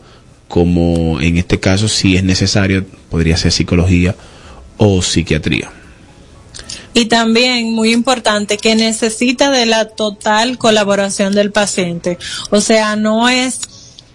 como 0.47 1.19
en 1.19 1.37
este 1.37 1.59
caso, 1.59 1.87
si 1.87 2.17
es 2.17 2.23
necesario, 2.23 2.85
podría 3.09 3.37
ser 3.37 3.51
psicología 3.51 4.15
o 4.77 5.01
psiquiatría. 5.01 5.71
Y 6.93 7.05
también, 7.05 7.73
muy 7.73 7.91
importante, 7.91 8.57
que 8.57 8.75
necesita 8.75 9.49
de 9.49 9.65
la 9.65 9.85
total 9.85 10.57
colaboración 10.57 11.33
del 11.33 11.51
paciente. 11.51 12.17
O 12.49 12.61
sea, 12.61 12.95
no 12.95 13.29
es 13.29 13.59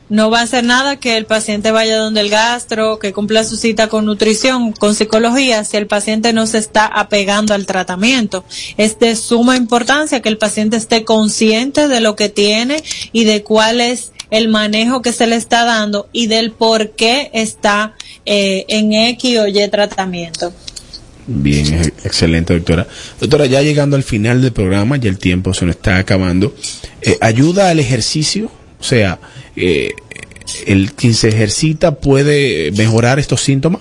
no 0.09 0.31
va 0.31 0.41
a 0.41 0.43
hacer 0.43 0.63
nada 0.63 1.01
que 1.01 1.17
el 1.17 1.27
paciente 1.27 1.73
vaya 1.73 1.99
donde 1.99 2.21
el 2.21 2.31
gastro, 2.31 2.99
que 2.99 3.13
cumpla 3.13 3.43
su 3.43 3.57
cita 3.57 3.89
con 3.89 4.05
nutrición, 4.05 4.73
con 4.73 4.95
psicología, 4.95 5.65
si 5.65 5.77
el 5.77 5.89
paciente 5.89 6.33
no 6.33 6.47
se 6.47 6.59
está 6.59 6.87
apegando 6.87 7.55
al 7.55 7.67
tratamiento. 7.67 8.45
Es 8.77 8.99
de 9.01 9.17
suma 9.17 9.57
importancia 9.57 10.23
que 10.23 10.29
el 10.29 10.39
paciente 10.39 10.77
esté 10.77 11.05
consciente 11.05 11.89
de 11.89 12.01
lo 12.01 12.15
que 12.15 12.29
tiene 12.29 12.85
y 13.13 13.25
de 13.25 13.43
cuál 13.43 13.81
es 13.81 14.13
el 14.31 14.49
manejo 14.49 15.03
que 15.03 15.13
se 15.13 15.27
le 15.27 15.37
está 15.37 15.65
dando 15.65 16.09
y 16.13 16.29
del 16.29 16.53
por 16.53 16.91
qué 16.91 17.31
está 17.33 17.95
eh, 18.25 18.65
en 18.69 18.93
X 18.93 19.39
o 19.39 19.49
Y 19.49 19.69
tratamiento. 19.69 20.53
Bien, 21.27 21.93
excelente, 22.05 22.55
doctora. 22.55 22.87
Doctora, 23.21 23.47
ya 23.47 23.61
llegando 23.61 23.97
al 23.97 24.05
final 24.05 24.43
del 24.43 24.53
programa, 24.53 24.97
ya 24.97 25.09
el 25.09 25.19
tiempo 25.19 25.53
se 25.55 25.67
nos 25.67 25.77
está 25.77 25.97
acabando. 25.99 26.55
Eh, 27.03 27.19
¿Ayuda 27.21 27.71
al 27.71 27.81
ejercicio? 27.81 28.51
O 28.79 28.85
sea, 28.85 29.19
eh, 29.57 29.93
el 30.67 30.93
quien 30.93 31.15
se 31.15 31.29
ejercita 31.29 31.97
puede 31.97 32.71
mejorar 32.73 33.19
estos 33.19 33.41
síntomas? 33.43 33.81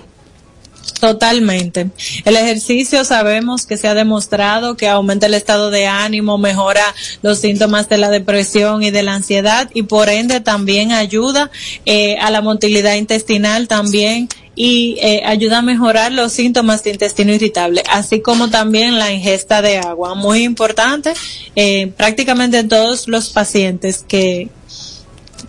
Totalmente. 0.99 1.89
El 2.23 2.35
ejercicio 2.35 3.03
sabemos 3.05 3.65
que 3.65 3.77
se 3.77 3.87
ha 3.87 3.93
demostrado 3.93 4.77
que 4.77 4.87
aumenta 4.87 5.25
el 5.25 5.33
estado 5.33 5.69
de 5.69 5.87
ánimo, 5.87 6.37
mejora 6.37 6.83
los 7.21 7.39
síntomas 7.39 7.89
de 7.89 7.97
la 7.97 8.09
depresión 8.09 8.81
y 8.81 8.91
de 8.91 9.03
la 9.03 9.15
ansiedad 9.15 9.69
y 9.73 9.83
por 9.83 10.09
ende 10.09 10.39
también 10.39 10.91
ayuda 10.91 11.51
eh, 11.85 12.17
a 12.19 12.31
la 12.31 12.41
motilidad 12.41 12.95
intestinal 12.95 13.67
también 13.67 14.29
y 14.55 14.97
eh, 15.01 15.21
ayuda 15.25 15.59
a 15.59 15.61
mejorar 15.61 16.11
los 16.11 16.31
síntomas 16.31 16.83
de 16.83 16.91
intestino 16.91 17.33
irritable, 17.33 17.83
así 17.91 18.21
como 18.21 18.49
también 18.49 18.97
la 18.97 19.11
ingesta 19.13 19.61
de 19.61 19.77
agua. 19.77 20.15
Muy 20.15 20.43
importante, 20.43 21.13
eh, 21.55 21.91
prácticamente 21.97 22.59
en 22.59 22.69
todos 22.69 23.07
los 23.07 23.29
pacientes 23.29 24.05
que, 24.07 24.49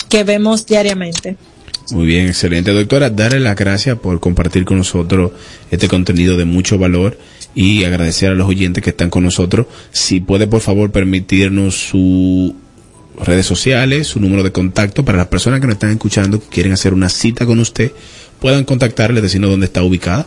que 0.09 0.25
vemos 0.25 0.67
diariamente. 0.67 1.37
Muy 1.93 2.07
bien, 2.07 2.27
excelente. 2.27 2.73
Doctora, 2.73 3.11
darle 3.11 3.39
las 3.39 3.55
gracias 3.55 3.97
por 3.99 4.19
compartir 4.19 4.65
con 4.65 4.79
nosotros 4.79 5.31
este 5.71 5.87
contenido 5.87 6.37
de 6.37 6.45
mucho 6.45 6.79
valor 6.79 7.17
y 7.55 7.85
agradecer 7.85 8.33
a 8.33 8.35
los 8.35 8.49
oyentes 8.49 8.83
que 8.83 8.91
están 8.91 9.09
con 9.09 9.23
nosotros. 9.23 9.67
Si 9.93 10.21
puede, 10.21 10.49
por 10.49 10.61
favor, 10.61 10.91
permitirnos 10.91 11.77
sus 11.77 12.53
redes 13.25 13.47
sociales, 13.47 14.09
su 14.09 14.21
número 14.21 14.43
de 14.43 14.53
contacto 14.53 15.05
para 15.05 15.19
las 15.19 15.29
personas 15.29 15.61
que 15.61 15.67
nos 15.67 15.75
están 15.75 15.91
escuchando, 15.91 16.41
que 16.41 16.49
quieren 16.49 16.73
hacer 16.73 16.93
una 16.93 17.09
cita 17.09 17.47
con 17.47 17.61
usted, 17.61 17.93
puedan 18.41 18.65
contactarle, 18.65 19.21
decirnos 19.21 19.51
dónde 19.51 19.67
está 19.67 19.83
ubicada. 19.83 20.27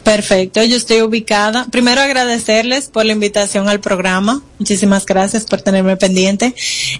Perfecto, 0.00 0.62
yo 0.64 0.76
estoy 0.76 1.02
ubicada. 1.02 1.66
Primero 1.70 2.00
agradecerles 2.00 2.88
por 2.88 3.04
la 3.04 3.12
invitación 3.12 3.68
al 3.68 3.80
programa. 3.80 4.42
Muchísimas 4.58 5.06
gracias 5.06 5.44
por 5.44 5.60
tenerme 5.62 5.96
pendiente. 5.96 6.54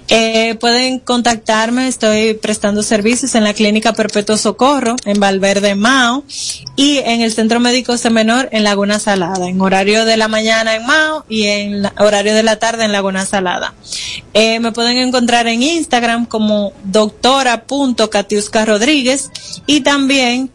Eh, 0.08 0.56
pueden 0.56 0.98
contactarme, 0.98 1.88
estoy 1.88 2.34
prestando 2.34 2.82
servicios 2.82 3.34
en 3.34 3.44
la 3.44 3.54
Clínica 3.54 3.92
Perpetuo 3.92 4.36
Socorro, 4.36 4.96
en 5.04 5.18
Valverde 5.20 5.74
Mao, 5.74 6.24
y 6.76 6.98
en 6.98 7.20
el 7.20 7.32
Centro 7.32 7.60
Médico 7.60 7.96
Semenor 7.96 8.48
en 8.52 8.64
Laguna 8.64 8.98
Salada, 8.98 9.48
en 9.48 9.60
horario 9.60 10.04
de 10.04 10.16
la 10.16 10.28
mañana 10.28 10.74
en 10.74 10.86
Mao 10.86 11.24
y 11.28 11.44
en 11.44 11.86
horario 11.98 12.34
de 12.34 12.42
la 12.42 12.58
tarde 12.58 12.84
en 12.84 12.92
Laguna 12.92 13.26
Salada. 13.26 13.74
Eh, 14.34 14.60
me 14.60 14.72
pueden 14.72 14.96
encontrar 14.96 15.46
en 15.46 15.62
Instagram 15.62 16.26
como 16.26 16.72
doctora.catiusca 16.84 18.64
Rodríguez 18.64 19.30
y 19.66 19.80
también 19.80 20.50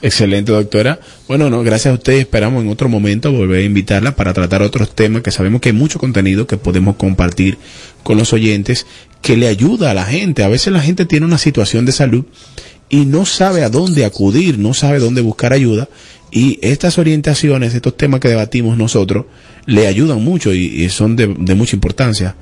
Excelente, 0.00 0.52
doctora. 0.52 1.00
Bueno, 1.26 1.50
no, 1.50 1.64
gracias 1.64 1.90
a 1.90 1.94
ustedes. 1.94 2.20
Esperamos 2.20 2.62
en 2.62 2.70
otro 2.70 2.88
momento 2.88 3.32
volver 3.32 3.58
a 3.60 3.64
invitarla 3.64 4.14
para 4.14 4.32
tratar 4.32 4.62
otros 4.62 4.94
temas 4.94 5.22
que 5.22 5.30
sabemos 5.30 5.60
que 5.60 5.70
hay 5.70 5.74
mucho 5.74 5.98
contenido 5.98 6.46
que 6.46 6.58
podemos 6.58 6.96
compartir 6.96 7.58
con 8.02 8.16
los 8.16 8.32
oyentes 8.32 8.86
que 9.20 9.36
le 9.36 9.48
ayuda 9.48 9.90
a 9.90 9.94
la 9.94 10.04
gente. 10.04 10.44
A 10.44 10.48
veces 10.48 10.72
la 10.72 10.80
gente 10.80 11.06
tiene 11.06 11.26
una 11.26 11.38
situación 11.38 11.86
de 11.86 11.92
salud 11.92 12.24
y 12.94 13.06
no 13.06 13.26
sabe 13.26 13.64
a 13.64 13.70
dónde 13.70 14.04
acudir, 14.04 14.56
no 14.56 14.72
sabe 14.72 15.00
dónde 15.00 15.20
buscar 15.20 15.52
ayuda. 15.52 15.88
Y 16.30 16.60
estas 16.62 16.96
orientaciones, 16.96 17.74
estos 17.74 17.96
temas 17.96 18.20
que 18.20 18.28
debatimos 18.28 18.78
nosotros, 18.78 19.26
le 19.66 19.88
ayudan 19.88 20.22
mucho 20.22 20.54
y, 20.54 20.88
son 20.90 21.16
de, 21.16 21.26
mucha 21.26 21.74
importancia. 21.74 22.36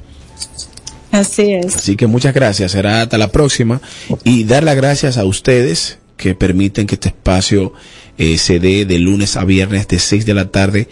Así 1.11 1.55
es. 1.55 1.75
Así 1.75 1.97
que 1.97 2.07
muchas 2.07 2.35
gracias. 2.35 2.73
Será 2.73 3.01
hasta 3.01 3.17
la 3.17 3.33
próxima. 3.33 3.81
Y 4.25 4.45
dar 4.45 4.63
las 4.63 4.77
gracias 4.77 5.17
a 5.17 5.25
ustedes 5.25 5.99
que 6.19 6.35
permiten 6.35 6.87
que 6.87 6.97
este 6.97 7.09
espacio 7.09 7.73
eh, 8.19 8.37
se 8.37 8.61
dé 8.61 8.85
de 8.85 8.99
lunes 8.99 9.39
a 9.39 9.47
viernes 9.47 9.89
de 9.89 9.99
6 9.99 10.27
de 10.27 10.35
la 10.35 10.51
tarde 10.51 10.89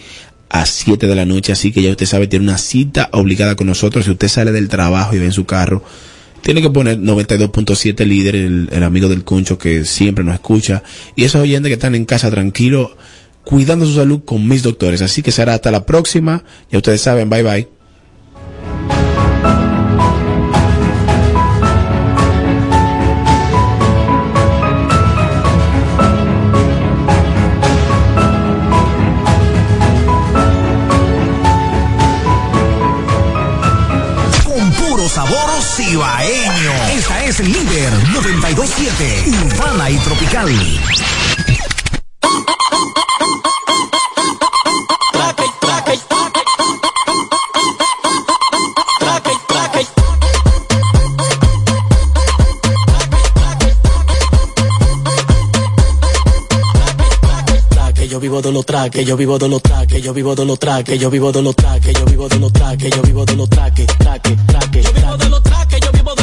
a 0.49 0.65
7 0.65 1.07
de 1.07 1.15
la 1.15 1.27
noche. 1.27 1.53
Así 1.53 1.71
que 1.71 1.83
ya 1.83 1.91
usted 1.91 2.07
sabe, 2.07 2.29
tiene 2.29 2.47
una 2.47 2.57
cita 2.57 3.11
obligada 3.13 3.57
con 3.57 3.67
nosotros. 3.67 4.07
Si 4.07 4.11
usted 4.11 4.29
sale 4.29 4.53
del 4.53 4.71
trabajo 4.71 5.15
y 5.15 5.19
ve 5.19 5.27
en 5.27 5.33
su 5.33 5.45
carro, 5.45 5.85
tiene 6.43 6.62
que 6.62 6.70
poner 6.70 6.99
92.7 6.99 8.05
líder, 8.05 8.36
el, 8.36 8.68
el, 8.72 8.82
amigo 8.82 9.09
del 9.09 9.24
concho 9.24 9.59
que 9.59 9.84
siempre 9.84 10.24
nos 10.24 10.34
escucha. 10.34 10.82
Y 11.16 11.24
esos 11.24 11.43
oyentes 11.43 11.68
que 11.68 11.74
están 11.74 11.95
en 11.95 12.05
casa 12.05 12.30
tranquilos 12.30 12.91
cuidando 13.45 13.86
su 13.86 13.95
salud 13.95 14.20
con 14.24 14.47
mis 14.47 14.62
doctores. 14.62 15.03
Así 15.03 15.22
que 15.22 15.32
será 15.32 15.55
hasta 15.55 15.70
la 15.70 15.86
próxima. 15.86 16.45
Ya 16.70 16.78
ustedes 16.78 17.01
saben, 17.01 17.28
bye 17.30 17.43
bye. 17.43 17.80
Urbana 39.45 39.88
y 39.88 39.97
tropical. 39.99 40.51
yo 58.11 58.18
vivo 58.18 58.43
de 58.43 58.53
los 58.53 58.66
traques, 58.66 59.07
yo 59.07 59.16
vivo 59.16 59.38
de 59.38 59.49
los 59.49 59.62
traques, 59.62 60.03
yo 60.03 60.12
vivo 60.12 60.34
de 60.34 60.45
los 60.45 60.59
traques, 60.59 60.99
yo 61.01 61.09
vivo 61.11 61.32
de 61.32 61.43
los 61.43 61.57
traques, 61.57 61.95
yo 61.95 62.05
vivo 62.05 62.28
de 62.28 62.38
los 62.38 62.53
traques, 62.53 62.91
yo 62.95 63.03
vivo 63.03 63.24
de 63.24 63.36
los 63.36 63.49
traques, 63.49 63.86
traques, 63.86 64.47
traques. 64.47 64.84
Yo 64.84 64.93
vivo 64.93 65.16
de 65.16 65.28
los 65.30 65.43
traques, 65.43 65.80
yo 65.80 65.93
vivo 65.93 66.14
de 66.14 66.20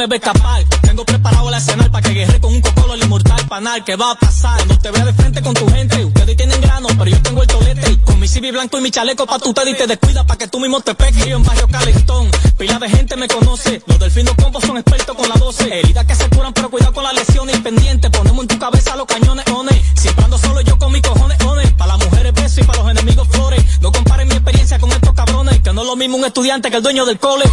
me 0.00 0.06
ves 0.06 0.20
capaz. 0.20 0.64
Tengo 0.80 1.04
preparado 1.04 1.50
el 1.50 1.54
escenario 1.56 1.92
para 1.92 2.08
que 2.08 2.14
guerre 2.14 2.40
con 2.40 2.54
un 2.54 2.62
cocolo 2.62 2.94
el 2.94 3.02
inmortal 3.02 3.46
panal. 3.46 3.84
¿Qué 3.84 3.96
va 3.96 4.12
a 4.12 4.14
pasar? 4.14 4.66
No 4.66 4.78
te 4.78 4.90
veo 4.90 5.04
de 5.04 5.12
frente 5.12 5.42
con 5.42 5.52
tu 5.52 5.68
gente. 5.68 6.02
Ustedes 6.02 6.36
tienen 6.38 6.58
grano, 6.62 6.88
pero 6.96 7.10
yo 7.10 7.20
tengo 7.20 7.42
el 7.42 7.46
tolete. 7.46 8.00
Con 8.00 8.18
mi 8.18 8.26
CV 8.26 8.50
blanco 8.50 8.78
y 8.78 8.80
mi 8.80 8.90
chaleco 8.90 9.26
pa' 9.26 9.38
tu 9.38 9.50
y 9.50 9.74
te 9.74 9.86
descuida 9.86 10.26
pa' 10.26 10.38
que 10.38 10.48
tú 10.48 10.58
mismo 10.58 10.80
te 10.80 10.94
pegues. 10.94 11.26
Yo 11.26 11.36
en 11.36 11.44
barrio 11.44 11.68
Calentón, 11.68 12.30
pila 12.56 12.78
de 12.78 12.88
gente 12.88 13.14
me 13.16 13.28
conoce. 13.28 13.82
Los 13.86 13.98
delfinos 13.98 14.34
combos 14.42 14.64
son 14.64 14.78
expertos 14.78 15.14
con 15.14 15.28
la 15.28 15.34
12. 15.34 15.80
Heridas 15.80 16.06
que 16.06 16.14
se 16.14 16.30
curan, 16.30 16.54
pero 16.54 16.70
cuidado 16.70 16.94
con 16.94 17.04
las 17.04 17.12
lesiones. 17.12 17.58
Pendiente, 17.60 18.08
ponemos 18.08 18.40
en 18.40 18.48
tu 18.48 18.58
cabeza 18.58 18.96
los 18.96 19.04
cañones, 19.04 19.44
one. 19.52 19.84
Siempre 19.96 20.24
ando 20.24 20.38
solo 20.38 20.62
yo 20.62 20.78
con 20.78 20.92
mi 20.92 21.02
cojones, 21.02 21.38
one. 21.44 21.66
Para 21.76 21.98
las 21.98 22.06
mujeres 22.06 22.32
besos 22.32 22.56
y 22.56 22.62
para 22.62 22.80
los 22.80 22.90
enemigos 22.90 23.28
flores. 23.28 23.62
No 23.82 23.92
comparen 23.92 24.28
mi 24.28 24.34
experiencia 24.34 24.78
con 24.78 24.90
estos 24.92 25.12
cabrones, 25.12 25.60
que 25.60 25.74
no 25.74 25.82
es 25.82 25.86
lo 25.86 25.96
mismo 25.96 26.16
un 26.16 26.24
estudiante 26.24 26.70
que 26.70 26.78
el 26.78 26.82
dueño 26.82 27.04
del 27.04 27.18
cole. 27.18 27.44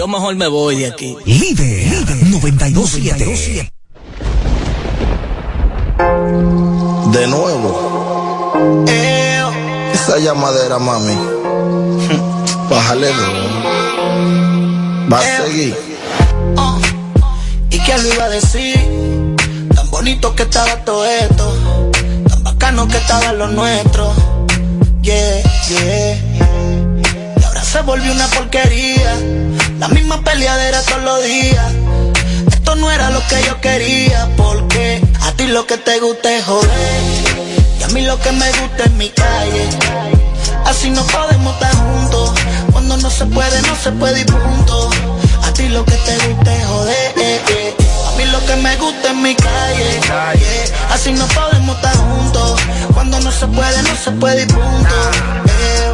Yo 0.00 0.08
mejor 0.08 0.34
me 0.34 0.48
voy 0.48 0.76
de 0.76 0.86
aquí. 0.86 1.14
Líder, 1.26 2.10
927. 2.30 3.70
De 7.12 7.26
nuevo. 7.26 8.86
Esa 9.92 10.18
llamadera, 10.18 10.78
mami. 10.78 11.18
Bájale 12.70 13.08
dos. 13.08 13.34
Va 15.12 15.18
a 15.18 15.44
seguir. 15.44 15.76
¿Y 17.68 17.78
quién 17.80 18.02
lo 18.02 18.14
iba 18.14 18.24
a 18.24 18.30
decir? 18.30 19.36
Tan 19.74 19.90
bonito 19.90 20.34
que 20.34 20.44
estaba 20.44 20.76
todo 20.82 21.04
esto. 21.04 21.90
Tan 22.26 22.42
bacano 22.42 22.88
que 22.88 22.96
estaba 22.96 23.34
lo 23.34 23.48
nuestro. 23.48 24.14
Yeah, 25.02 25.42
yeah. 25.68 26.16
Y 27.36 27.44
ahora 27.44 27.62
se 27.62 27.82
volvió 27.82 28.10
una 28.12 28.26
porquería. 28.28 29.49
La 29.80 29.88
misma 29.88 30.20
peleadera 30.22 30.82
todos 30.82 31.02
los 31.02 31.24
días. 31.24 31.72
Esto 32.52 32.76
no 32.76 32.90
era 32.92 33.08
lo 33.10 33.26
que 33.28 33.42
yo 33.44 33.58
quería. 33.62 34.28
Porque 34.36 35.02
a 35.22 35.32
ti 35.32 35.46
lo 35.46 35.66
que 35.66 35.78
te 35.78 35.98
gusta 36.00 36.36
es 36.36 36.44
joder. 36.44 37.02
Y 37.78 37.82
a 37.82 37.88
mí 37.88 38.02
lo 38.02 38.20
que 38.20 38.30
me 38.32 38.46
gusta 38.60 38.84
es 38.84 38.92
mi 38.92 39.08
calle. 39.08 39.68
Así 40.66 40.90
no 40.90 41.02
podemos 41.06 41.54
estar 41.54 41.74
juntos. 41.74 42.32
Cuando 42.72 42.98
no 42.98 43.10
se 43.10 43.24
puede, 43.24 43.62
no 43.62 43.74
se 43.74 43.90
puede 43.92 44.20
y 44.20 44.24
punto. 44.26 44.90
A 45.44 45.52
ti 45.54 45.66
lo 45.70 45.82
que 45.86 45.96
te 45.96 46.28
gusta 46.28 46.54
es 46.54 46.66
joder. 46.66 47.14
A 48.06 48.16
mí 48.18 48.24
lo 48.26 48.44
que 48.44 48.56
me 48.56 48.76
gusta 48.76 49.08
es 49.08 49.16
mi 49.16 49.34
calle. 49.34 50.00
yeah. 50.04 50.64
Así 50.92 51.10
no 51.12 51.26
podemos 51.28 51.74
estar 51.76 51.96
juntos. 51.96 52.60
Cuando 52.92 53.18
no 53.20 53.32
se 53.32 53.46
puede, 53.46 53.82
no 53.82 53.96
se 53.96 54.10
puede 54.10 54.42
y 54.42 54.46
punto. 54.46 54.94
eh. 55.46 55.92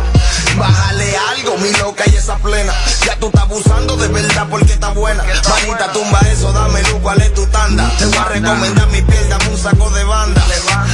Bájale 0.58 1.14
algo, 1.18 1.35
mi 1.58 1.70
loca 1.78 2.04
y 2.06 2.16
esa 2.16 2.36
plena. 2.38 2.72
Ya 3.04 3.18
tú 3.18 3.26
estás 3.26 3.42
abusando 3.42 3.96
de 3.96 4.08
verdad 4.08 4.46
porque 4.50 4.72
está 4.72 4.90
buena. 4.90 5.22
Manita, 5.22 5.92
tumba 5.92 6.20
eso, 6.32 6.52
dame 6.52 6.82
luz, 6.82 7.00
¿cuál 7.02 7.20
es 7.20 7.34
tu 7.34 7.46
tanda? 7.46 7.90
Te 7.98 8.06
voy 8.06 8.16
a 8.16 8.24
recomendar 8.24 8.88
mi 8.88 9.02
piel, 9.02 9.28
dame 9.28 9.48
un 9.48 9.58
saco 9.58 9.90
de 9.90 10.04
banda. 10.04 10.42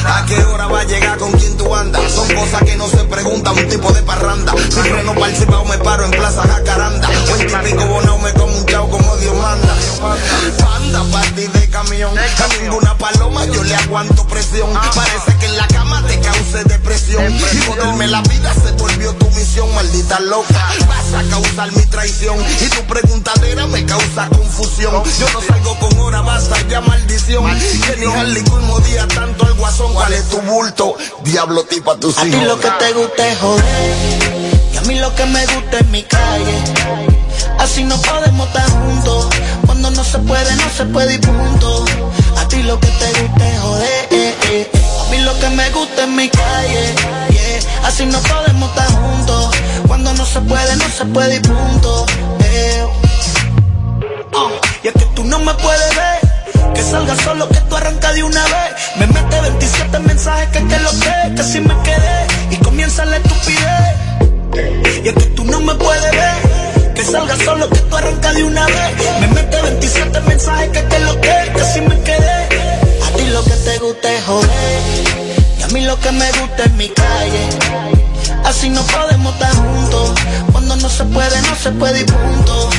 ¿A 0.06 0.24
qué 0.26 0.42
hora 0.44 0.66
va 0.66 0.80
a 0.80 0.84
llegar 0.84 1.18
con 1.18 1.32
quién 1.32 1.56
tú 1.56 1.74
andas? 1.74 2.12
Son 2.12 2.28
cosas 2.34 2.62
que 2.62 2.76
no 2.76 2.88
se 2.88 3.04
preguntan, 3.04 3.56
un 3.56 3.68
tipo 3.68 3.92
de 3.92 4.02
parranda. 4.02 4.52
Si 4.52 4.80
freno 4.80 5.14
participado 5.14 5.64
me 5.64 5.78
paro 5.78 6.04
en 6.04 6.10
Plaza 6.10 6.42
Jacaranda. 6.42 7.08
Buen 7.28 7.46
típico 7.46 7.86
bonao 7.86 8.18
me 8.18 8.32
como 8.34 8.56
un 8.56 8.66
chao 8.66 8.88
como 8.88 9.16
Dios 9.16 9.34
manda. 9.36 9.74
Panda, 10.58 11.02
party 11.12 11.46
de 11.46 11.68
camión. 11.70 12.16
A 12.18 12.62
ninguna 12.62 12.96
paloma 12.98 13.44
yo 13.46 13.62
le 13.62 13.74
aguanto 13.76 14.26
presión. 14.26 14.72
Parece 14.72 15.36
que 15.38 15.46
en 15.46 15.56
la 15.56 15.66
cama 15.68 16.02
te 16.06 16.20
cause 16.20 16.64
depresión. 16.64 17.32
Y 17.32 17.66
joderme 17.66 18.06
la 18.08 18.22
vida 18.22 18.52
se 18.54 18.72
volvió 18.72 19.12
tu 19.14 19.30
misión, 19.30 19.72
maldita 19.74 20.20
loca. 20.20 20.51
Vas 20.52 21.14
a 21.14 21.28
causar 21.30 21.72
mi 21.72 21.84
traición. 21.86 22.36
Y 22.60 22.68
tu 22.68 22.82
preguntadera 22.84 23.66
me 23.66 23.84
causa 23.84 24.28
confusión. 24.28 25.02
Yo 25.18 25.26
no 25.32 25.40
salgo 25.40 25.78
con 25.78 25.98
hora, 26.00 26.20
basta 26.22 26.56
ya 26.68 26.80
maldición. 26.80 27.44
Que 27.86 27.96
ni 27.98 28.06
Harley 28.06 28.42
movía 28.66 29.06
tanto 29.08 29.46
el 29.46 29.54
guasón. 29.54 29.92
¿Cuál 29.94 30.12
es 30.12 30.28
tu 30.28 30.40
bulto? 30.42 30.96
Diablo 31.24 31.64
tipo 31.64 31.92
a 31.92 31.96
tus 31.98 32.18
A 32.18 32.22
ti 32.22 32.28
hijos. 32.28 32.44
lo 32.46 32.58
que 32.60 32.70
te 32.70 32.92
gusta 32.92 33.28
es 33.28 33.38
joder. 33.38 33.64
Y 34.72 34.76
a 34.76 34.80
mí 34.82 34.98
lo 34.98 35.14
que 35.14 35.26
me 35.26 35.46
gusta 35.46 35.78
es 35.78 35.86
mi 35.88 36.02
calle. 36.02 36.58
Así 37.58 37.84
no 37.84 37.96
podemos 38.00 38.46
estar 38.48 38.68
juntos. 38.70 39.26
Cuando 39.66 39.90
no 39.90 40.04
se 40.04 40.18
puede, 40.18 40.54
no 40.56 40.70
se 40.76 40.84
puede 40.86 41.14
y 41.14 41.18
punto. 41.18 41.84
A 42.38 42.48
ti 42.48 42.62
lo 42.62 42.78
que 42.80 42.88
te 42.88 43.22
gusta 43.22 43.48
es 43.48 43.60
joder. 43.60 44.06
eh, 44.10 44.34
eh. 44.50 44.70
A 45.06 45.10
mí 45.10 45.18
lo 45.18 45.38
que 45.38 45.48
me 45.50 45.70
gusta 45.70 46.02
es 46.02 46.08
mi 46.08 46.28
calle. 46.28 46.94
Así 47.84 48.06
no 48.06 48.18
podemos 48.20 48.68
estar 48.70 48.90
juntos. 48.92 49.54
Cuando 49.86 50.12
no 50.14 50.24
se 50.24 50.40
puede, 50.40 50.76
no 50.76 50.88
se 50.88 51.04
puede 51.06 51.36
y 51.36 51.40
punto. 51.40 52.06
eh. 52.44 52.81
Que 76.02 76.12
me 76.12 76.30
gusta 76.32 76.64
es 76.64 76.72
mi 76.72 76.88
calle. 76.88 77.48
Así 78.44 78.68
no 78.68 78.82
podemos 78.82 79.32
estar 79.34 79.54
juntos. 79.54 80.12
Cuando 80.50 80.76
no 80.76 80.88
se 80.88 81.04
puede, 81.04 81.40
no 81.42 81.54
se 81.54 81.70
puede 81.72 82.00
y 82.00 82.04
punto. 82.04 82.70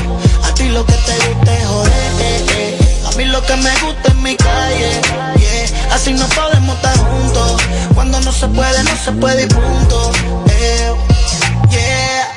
A 0.43 0.53
ti 0.53 0.67
lo 0.69 0.85
que 0.85 0.93
te 0.93 1.15
gusta 1.27 1.53
es 1.57 1.65
joder. 1.65 1.91
eh, 2.19 2.45
eh. 2.49 2.99
A 3.07 3.11
mí 3.15 3.25
lo 3.25 3.41
que 3.45 3.55
me 3.55 3.71
gusta 3.79 4.09
es 4.09 4.15
mi 4.15 4.35
calle. 4.35 5.01
Yeah. 5.37 5.95
Así 5.95 6.13
no 6.13 6.25
podemos 6.27 6.75
estar 6.75 6.97
juntos. 6.97 7.61
Cuando 7.93 8.19
no 8.21 8.31
se 8.31 8.47
puede, 8.47 8.83
no 8.83 8.95
se 8.97 9.11
puede 9.13 9.43
y 9.43 9.47
punto. 9.47 10.11
Eh, 10.49 10.93
yeah. 11.69 12.27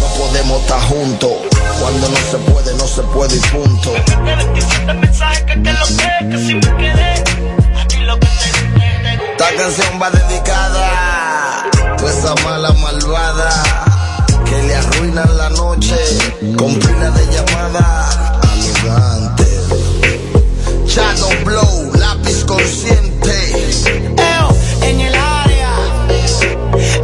No 0.00 0.06
podemos 0.16 0.60
estar 0.62 0.80
juntos. 0.82 1.32
Cuando 1.80 2.08
no 2.08 2.16
se 2.30 2.36
puede, 2.52 2.74
no 2.76 2.86
se 2.86 3.02
puede 3.02 3.36
y 3.36 3.40
punto. 3.40 3.92
De 3.92 4.36
27 4.36 4.94
mensajes 4.94 5.44
que 5.44 5.56
te 5.56 5.72
lo 5.72 5.86
que, 5.86 6.28
que 6.30 6.38
si 6.38 6.54
me 6.54 6.76
quedé. 6.76 7.63
Esta 9.44 9.62
canción 9.62 10.00
va 10.00 10.08
dedicada 10.10 11.64
a 11.66 12.08
esa 12.08 12.34
mala 12.44 12.72
malvada 12.72 13.50
que 14.46 14.62
le 14.62 14.74
arruinan 14.74 15.36
la 15.36 15.50
noche 15.50 15.96
con 16.56 16.74
pila 16.76 17.10
de 17.10 17.26
llamadas 17.26 18.16
arrogantes. 18.40 19.68
Shadow 20.86 21.30
Blow, 21.44 21.92
lápiz 21.98 22.42
consciente. 22.46 23.74
Eo, 24.16 24.48
en 24.80 25.00
el 25.02 25.14
área. 25.14 25.70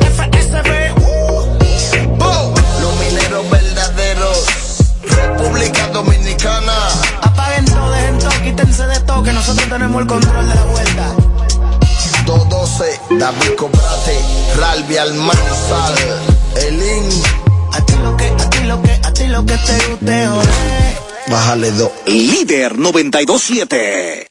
FSB. 0.01 0.95
uh. 0.97 2.55
Los 2.81 2.95
mineros 3.01 3.51
verdaderos, 3.51 4.47
República 5.03 5.89
Dominicana. 5.89 6.73
Apaguen 7.21 7.67
todo, 7.67 7.91
dejen 7.91 8.19
todo, 8.19 8.31
quítense 8.43 8.87
de 8.87 9.01
todo, 9.01 9.23
que 9.23 9.33
nosotros 9.33 9.69
tenemos 9.69 10.01
el 10.01 10.07
control 10.09 10.49
de 10.49 10.55
la 10.55 10.63
vuelta. 10.63 10.70
212, 10.70 10.70
David 13.21 13.55
Cobrate, 13.55 14.19
Ralbi 14.57 14.97
Almanzar, 14.97 15.95
Elin. 16.57 17.07
A 17.71 17.85
ti 17.85 17.93
lo 18.03 18.17
que, 18.17 18.25
a 18.25 18.49
ti 18.49 18.59
lo 18.65 18.81
que, 18.81 18.93
a 18.93 19.13
ti 19.13 19.27
lo 19.27 19.45
que 19.45 19.59
te 19.59 19.89
guste. 19.89 20.29
Bájale 21.29 21.71
dos. 21.73 21.91
Líder 22.07 22.79
927. 22.79 24.27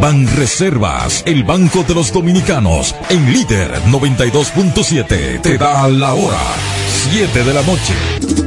Ban 0.00 0.26
Reservas, 0.38 1.22
el 1.26 1.44
Banco 1.44 1.82
de 1.82 1.94
los 1.94 2.14
Dominicanos, 2.14 2.94
en 3.10 3.30
líder 3.30 3.82
92.7, 3.88 5.42
te 5.42 5.58
da 5.58 5.86
la 5.88 6.14
hora, 6.14 6.40
7 7.10 7.44
de 7.44 7.52
la 7.52 7.60
noche. 7.60 8.39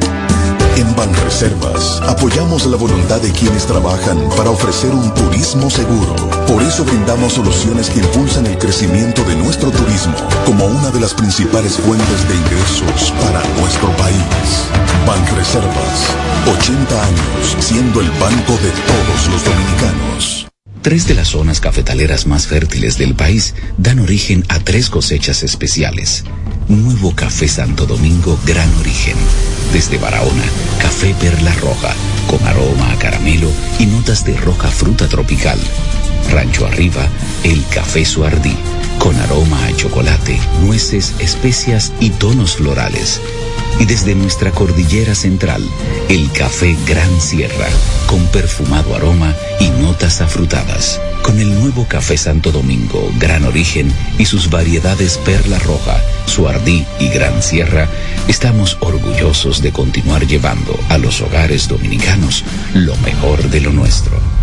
En 0.75 0.95
Banreservas 0.95 2.01
apoyamos 2.01 2.65
la 2.65 2.77
voluntad 2.77 3.21
de 3.21 3.31
quienes 3.31 3.67
trabajan 3.67 4.17
para 4.35 4.49
ofrecer 4.49 4.89
un 4.91 5.13
turismo 5.13 5.69
seguro. 5.69 6.15
Por 6.47 6.63
eso 6.63 6.83
brindamos 6.83 7.33
soluciones 7.33 7.91
que 7.91 7.99
impulsan 7.99 8.47
el 8.47 8.57
crecimiento 8.57 9.23
de 9.23 9.35
nuestro 9.35 9.69
turismo 9.69 10.15
como 10.47 10.65
una 10.65 10.89
de 10.89 10.99
las 10.99 11.13
principales 11.13 11.77
fuentes 11.77 12.27
de 12.27 12.35
ingresos 12.35 13.11
para 13.21 13.43
nuestro 13.59 13.89
país. 13.97 14.67
Banreservas, 15.05 16.07
80 16.57 17.05
años 17.05 17.57
siendo 17.59 18.01
el 18.01 18.09
banco 18.11 18.53
de 18.53 18.71
todos 18.71 19.27
los 19.31 19.45
dominicanos. 19.45 20.47
Tres 20.81 21.07
de 21.07 21.13
las 21.13 21.29
zonas 21.29 21.61
cafetaleras 21.61 22.25
más 22.25 22.47
fértiles 22.47 22.97
del 22.97 23.15
país 23.15 23.53
dan 23.77 23.99
origen 23.99 24.43
a 24.49 24.59
tres 24.59 24.89
cosechas 24.89 25.43
especiales. 25.43 26.25
Nuevo 26.67 27.13
Café 27.15 27.47
Santo 27.47 27.85
Domingo 27.85 28.39
Gran 28.45 28.73
Origen. 28.75 29.17
Desde 29.73 29.97
Barahona, 29.97 30.43
café 30.79 31.13
perla 31.19 31.53
roja, 31.55 31.93
con 32.27 32.45
aroma 32.47 32.91
a 32.91 32.97
caramelo 32.97 33.49
y 33.79 33.85
notas 33.85 34.25
de 34.25 34.35
roja 34.37 34.69
fruta 34.69 35.07
tropical. 35.07 35.59
Rancho 36.31 36.65
Arriba, 36.65 37.07
el 37.43 37.65
café 37.67 38.05
Suardí, 38.05 38.55
con 38.99 39.15
aroma 39.19 39.65
a 39.65 39.75
chocolate, 39.75 40.39
nueces, 40.61 41.13
especias 41.19 41.91
y 41.99 42.09
tonos 42.11 42.55
florales. 42.55 43.21
Y 43.79 43.85
desde 43.85 44.15
nuestra 44.15 44.51
cordillera 44.51 45.15
central, 45.15 45.67
el 46.07 46.31
café 46.31 46.75
Gran 46.87 47.19
Sierra, 47.19 47.67
con 48.07 48.25
perfumado 48.27 48.95
aroma 48.95 49.35
y 49.59 49.69
notas 49.69 50.21
afrutadas. 50.21 51.01
Con 51.23 51.39
el 51.39 51.59
nuevo 51.59 51.87
café 51.87 52.17
Santo 52.17 52.51
Domingo, 52.51 53.11
Gran 53.17 53.45
Origen 53.45 53.91
y 54.17 54.25
sus 54.25 54.49
variedades 54.49 55.17
Perla 55.17 55.57
Roja, 55.59 55.99
Suardí 56.25 56.85
y 56.99 57.07
Gran 57.09 57.41
Sierra, 57.41 57.87
estamos 58.27 58.77
orgullosos 58.81 59.61
de 59.61 59.71
continuar 59.71 60.27
llevando 60.27 60.77
a 60.89 60.97
los 60.97 61.21
hogares 61.21 61.67
dominicanos 61.67 62.43
lo 62.73 62.95
mejor 62.97 63.49
de 63.49 63.61
lo 63.61 63.71
nuestro. 63.71 64.42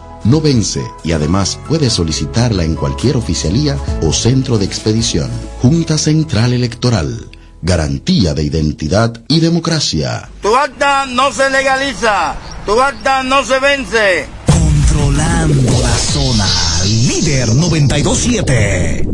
no 0.23 0.41
vence 0.41 0.83
y 1.03 1.11
además 1.13 1.59
puedes 1.67 1.93
solicitarla 1.93 2.63
en 2.63 2.75
cualquier 2.75 3.17
oficialía 3.17 3.77
o 4.01 4.13
centro 4.13 4.57
de 4.57 4.65
expedición. 4.65 5.29
Junta 5.61 5.97
Central 5.97 6.53
Electoral. 6.53 7.29
Garantía 7.63 8.33
de 8.33 8.43
identidad 8.43 9.13
y 9.27 9.39
democracia. 9.39 10.29
Tu 10.41 10.55
acta 10.55 11.05
no 11.05 11.31
se 11.31 11.49
legaliza, 11.49 12.35
tu 12.65 12.81
acta 12.81 13.21
no 13.21 13.45
se 13.45 13.59
vence. 13.59 14.25
Controlando 14.47 15.71
la 15.79 15.95
zona. 15.95 16.47
Líder 16.85 17.53
927. 17.53 19.07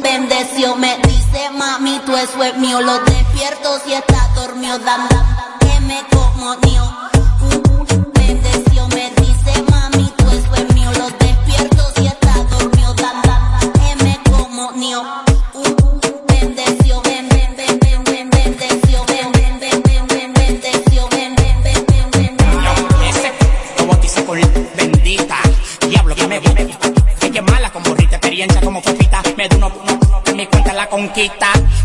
Bendeció 0.00 0.76
me 0.76 0.96
dice 0.98 1.50
mami, 1.58 2.00
tú 2.06 2.16
eso 2.16 2.42
es 2.44 2.56
mío. 2.58 2.80
Lo 2.80 3.00
despierto 3.00 3.80
si 3.84 3.92
está 3.92 4.30
dormido, 4.36 4.78
dan, 4.78 5.08
dan, 5.08 5.58
que 5.58 5.80
me 5.80 6.04
como 6.12 6.54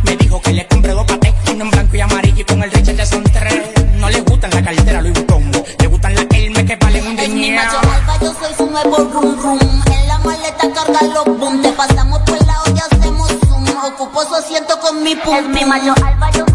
Me 0.03 0.17
dijo 0.17 0.41
que 0.41 0.51
le 0.51 0.67
compré 0.67 0.91
dos 0.91 1.05
patés, 1.05 1.33
uno 1.53 1.63
en 1.63 1.71
blanco 1.71 1.95
y 1.95 2.01
amarillo 2.01 2.41
y 2.41 2.43
con 2.43 2.61
el 2.63 2.69
Richard 2.69 2.97
ya 2.97 3.05
son 3.05 3.23
tres. 3.23 3.61
No 3.95 4.09
le 4.09 4.19
gustan 4.19 4.51
la 4.51 4.61
cartera 4.61 5.01
Louis 5.01 5.13
Vuitton, 5.13 5.51
le 5.79 5.87
gustan 5.87 6.15
las 6.15 6.25
Hermes 6.29 6.65
que 6.65 6.75
valen 6.75 7.07
un 7.07 7.17
Es 7.17 7.29
mi 7.29 7.43
dinero. 7.43 7.63
macho 7.63 7.79
alfa, 7.79 8.19
yo 8.19 8.33
soy 8.33 8.53
su 8.57 8.69
nuevo 8.69 8.97
rum 8.97 9.41
rum. 9.41 9.59
En 9.89 10.07
la 10.09 10.17
maleta 10.17 10.67
carga 10.73 11.01
los 11.13 11.39
boom. 11.39 11.61
Te 11.61 11.71
pasamos 11.71 12.19
por 12.23 12.45
la 12.45 12.61
olla, 12.63 12.83
hacemos 12.91 13.29
zoom. 13.47 13.65
Ocupo 13.85 14.21
su 14.25 14.35
asiento 14.35 14.77
con 14.81 15.01
mi 15.01 15.15
pum. 15.15 15.33
Es 15.33 15.47
mi 15.47 15.63
macho 15.63 15.93
alfa, 16.05 16.29
yo 16.31 16.45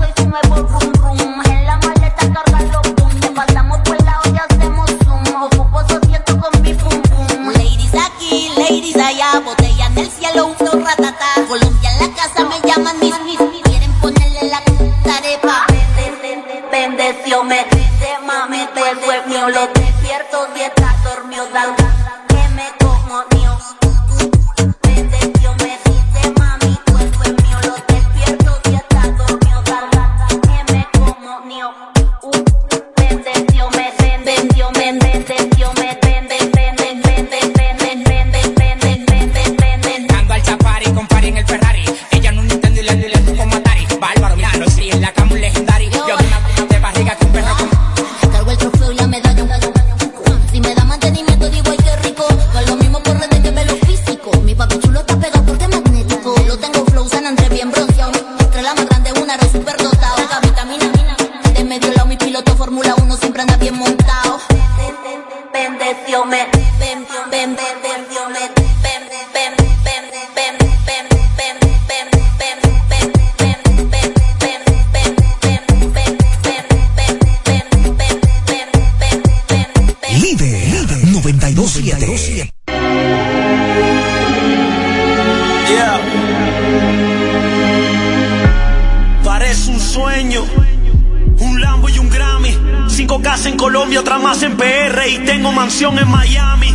más 94.26 94.42
en 94.42 94.56
PR. 94.56 95.06
Y 95.08 95.18
tengo 95.20 95.52
mansión 95.52 95.96
en 96.00 96.08
Miami. 96.10 96.74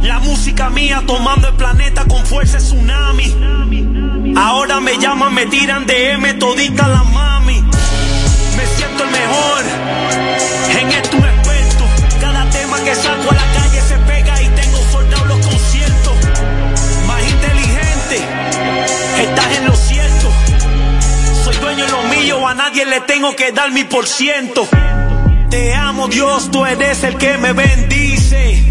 La 0.00 0.20
música 0.20 0.70
mía 0.70 1.02
tomando 1.06 1.48
el 1.48 1.54
planeta 1.54 2.06
con 2.06 2.24
fuerza 2.24 2.56
tsunami. 2.56 4.34
Ahora 4.36 4.80
me 4.80 4.96
llaman, 4.96 5.34
me 5.34 5.44
tiran 5.46 5.84
de 5.84 6.12
M 6.12 6.34
todita 6.34 6.88
la 6.88 7.02
mami. 7.02 7.60
Me 8.56 8.66
siento 8.76 9.04
el 9.04 9.10
mejor. 9.10 9.64
En 10.80 10.88
esto 10.88 11.16
experto. 11.18 11.84
Cada 12.22 12.48
tema 12.48 12.76
que 12.84 12.94
saco 12.94 13.30
a 13.30 13.34
la 13.34 13.46
calle 13.56 13.80
se 13.90 13.96
pega 14.10 14.42
y 14.42 14.48
tengo 14.48 14.78
soldados 14.92 15.28
los 15.28 15.46
conciertos. 15.46 16.16
Más 17.06 17.22
inteligente, 17.34 18.16
estás 19.24 19.56
en 19.58 19.66
lo 19.66 19.76
cierto. 19.76 20.26
Soy 21.44 21.56
dueño 21.58 21.84
de 21.84 21.92
lo 21.92 22.02
mío, 22.04 22.48
a 22.48 22.54
nadie 22.54 22.86
le 22.86 23.00
tengo 23.00 23.36
que 23.36 23.52
dar 23.52 23.70
mi 23.72 23.84
por 23.84 24.06
ciento. 24.06 24.66
Te 25.50 25.74
amo 25.74 26.08
Dios, 26.08 26.50
tú 26.50 26.64
eres 26.66 27.04
el 27.04 27.16
que 27.16 27.38
me 27.38 27.52
bendice. 27.52 28.62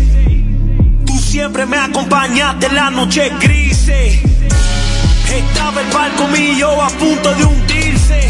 Tú 1.06 1.18
siempre 1.18 1.66
me 1.66 1.78
acompañaste 1.78 2.68
en 2.68 2.76
la 2.76 2.90
noche 2.90 3.32
grises. 3.40 4.20
Estaba 5.34 5.82
el 5.82 5.88
barco 5.92 6.28
mío 6.28 6.82
a 6.82 6.90
punto 6.90 7.34
de 7.34 7.46
hundirse. 7.46 8.30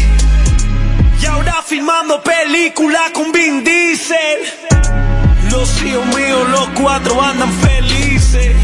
Y 1.20 1.26
ahora 1.26 1.62
filmando 1.66 2.22
película 2.22 3.00
con 3.12 3.32
Vin 3.32 3.64
Diesel. 3.64 4.38
Los 5.50 5.82
hijos 5.82 6.06
míos, 6.06 6.48
los 6.50 6.68
cuatro 6.80 7.20
andan 7.22 7.52
felices. 7.52 8.54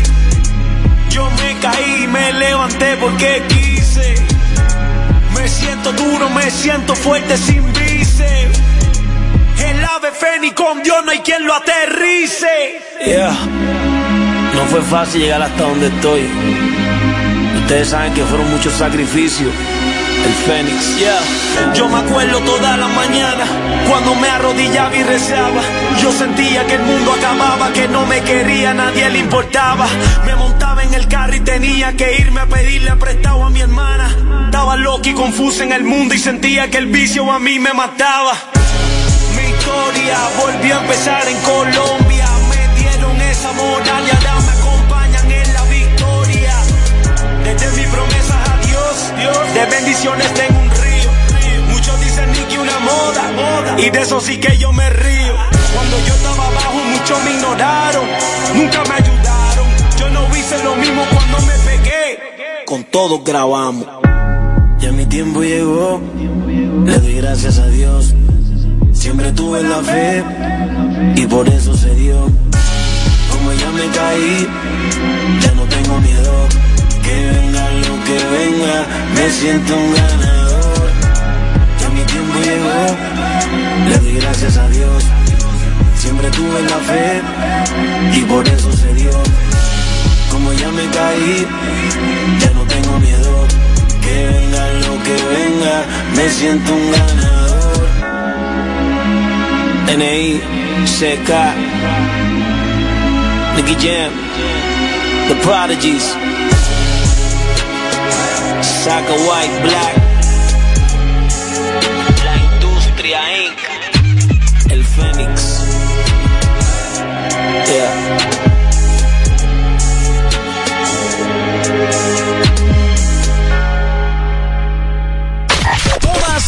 Yo 1.10 1.28
me 1.30 1.58
caí 1.60 2.04
y 2.04 2.06
me 2.06 2.32
levanté 2.32 2.96
porque 2.98 3.42
quise. 3.48 4.14
Me 5.34 5.48
siento 5.48 5.92
duro, 5.92 6.30
me 6.30 6.50
siento 6.50 6.94
fuerte 6.94 7.36
sin 7.36 7.72
vice. 7.72 8.51
El 9.82 9.88
ave 9.88 10.12
fénix 10.12 10.54
con 10.54 10.80
Dios 10.80 11.04
no 11.04 11.10
hay 11.10 11.18
quien 11.18 11.44
lo 11.44 11.52
aterrice. 11.54 12.80
Yeah. 13.04 13.32
No 14.54 14.64
fue 14.70 14.80
fácil 14.80 15.22
llegar 15.22 15.42
hasta 15.42 15.60
donde 15.60 15.88
estoy. 15.88 16.30
Ustedes 17.62 17.88
saben 17.88 18.14
que 18.14 18.22
fueron 18.22 18.48
muchos 18.52 18.72
sacrificios. 18.74 19.52
El 20.24 20.34
Fénix, 20.46 20.98
yeah. 20.98 21.72
Yo 21.74 21.88
me 21.88 21.98
acuerdo 21.98 22.38
toda 22.42 22.76
la 22.76 22.86
mañana 22.86 23.44
cuando 23.88 24.14
me 24.14 24.28
arrodillaba 24.28 24.94
y 24.94 25.02
rezaba. 25.02 25.62
Yo 26.00 26.12
sentía 26.12 26.64
que 26.64 26.74
el 26.74 26.82
mundo 26.82 27.14
acababa, 27.14 27.72
que 27.72 27.88
no 27.88 28.06
me 28.06 28.20
quería, 28.20 28.72
nadie 28.74 29.10
le 29.10 29.18
importaba. 29.18 29.88
Me 30.24 30.36
montaba 30.36 30.84
en 30.84 30.94
el 30.94 31.08
carro 31.08 31.34
y 31.34 31.40
tenía 31.40 31.96
que 31.96 32.18
irme 32.18 32.42
a 32.42 32.46
pedirle 32.46 32.94
prestado 32.94 33.46
a 33.46 33.50
mi 33.50 33.60
hermana. 33.60 34.14
Estaba 34.44 34.76
loco 34.76 35.08
y 35.08 35.12
confuso 35.14 35.64
en 35.64 35.72
el 35.72 35.82
mundo 35.82 36.14
y 36.14 36.18
sentía 36.18 36.70
que 36.70 36.78
el 36.78 36.86
vicio 36.86 37.28
a 37.32 37.40
mí 37.40 37.58
me 37.58 37.72
mataba. 37.72 38.34
Historia 39.62 40.18
volvió 40.42 40.76
a 40.76 40.80
empezar 40.80 41.28
en 41.28 41.38
Colombia. 41.42 42.26
Me 42.50 42.80
dieron 42.80 43.20
esa 43.20 43.52
moral 43.52 44.02
y 44.04 44.10
ahora 44.10 44.40
me 44.40 44.52
acompañan 44.58 45.30
en 45.30 45.54
la 45.54 45.62
victoria. 45.66 46.54
Desde 47.44 47.70
mis 47.76 47.86
promesas 47.86 48.48
a 48.48 48.56
Dios, 48.66 49.12
Dios, 49.20 49.54
de 49.54 49.66
bendiciones 49.66 50.34
tengo 50.34 50.58
un 50.58 50.68
río. 50.68 51.10
Muchos 51.70 52.00
dicen 52.00 52.32
ni 52.32 52.38
que 52.38 52.58
una 52.58 52.78
moda, 52.80 53.22
moda, 53.36 53.76
y 53.78 53.90
de 53.90 54.00
eso 54.00 54.20
sí 54.20 54.38
que 54.40 54.58
yo 54.58 54.72
me 54.72 54.90
río. 54.90 55.34
Cuando 55.72 55.96
yo 56.08 56.14
estaba 56.14 56.44
abajo, 56.44 56.78
muchos 56.90 57.24
me 57.24 57.30
ignoraron, 57.30 58.06
nunca 58.56 58.82
me 58.88 58.94
ayudaron. 58.94 59.66
Yo 59.96 60.08
no 60.10 60.36
hice 60.36 60.64
lo 60.64 60.74
mismo 60.74 61.04
cuando 61.12 61.40
me 61.42 61.54
pegué. 61.58 62.64
Con 62.66 62.82
todos 62.82 63.22
grabamos. 63.22 63.86
ya 64.80 64.90
mi 64.90 65.06
tiempo 65.06 65.40
llegó. 65.42 66.00
Le 66.84 66.98
doy 66.98 67.14
gracias 67.14 67.58
a 67.58 67.68
Dios. 67.68 68.12
Siempre 69.02 69.32
tuve 69.32 69.60
la 69.64 69.82
fe 69.82 70.22
y 71.16 71.26
por 71.26 71.48
eso 71.48 71.76
se 71.76 71.92
dio. 71.96 72.14
Como 73.32 73.52
ya 73.52 73.70
me 73.72 73.86
caí, 73.90 74.46
ya 75.40 75.52
no 75.54 75.64
tengo 75.64 75.98
miedo. 75.98 76.48
Que 77.02 77.14
venga 77.32 77.68
lo 77.88 77.94
que 78.04 78.16
venga, 78.36 78.86
me 79.16 79.28
siento 79.28 79.76
un 79.76 79.92
ganador. 79.92 80.90
Ya 81.80 81.88
mi 81.88 82.02
tiempo 82.02 82.38
llegó, 82.44 83.88
le 83.88 83.98
doy 83.98 84.20
gracias 84.20 84.56
a 84.56 84.68
Dios. 84.68 85.02
Siempre 85.96 86.30
tuve 86.30 86.62
la 86.62 86.78
fe 86.78 87.22
y 88.14 88.20
por 88.20 88.46
eso 88.46 88.70
se 88.72 88.94
dio. 88.94 89.10
Como 90.30 90.52
ya 90.52 90.68
me 90.70 90.86
caí, 90.90 91.44
ya 92.38 92.50
no 92.52 92.62
tengo 92.66 93.00
miedo. 93.00 93.46
Que 94.00 94.28
venga 94.28 94.64
lo 94.86 95.02
que 95.02 95.14
venga, 95.34 95.84
me 96.14 96.30
siento 96.30 96.72
un 96.72 96.92
ganador. 96.92 97.41
NI, 99.86 100.40
CK, 100.86 101.30
Nicky 103.56 103.74
Jam, 103.82 104.12
The 105.28 105.36
Prodigies, 105.42 106.06
Saka 108.62 109.14
White 109.26 109.56
Black, 109.62 109.96
La 112.24 112.36
Industria 112.54 113.20
Inc., 113.44 113.58
El 114.70 114.84
Fénix. 114.84 115.62
Yeah. 117.68 118.42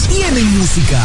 Tienen 0.09 0.59
música. 0.59 1.04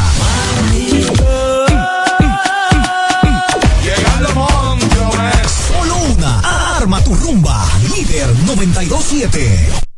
927. 8.56 9.89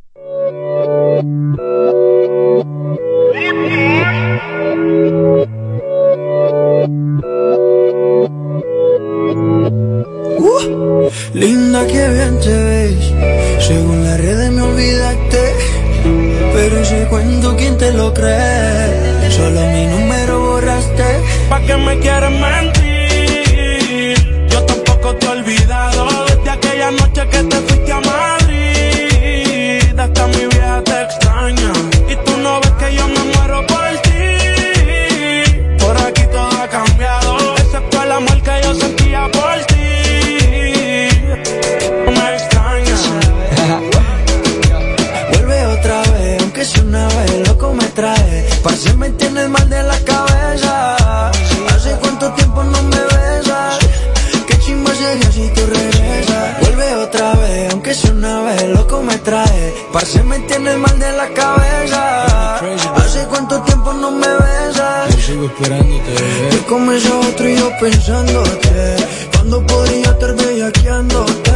Parce 60.02 60.24
me 60.24 60.40
tienes 60.40 60.78
mal 60.80 60.98
de 60.98 61.12
la 61.12 61.28
cabeza. 61.30 62.56
Hace 62.96 63.24
cuánto 63.30 63.62
tiempo 63.62 63.94
no 63.94 64.10
me 64.10 64.26
besas. 64.26 65.16
Yo 65.16 65.22
sigo 65.22 65.46
esperándote, 65.46 66.16
Tú 66.50 66.66
comes 66.66 67.06
a 67.06 67.20
otro 67.20 67.48
y 67.48 67.56
yo 67.56 67.70
pensándote. 67.80 68.96
Cuando 69.32 69.64
podría 69.68 70.10
estar 70.10 70.36
bellaqueándote. 70.36 71.51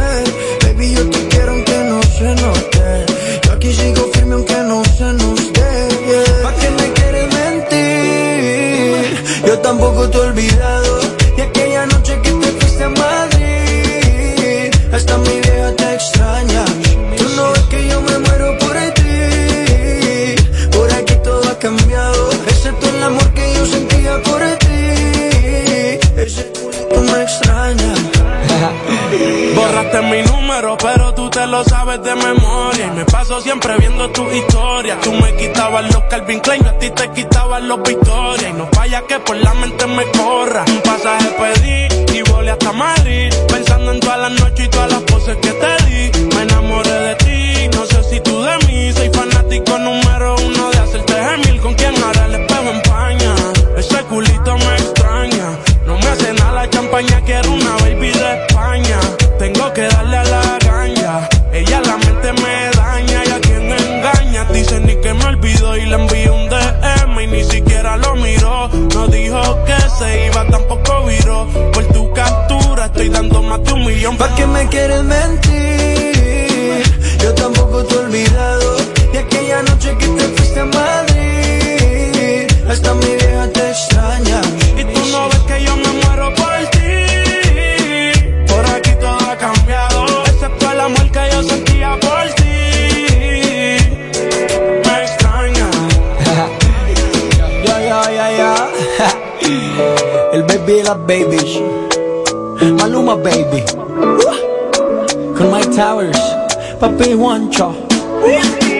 de 32.06 32.14
memoria. 32.14 32.86
Y 32.86 32.90
me 32.90 33.04
paso 33.04 33.40
siempre 33.40 33.76
viendo 33.78 34.08
tu 34.10 34.30
historia. 34.30 34.96
Tú 35.02 35.12
me 35.12 35.34
quitabas 35.34 35.92
los 35.92 36.04
Calvin 36.04 36.40
Klein, 36.40 36.62
yo 36.62 36.70
a 36.70 36.78
ti 36.78 36.90
te 36.90 37.10
quitabas 37.10 37.62
los 37.62 37.82
Victoria. 37.82 38.48
Y 38.48 38.52
no 38.52 38.68
vaya 38.76 39.02
que 39.02 39.18
por 39.18 39.36
la 39.36 39.52
mente 39.54 39.86
me 39.86 40.04
corra. 40.12 40.64
Un 40.68 40.80
pasaje 40.82 41.28
pedí 41.40 42.18
y 42.18 42.22
volé 42.30 42.52
hasta 42.52 42.72
Madrid. 42.72 43.34
Pensando 43.48 43.92
en 43.92 44.00
todas 44.00 44.20
las 44.20 44.40
noches 44.40 44.66
y 44.66 44.68
todas 44.68 44.92
las 44.92 45.02
poses 45.02 45.36
que 45.38 45.50
te 45.50 45.84
di. 45.86 46.26
Me 46.34 46.42
enamoré 46.42 46.90
de 46.90 47.14
ti, 47.16 47.76
no 47.76 47.84
sé 47.86 48.02
si 48.04 48.20
tú 48.20 48.40
de 48.40 48.56
mí. 48.66 48.92
Soy 48.92 49.10
fanático 49.10 49.78
número 49.78 50.36
uno 50.36 50.70
de 50.70 50.78
hacerte 50.78 51.12
gemir. 51.12 51.60
Con 51.60 51.74
quien 51.74 51.94
ahora 52.04 52.26
el 52.26 52.34
espejo 52.36 52.70
empaña. 52.70 53.34
Ese 53.76 53.98
culito 54.04 54.56
me 54.58 54.74
extraña. 54.76 55.58
No 55.86 55.98
me 55.98 56.06
hace 56.06 56.32
nada 56.34 56.52
la 56.52 56.70
champaña. 56.70 57.20
quiero 57.22 57.50
una 57.50 57.76
baby 57.78 58.12
de 58.12 58.46
España. 58.46 59.00
Tengo 59.40 59.72
que 59.72 59.82
darle 59.82 60.16
a 60.18 60.24
la 60.24 60.58
gaña. 60.64 61.35
Ella 61.56 61.80
la 61.80 61.96
mente 61.96 62.32
me 62.34 62.70
daña 62.76 63.24
y 63.24 63.30
a 63.30 63.40
quien 63.40 63.72
engaña. 63.72 64.44
Dice 64.52 64.78
ni 64.80 64.94
que 64.96 65.14
me 65.14 65.24
olvidó 65.24 65.74
y 65.74 65.86
le 65.86 65.94
envié 65.94 66.30
un 66.30 66.50
DM 66.50 67.20
y 67.22 67.26
ni 67.28 67.44
siquiera 67.44 67.96
lo 67.96 68.14
miró. 68.16 68.68
No 68.94 69.08
dijo 69.08 69.64
que 69.64 69.76
se 69.98 70.26
iba, 70.26 70.46
tampoco 70.48 71.06
viró. 71.06 71.48
Por 71.72 71.84
tu 71.94 72.12
captura 72.12 72.84
estoy 72.84 73.08
dando 73.08 73.42
más 73.42 73.64
de 73.64 73.72
un 73.72 73.86
millón. 73.86 74.18
¿Para 74.18 74.34
qué 74.34 74.46
me 74.46 74.68
quieres 74.68 75.02
mentir? 75.02 76.82
Yo 77.22 77.34
tampoco 77.34 77.82
te 77.84 77.94
he 77.94 77.98
olvidado. 78.00 78.76
y 79.14 79.16
aquella 79.16 79.62
noche 79.62 79.96
que 79.96 80.08
te 80.08 80.24
fuiste 80.36 80.60
a 80.60 80.64
Madrid. 80.66 82.46
Hasta 82.68 82.94
mi 82.96 83.06
vieja 83.06 83.48
te 83.54 83.70
extraña. 83.70 84.55
Layla, 100.86 101.06
baby. 101.06 101.36
Maluma, 102.78 103.16
baby. 103.16 103.64
Con 105.36 105.50
my 105.50 105.62
Towers, 105.74 106.16
Papi 106.78 107.14
Juancho. 107.14 108.75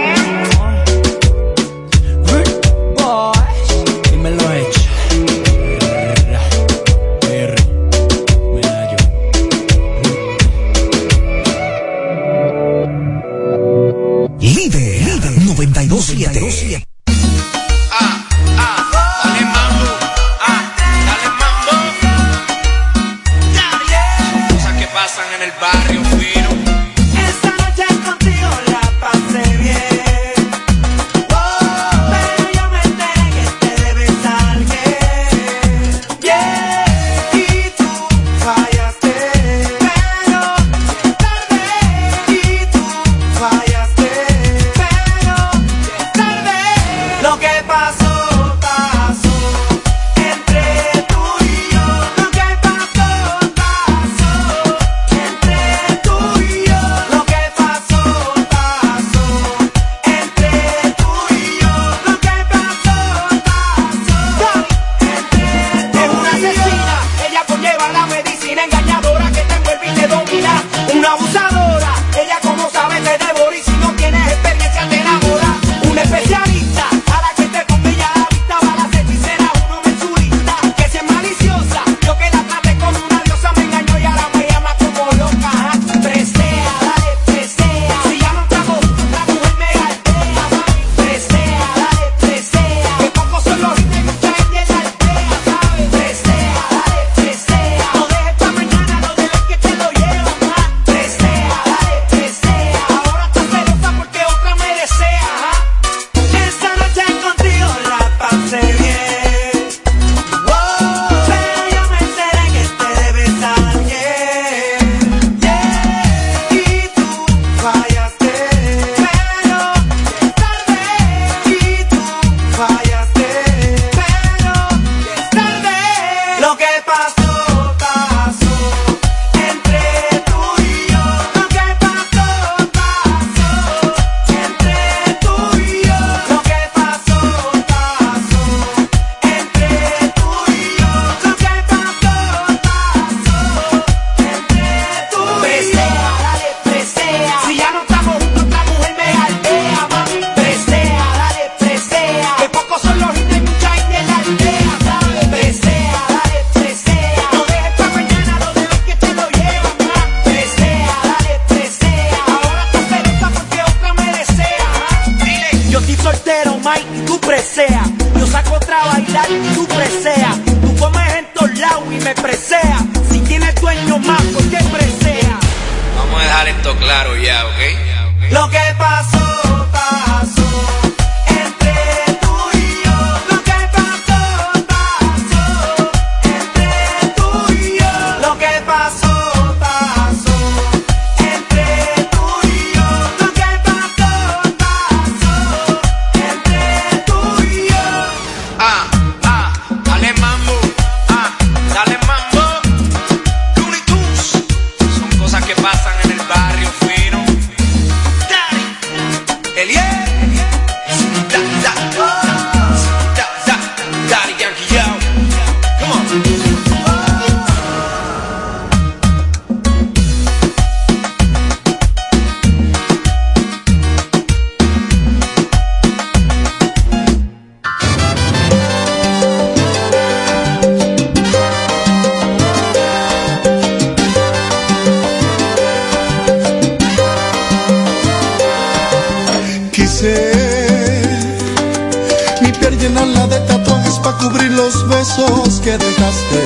llenarla 242.78 243.26
de 243.26 243.40
tatuajes 243.40 243.98
para 243.98 244.16
cubrir 244.18 244.50
los 244.52 244.88
besos 244.88 245.60
que 245.60 245.76
dejaste. 245.76 246.40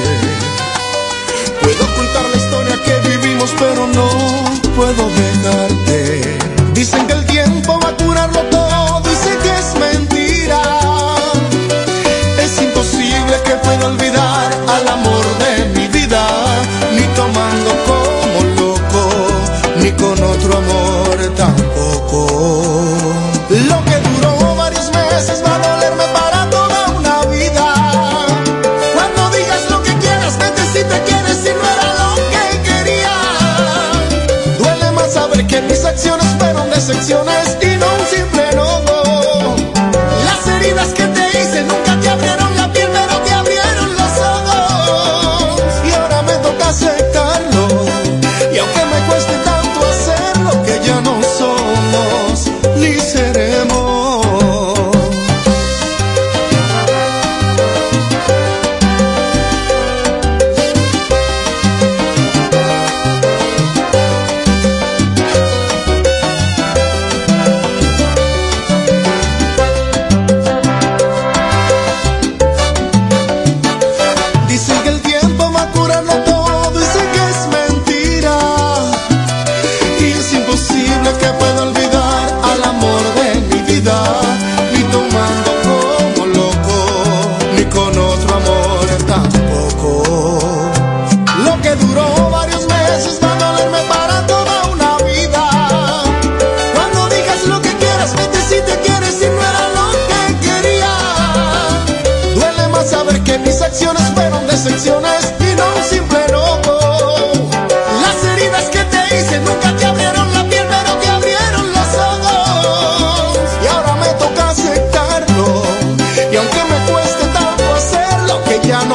Puedo 1.62 1.95
contar 1.97 2.24
la 2.31 2.37
historia 2.37 2.76
que 2.85 3.09
vivimos, 3.09 3.51
pero 3.59 3.87
no 3.89 4.09
puedo 4.76 5.09
dejarte. 5.09 6.39
Dicen 6.74 7.07
que 7.07 7.12
el 7.12 7.26
tiempo 7.26 7.78
va 7.83 7.91
a 7.91 7.97
curarlo 7.97 8.41
todo 8.51 9.03
y 9.11 9.43
que 9.43 9.59
es 9.59 9.74
mentira. 9.78 10.62
Es 12.39 12.62
imposible 12.62 13.37
que 13.45 13.55
pueda 13.57 13.87
olvidar. 13.87 14.20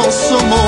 consumou. 0.06 0.65